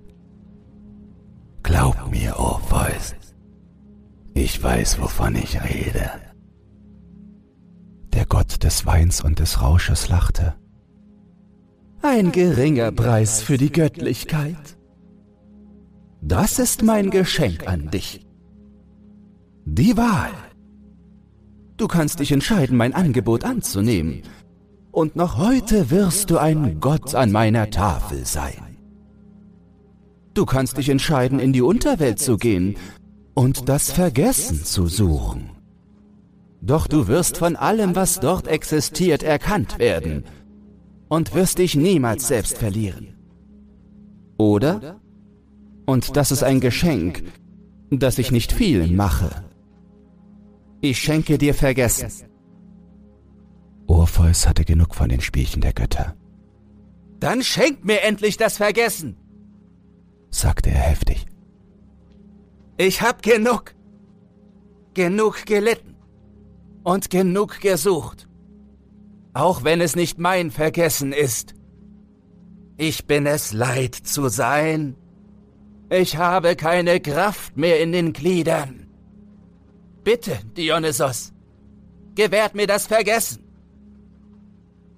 [1.63, 3.15] Glaub mir, Orpheus,
[4.33, 6.11] ich weiß, wovon ich rede.
[8.15, 10.55] Der Gott des Weins und des Rausches lachte.
[12.01, 14.79] Ein geringer Preis für die Göttlichkeit.
[16.23, 18.30] Das ist mein Geschenk an dich.
[19.73, 20.33] Die Wahl.
[21.77, 24.23] Du kannst dich entscheiden, mein Angebot anzunehmen.
[24.91, 28.79] Und noch heute wirst du ein Gott an meiner Tafel sein.
[30.35, 32.75] Du kannst dich entscheiden, in die Unterwelt zu gehen
[33.35, 35.51] und das Vergessen zu suchen.
[36.61, 40.25] Doch du wirst von allem, was dort existiert, erkannt werden
[41.09, 43.15] und wirst dich niemals selbst verlieren.
[44.37, 45.01] Oder?
[45.87, 47.23] Und das ist ein Geschenk,
[47.91, 49.45] das ich nicht vielen mache.
[50.81, 52.31] Ich schenke dir Vergessen.
[53.87, 56.17] Orpheus hatte genug von den Spielchen der Götter.
[57.19, 59.17] Dann schenk mir endlich das Vergessen,
[60.31, 61.27] sagte er heftig.
[62.79, 63.75] Ich hab genug.
[64.95, 65.97] Genug gelitten.
[66.83, 68.27] Und genug gesucht.
[69.35, 71.55] Auch wenn es nicht mein Vergessen ist.
[72.79, 74.97] Ich bin es leid zu sein.
[75.91, 78.80] Ich habe keine Kraft mehr in den Gliedern.
[80.05, 81.33] Bitte, Dionysos,
[82.15, 83.45] gewährt mir das Vergessen.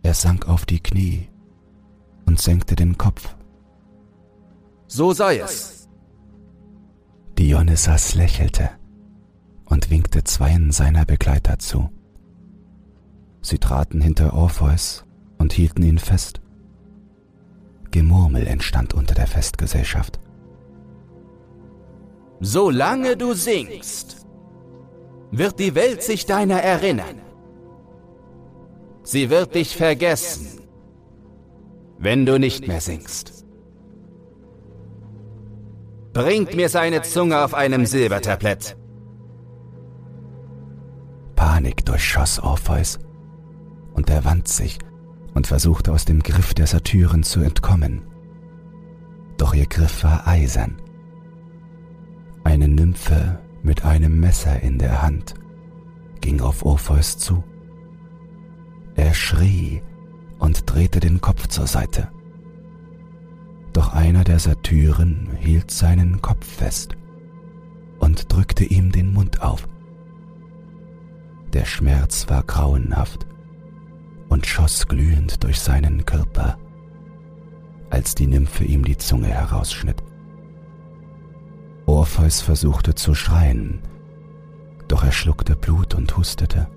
[0.03, 1.29] Er sank auf die Knie
[2.27, 3.35] und senkte den Kopf.
[4.87, 5.89] So sei es.
[7.39, 8.71] Dionysos lächelte
[9.65, 11.91] und winkte zweien seiner Begleiter zu.
[13.41, 15.05] Sie traten hinter Orpheus
[15.39, 16.41] und hielten ihn fest.
[17.91, 20.21] Gemurmel entstand unter der Festgesellschaft.
[22.41, 24.22] Solange du singst,
[25.33, 27.20] wird die Welt sich deiner erinnern.
[29.02, 30.61] Sie wird dich vergessen,
[31.99, 33.44] wenn du nicht mehr singst.
[36.12, 38.77] Bringt mir seine Zunge auf einem Silbertablett.
[41.35, 42.99] Panik durchschoss Orpheus
[43.94, 44.78] und er wand sich
[45.35, 48.02] und versuchte aus dem Griff der Satyren zu entkommen.
[49.39, 50.81] Doch ihr Griff war eisern.
[52.44, 55.34] Eine Nymphe mit einem Messer in der Hand
[56.20, 57.44] ging auf Orpheus zu.
[58.94, 59.82] Er schrie
[60.39, 62.08] und drehte den Kopf zur Seite.
[63.73, 66.97] Doch einer der Satyren hielt seinen Kopf fest
[67.99, 69.68] und drückte ihm den Mund auf.
[71.52, 73.26] Der Schmerz war grauenhaft
[74.28, 76.58] und schoss glühend durch seinen Körper,
[77.91, 80.02] als die Nymphe ihm die Zunge herausschnitt.
[81.86, 83.81] Orpheus versuchte zu schreien,
[84.89, 86.69] doch er schluckte Blut und hustete.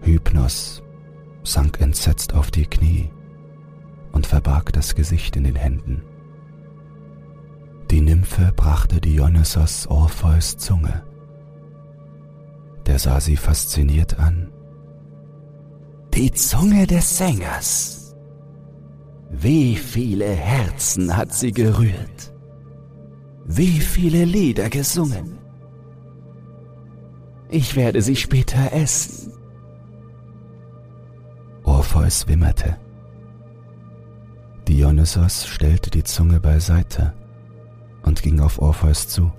[0.00, 0.82] Hypnos
[1.42, 3.10] sank entsetzt auf die Knie
[4.12, 6.02] und verbarg das Gesicht in den Händen.
[7.90, 11.02] Die Nymphe brachte Dionysos Orpheus Zunge.
[12.86, 14.52] Der sah sie fasziniert an
[16.18, 18.16] die Zunge des Sängers.
[19.30, 22.32] Wie viele Herzen hat sie gerührt?
[23.50, 25.38] Wie viele Lieder gesungen?
[27.48, 29.32] Ich werde sie später essen.
[31.64, 32.76] Orpheus wimmerte.
[34.68, 37.14] Dionysos stellte die Zunge beiseite
[38.02, 39.32] und ging auf Orpheus zu.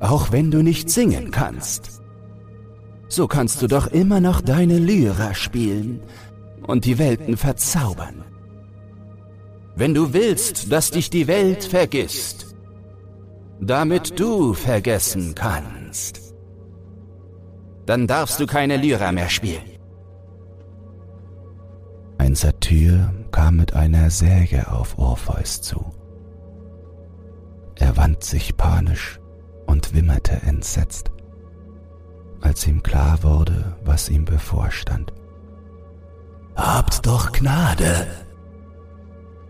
[0.00, 2.02] Auch wenn du nicht singen kannst,
[3.06, 6.00] so kannst du doch immer noch deine Lyra spielen
[6.66, 8.24] und die Welten verzaubern.
[9.76, 12.56] Wenn du willst, dass dich die Welt vergisst,
[13.60, 16.34] damit du vergessen kannst,
[17.84, 19.62] dann darfst du keine Lyra mehr spielen.
[22.18, 25.84] Ein Satyr kam mit einer Säge auf Orpheus zu.
[27.76, 29.20] Er wand sich panisch
[29.66, 31.10] und wimmerte entsetzt
[32.40, 35.12] als ihm klar wurde, was ihm bevorstand.
[36.54, 38.06] Habt doch Gnade,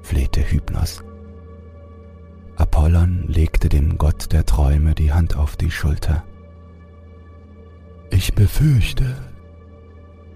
[0.06, 1.02] flehte Hypnos.
[2.54, 6.22] Apollon legte dem Gott der Träume die Hand auf die Schulter.
[8.10, 9.16] Ich befürchte,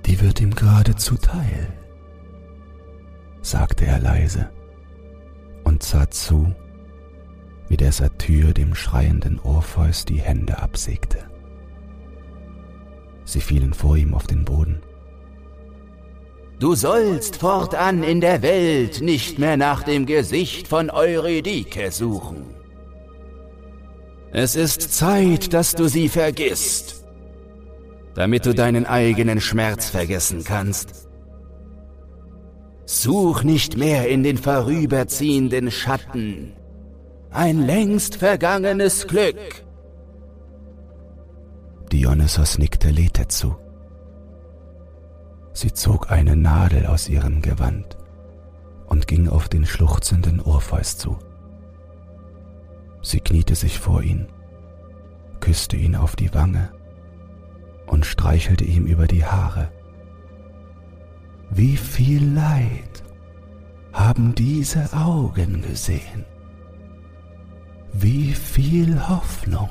[0.07, 1.73] die wird ihm gerade zuteil,
[3.43, 4.51] sagte er leise
[5.63, 6.53] und sah zu,
[7.69, 11.19] wie der Satyr dem schreienden Orpheus die Hände absägte.
[13.25, 14.81] Sie fielen vor ihm auf den Boden.
[16.61, 22.55] Du sollst fortan in der Welt nicht mehr nach dem Gesicht von Eurydike suchen.
[24.31, 27.05] Es ist Zeit, dass du sie vergisst,
[28.15, 31.09] damit du deinen eigenen Schmerz vergessen kannst.
[32.85, 36.53] Such nicht mehr in den vorüberziehenden Schatten
[37.31, 39.65] ein längst vergangenes Glück
[41.93, 43.57] Dionysos nickte Lethe zu.
[45.61, 47.99] Sie zog eine Nadel aus ihrem Gewand
[48.87, 51.19] und ging auf den schluchzenden Orpheus zu.
[53.03, 54.27] Sie kniete sich vor ihn,
[55.41, 56.71] küsste ihn auf die Wange
[57.87, 59.71] und streichelte ihm über die Haare.
[61.51, 63.05] Wie viel Leid
[63.93, 66.25] haben diese Augen gesehen?
[67.93, 69.69] Wie viel Hoffnung?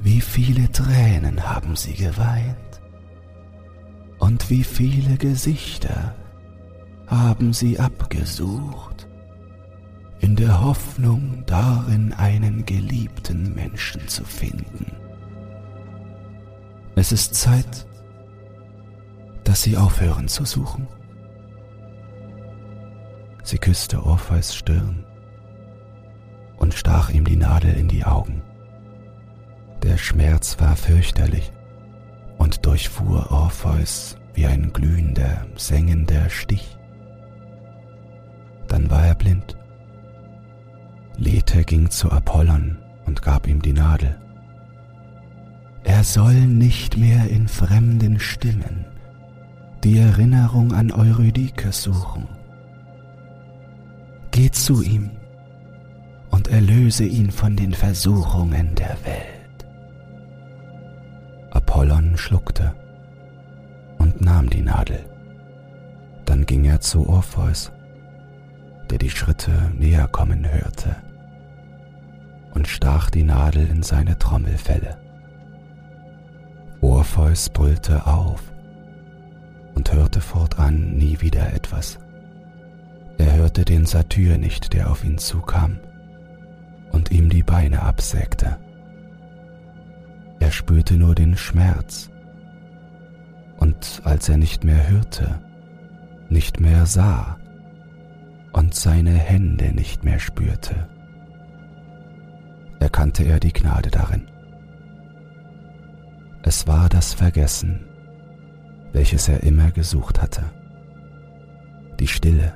[0.00, 2.61] Wie viele Tränen haben sie geweint?
[4.22, 6.14] Und wie viele Gesichter
[7.08, 9.08] haben sie abgesucht,
[10.20, 14.92] in der Hoffnung darin einen geliebten Menschen zu finden?
[16.94, 17.84] Es ist Zeit,
[19.42, 20.86] dass sie aufhören zu suchen.
[23.42, 25.04] Sie küsste Orpheus Stirn
[26.58, 28.40] und stach ihm die Nadel in die Augen.
[29.82, 31.50] Der Schmerz war fürchterlich
[32.42, 36.76] und durchfuhr Orpheus wie ein glühender, sengender Stich.
[38.66, 39.56] Dann war er blind.
[41.16, 44.18] Lethe ging zu Apollon und gab ihm die Nadel.
[45.84, 48.86] Er soll nicht mehr in fremden Stimmen
[49.84, 52.26] die Erinnerung an Eurydike suchen.
[54.32, 55.10] Geh zu ihm
[56.30, 59.31] und erlöse ihn von den Versuchungen der Welt.
[61.72, 62.74] Apollon schluckte
[63.96, 65.06] und nahm die Nadel.
[66.26, 67.72] Dann ging er zu Orpheus,
[68.90, 70.96] der die Schritte näher kommen hörte,
[72.52, 74.98] und stach die Nadel in seine Trommelfelle.
[76.82, 78.42] Orpheus brüllte auf
[79.74, 81.98] und hörte fortan nie wieder etwas.
[83.16, 85.78] Er hörte den Satyr nicht, der auf ihn zukam
[86.90, 88.58] und ihm die Beine absägte.
[90.42, 92.10] Er spürte nur den Schmerz,
[93.58, 95.38] und als er nicht mehr hörte,
[96.30, 97.38] nicht mehr sah
[98.52, 100.88] und seine Hände nicht mehr spürte,
[102.80, 104.26] erkannte er die Gnade darin.
[106.42, 107.86] Es war das Vergessen,
[108.92, 110.42] welches er immer gesucht hatte.
[112.00, 112.52] Die Stille,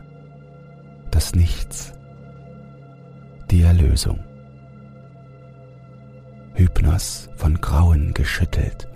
[1.12, 1.92] das Nichts,
[3.48, 4.25] die Erlösung.
[6.56, 8.88] Hypnos, von Grauen geschüttelt,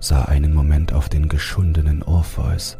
[0.00, 2.76] sah einen Moment auf den geschundenen Orpheus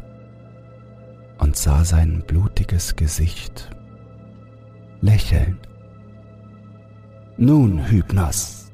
[1.37, 3.69] und sah sein blutiges Gesicht
[4.99, 5.57] lächeln.
[7.37, 8.73] Nun, Hypnos,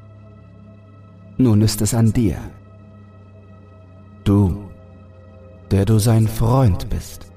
[1.38, 2.38] nun ist es an dir.
[4.24, 4.72] Du,
[5.70, 7.32] der du sein Freund bist,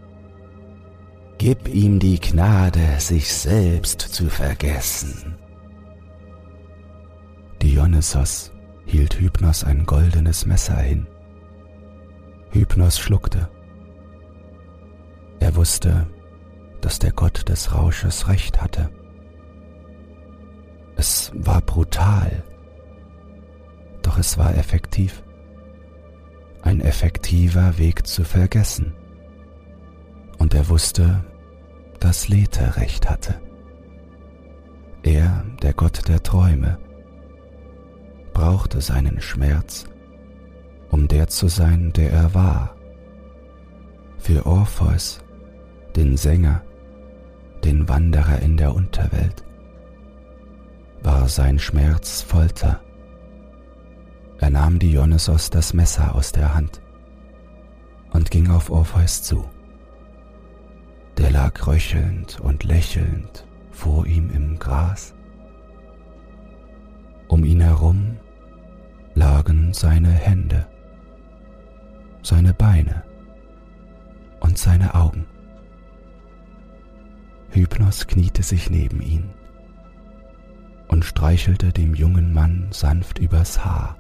[1.37, 5.34] gib ihm die Gnade, sich selbst zu vergessen.
[7.65, 8.53] Dionysos
[8.85, 11.07] hielt Hypnos ein goldenes Messer hin.
[12.51, 13.49] Hypnos schluckte.
[15.41, 16.07] Er wusste,
[16.83, 18.91] dass der Gott des Rausches recht hatte.
[20.97, 22.45] Es war brutal,
[24.03, 25.23] doch es war effektiv
[26.61, 28.95] ein effektiver Weg zu vergessen.
[30.37, 31.25] Und er wusste,
[31.99, 33.41] dass Lethe recht hatte.
[35.03, 36.79] Er, der Gott der Träume,
[38.35, 39.87] brauchte seinen Schmerz,
[40.91, 42.75] um der zu sein, der er war.
[44.19, 45.21] Für Orpheus,
[45.97, 46.63] den Sänger,
[47.65, 49.45] den Wanderer in der Unterwelt,
[51.03, 52.81] war sein Schmerz Folter.
[54.41, 56.83] Er nahm Dionysos das Messer aus der Hand
[58.13, 59.49] und ging auf Orpheus zu.
[61.17, 65.15] Der lag röchelnd und lächelnd vor ihm im Gras.
[67.29, 68.17] Um ihn herum
[69.15, 70.67] lagen seine Hände,
[72.23, 73.03] seine Beine
[74.41, 75.27] und seine Augen.
[77.51, 79.31] Hypnos kniete sich neben ihn
[80.89, 83.97] und streichelte dem jungen Mann sanft übers Haar.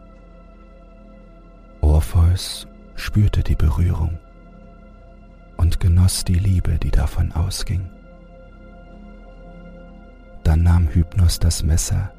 [1.81, 4.18] Orpheus spürte die Berührung
[5.57, 7.89] und genoss die Liebe, die davon ausging.
[10.43, 12.14] Dann nahm Hypnos das Messer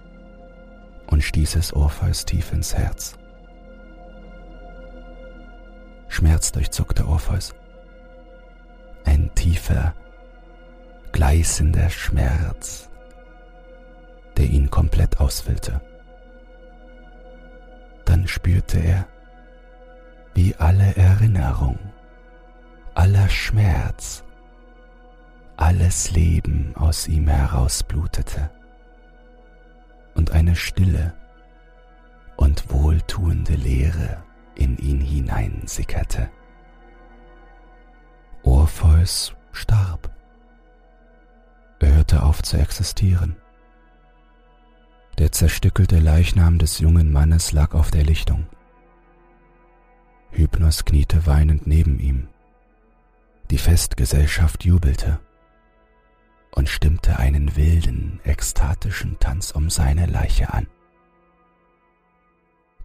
[1.08, 3.17] und stieß es Orpheus tief ins Herz.
[6.08, 7.53] Schmerz durchzuckte Orpheus.
[9.03, 9.93] Ein tiefer,
[11.11, 12.90] gleißender Schmerz,
[14.38, 15.82] der ihn komplett ausfüllte.
[18.06, 19.08] Dann spürte er,
[20.34, 21.77] wie alle Erinnerung,
[22.93, 24.24] aller Schmerz,
[25.58, 28.50] alles Leben aus ihm herausblutete
[30.16, 31.14] und eine stille
[32.38, 34.24] und wohltuende Leere
[34.56, 36.30] in ihn hineinsickerte.
[38.44, 40.10] Orpheus starb.
[41.80, 43.35] Er hörte auf zu existieren.
[45.19, 48.48] Der zerstückelte Leichnam des jungen Mannes lag auf der Lichtung.
[50.32, 52.27] Hypnos kniete weinend neben ihm.
[53.52, 55.19] Die Festgesellschaft jubelte
[56.56, 60.67] und stimmte einen wilden, ekstatischen Tanz um seine Leiche an.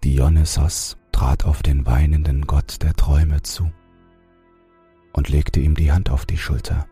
[0.05, 3.71] Dionysos trat auf den weinenden Gott der Träume zu
[5.13, 6.87] und legte ihm die Hand auf die Schulter.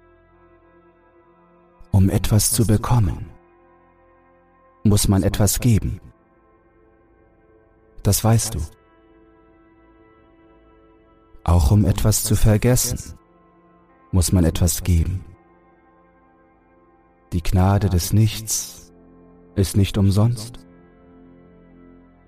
[1.90, 3.26] Um etwas zu bekommen,
[4.84, 6.00] muss man etwas geben.
[8.02, 8.60] Das weißt du.
[11.44, 13.18] Auch um etwas zu vergessen,
[14.12, 15.24] muss man etwas geben.
[17.32, 18.92] Die Gnade des Nichts
[19.54, 20.58] ist nicht umsonst.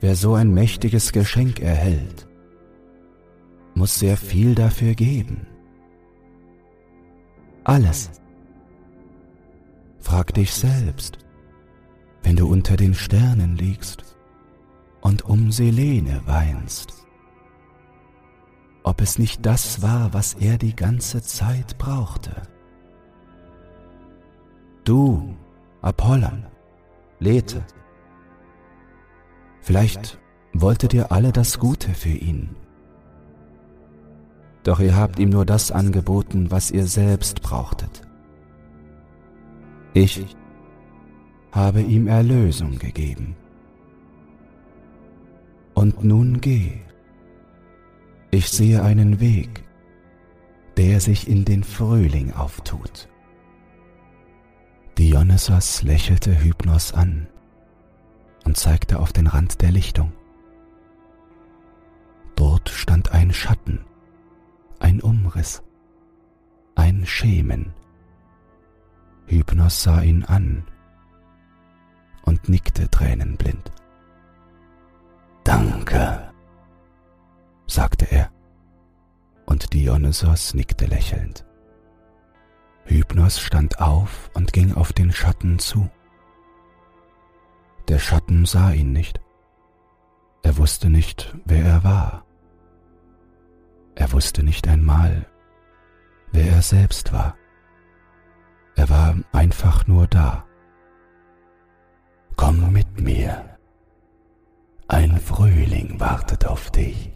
[0.00, 2.28] Wer so ein mächtiges Geschenk erhält,
[3.74, 5.46] muss sehr viel dafür geben.
[7.64, 8.10] Alles.
[10.00, 11.18] Frag dich selbst,
[12.22, 14.16] wenn du unter den Sternen liegst
[15.00, 16.92] und um Selene weinst,
[18.82, 22.42] ob es nicht das war, was er die ganze Zeit brauchte.
[24.84, 25.34] Du,
[25.82, 26.46] Apollon,
[27.18, 27.62] Lethe,
[29.60, 30.18] vielleicht
[30.54, 32.56] wolltet ihr alle das Gute für ihn.
[34.62, 38.02] Doch ihr habt ihm nur das angeboten, was ihr selbst brauchtet.
[39.92, 40.36] Ich
[41.52, 43.36] habe ihm Erlösung gegeben.
[45.74, 46.80] Und nun geh.
[48.30, 49.64] Ich sehe einen Weg,
[50.76, 53.08] der sich in den Frühling auftut.
[55.00, 57.26] Dionysos lächelte Hypnos an
[58.44, 60.12] und zeigte auf den Rand der Lichtung.
[62.36, 63.82] Dort stand ein Schatten,
[64.78, 65.62] ein Umriss,
[66.74, 67.72] ein Schemen.
[69.24, 70.66] Hypnos sah ihn an
[72.26, 73.72] und nickte tränenblind.
[75.44, 76.30] Danke,
[77.66, 78.30] sagte er,
[79.46, 81.46] und Dionysos nickte lächelnd.
[82.90, 85.88] Hypnos stand auf und ging auf den Schatten zu.
[87.86, 89.20] Der Schatten sah ihn nicht.
[90.42, 92.26] Er wusste nicht, wer er war.
[93.94, 95.26] Er wusste nicht einmal,
[96.32, 97.36] wer er selbst war.
[98.74, 100.44] Er war einfach nur da.
[102.34, 103.56] Komm mit mir.
[104.88, 107.12] Ein Frühling wartet auf dich.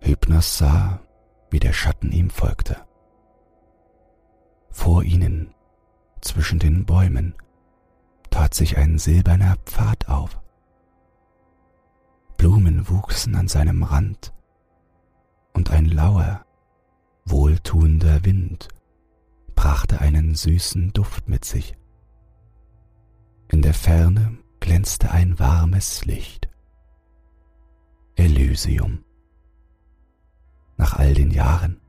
[0.00, 1.00] Hypnos sah,
[1.50, 2.87] wie der Schatten ihm folgte.
[4.70, 5.54] Vor ihnen,
[6.20, 7.34] zwischen den Bäumen,
[8.30, 10.40] tat sich ein silberner Pfad auf.
[12.36, 14.32] Blumen wuchsen an seinem Rand,
[15.52, 16.44] und ein lauer,
[17.24, 18.68] wohltuender Wind
[19.56, 21.76] brachte einen süßen Duft mit sich.
[23.48, 26.48] In der Ferne glänzte ein warmes Licht.
[28.14, 29.04] Elysium.
[30.76, 31.80] Nach all den Jahren.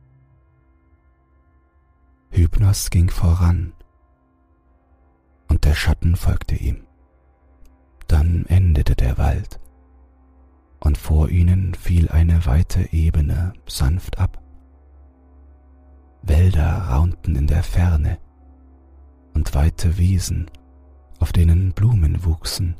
[2.31, 3.73] Hypnos ging voran
[5.47, 6.85] und der Schatten folgte ihm.
[8.07, 9.59] Dann endete der Wald
[10.79, 14.41] und vor ihnen fiel eine weite Ebene sanft ab.
[16.21, 18.19] Wälder raunten in der Ferne
[19.33, 20.49] und weite Wiesen
[21.19, 22.75] auf denen Blumen wuchsen,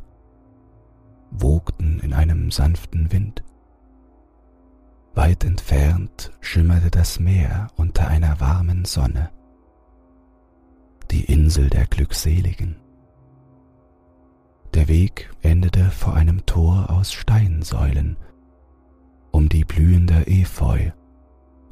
[1.32, 3.44] wogten in einem sanften Wind.
[5.14, 9.30] Weit entfernt schimmerte das Meer unter einer warmen Sonne,
[11.12, 12.76] die Insel der Glückseligen.
[14.74, 18.18] Der Weg endete vor einem Tor aus Steinsäulen,
[19.32, 20.92] um die blühender Efeu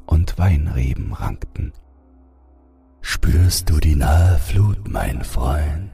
[0.06, 1.72] und Weinreben rankten.
[3.00, 5.90] Spürst du die nahe Flut, mein Freund?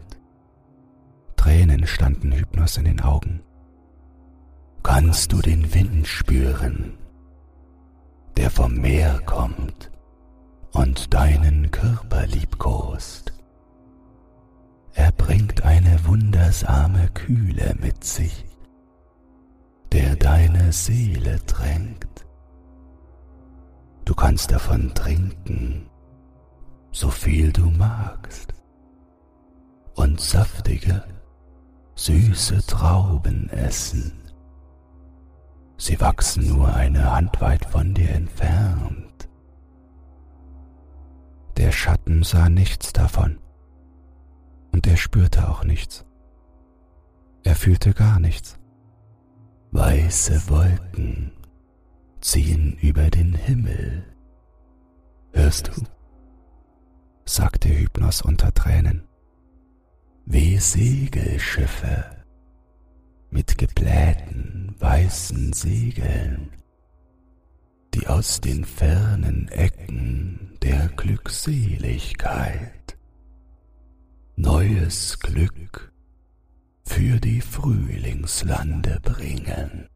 [1.37, 3.41] Tränen standen Hypnos in den Augen.
[4.83, 6.95] Kannst du den Wind spüren,
[8.37, 9.91] der vom Meer kommt
[10.73, 13.34] und deinen Körper liebkost?
[14.95, 18.45] Er bringt eine wundersame Kühle mit sich,
[19.91, 22.25] der deine Seele drängt.
[24.05, 25.91] Du kannst davon trinken,
[26.93, 28.55] so viel du magst,
[29.97, 31.03] und saftige,
[31.97, 34.13] süße Trauben essen.
[35.77, 39.29] Sie wachsen nur eine Hand weit von dir entfernt.
[41.57, 43.39] Der Schatten sah nichts davon
[44.75, 46.05] und er spürte auch nichts.
[47.45, 48.59] Er fühlte gar nichts,
[49.71, 51.31] Weiße Wolken
[52.21, 54.05] ziehen über den Himmel.
[55.33, 55.73] Hörst du?
[57.25, 59.05] sagte Hypnos unter Tränen.
[60.27, 62.25] Wie Segelschiffe
[63.31, 66.51] mit geblähten weißen Segeln,
[67.95, 72.84] die aus den fernen Ecken der Glückseligkeit
[74.37, 75.93] neues Glück
[76.85, 79.89] für die Frühlingslande bringen.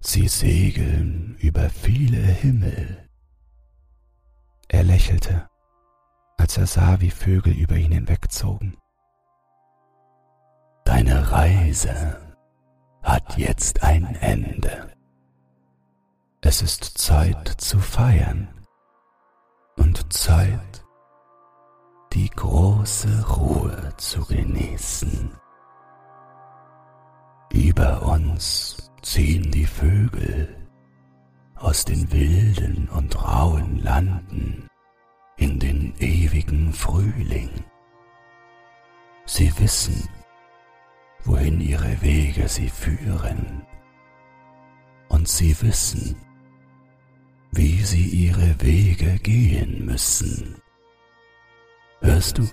[0.00, 3.08] Sie segeln über viele Himmel.
[4.68, 5.48] Er lächelte,
[6.36, 8.76] als er sah, wie Vögel über ihn hinwegzogen.
[10.84, 12.20] Deine Reise
[13.02, 14.92] hat jetzt ein Ende.
[16.40, 18.48] Es ist Zeit zu feiern
[19.76, 20.83] und Zeit,
[22.14, 25.30] die große Ruhe zu genießen.
[27.52, 30.68] Über uns ziehen die Vögel
[31.56, 34.68] aus den wilden und rauen Landen
[35.36, 37.50] in den ewigen Frühling.
[39.24, 40.08] Sie wissen,
[41.24, 43.66] wohin ihre Wege sie führen,
[45.08, 46.16] und sie wissen,
[47.50, 50.63] wie sie ihre Wege gehen müssen.
[52.04, 52.46] Hörst du?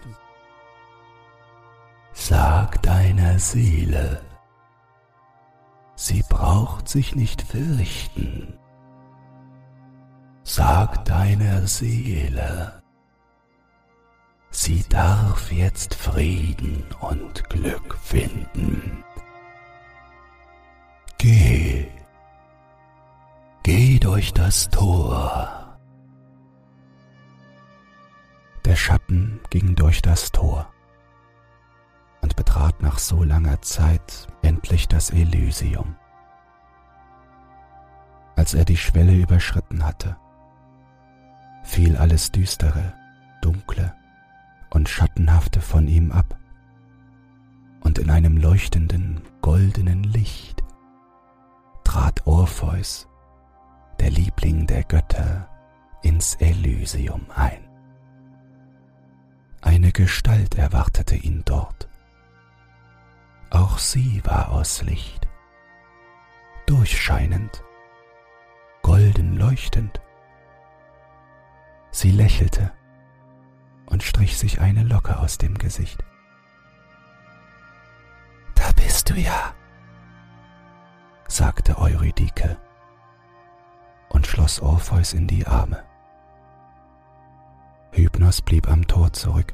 [2.13, 4.21] Sag deiner Seele,
[5.95, 8.57] sie braucht sich nicht fürchten.
[10.43, 12.81] Sag deiner Seele,
[14.51, 19.03] sie darf jetzt Frieden und Glück finden.
[21.17, 21.91] Geh,
[23.63, 25.60] geh durch das Tor.
[28.71, 30.71] Der Schatten ging durch das Tor
[32.21, 35.97] und betrat nach so langer Zeit endlich das Elysium.
[38.37, 40.15] Als er die Schwelle überschritten hatte,
[41.63, 42.93] fiel alles Düstere,
[43.41, 43.93] Dunkle
[44.69, 46.39] und Schattenhafte von ihm ab,
[47.81, 50.63] und in einem leuchtenden, goldenen Licht
[51.83, 53.09] trat Orpheus,
[53.99, 55.49] der Liebling der Götter,
[56.03, 57.70] ins Elysium ein.
[59.61, 61.87] Eine Gestalt erwartete ihn dort.
[63.49, 65.27] Auch sie war aus Licht,
[66.65, 67.63] durchscheinend,
[68.81, 70.01] golden leuchtend
[71.91, 72.71] Sie lächelte
[73.85, 76.03] und strich sich eine Locke aus dem Gesicht.
[78.55, 79.53] Da bist du ja,
[81.27, 82.57] sagte Eurydike
[84.09, 85.83] und schloss Orpheus in die Arme.
[87.91, 89.53] Hypnos blieb am Tor zurück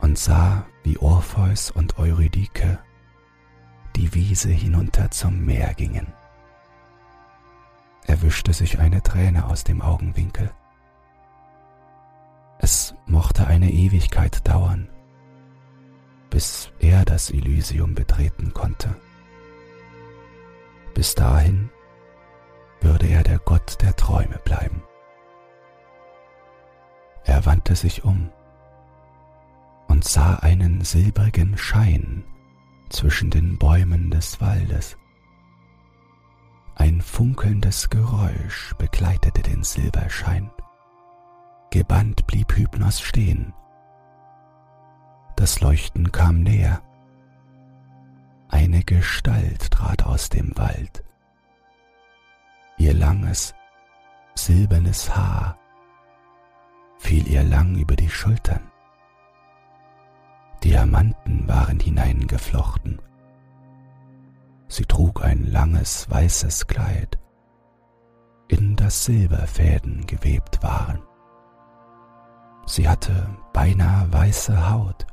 [0.00, 2.78] und sah, wie Orpheus und Eurydike
[3.96, 6.06] die Wiese hinunter zum Meer gingen.
[8.06, 10.50] Er wischte sich eine Träne aus dem Augenwinkel
[12.62, 14.90] es mochte eine Ewigkeit dauern,
[16.28, 18.94] bis er das Elysium betreten konnte.
[20.92, 21.70] Bis dahin
[22.82, 24.82] würde er der Gott der Träume bleiben.
[27.24, 28.30] Er wandte sich um
[29.88, 32.24] und sah einen silbrigen Schein
[32.88, 34.96] zwischen den Bäumen des Waldes.
[36.76, 40.50] Ein funkelndes Geräusch begleitete den Silberschein.
[41.70, 43.52] Gebannt blieb Hypnos stehen.
[45.36, 46.82] Das Leuchten kam näher.
[48.48, 51.04] Eine Gestalt trat aus dem Wald.
[52.78, 53.54] Ihr langes,
[54.34, 55.59] silbernes Haar
[57.00, 58.60] fiel ihr lang über die Schultern.
[60.62, 63.00] Diamanten waren hineingeflochten.
[64.68, 67.18] Sie trug ein langes weißes Kleid,
[68.48, 71.02] in das Silberfäden gewebt waren.
[72.66, 75.06] Sie hatte beinahe weiße Haut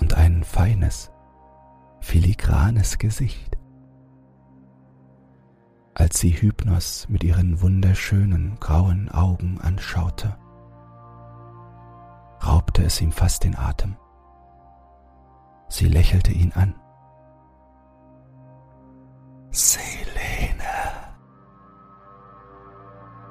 [0.00, 1.10] und ein feines,
[2.00, 3.58] filigranes Gesicht.
[5.98, 10.36] Als sie Hypnos mit ihren wunderschönen grauen Augen anschaute,
[12.44, 13.96] raubte es ihm fast den Atem.
[15.70, 16.74] Sie lächelte ihn an.
[19.50, 20.66] Selene,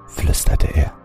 [0.07, 1.04] flüsterte er.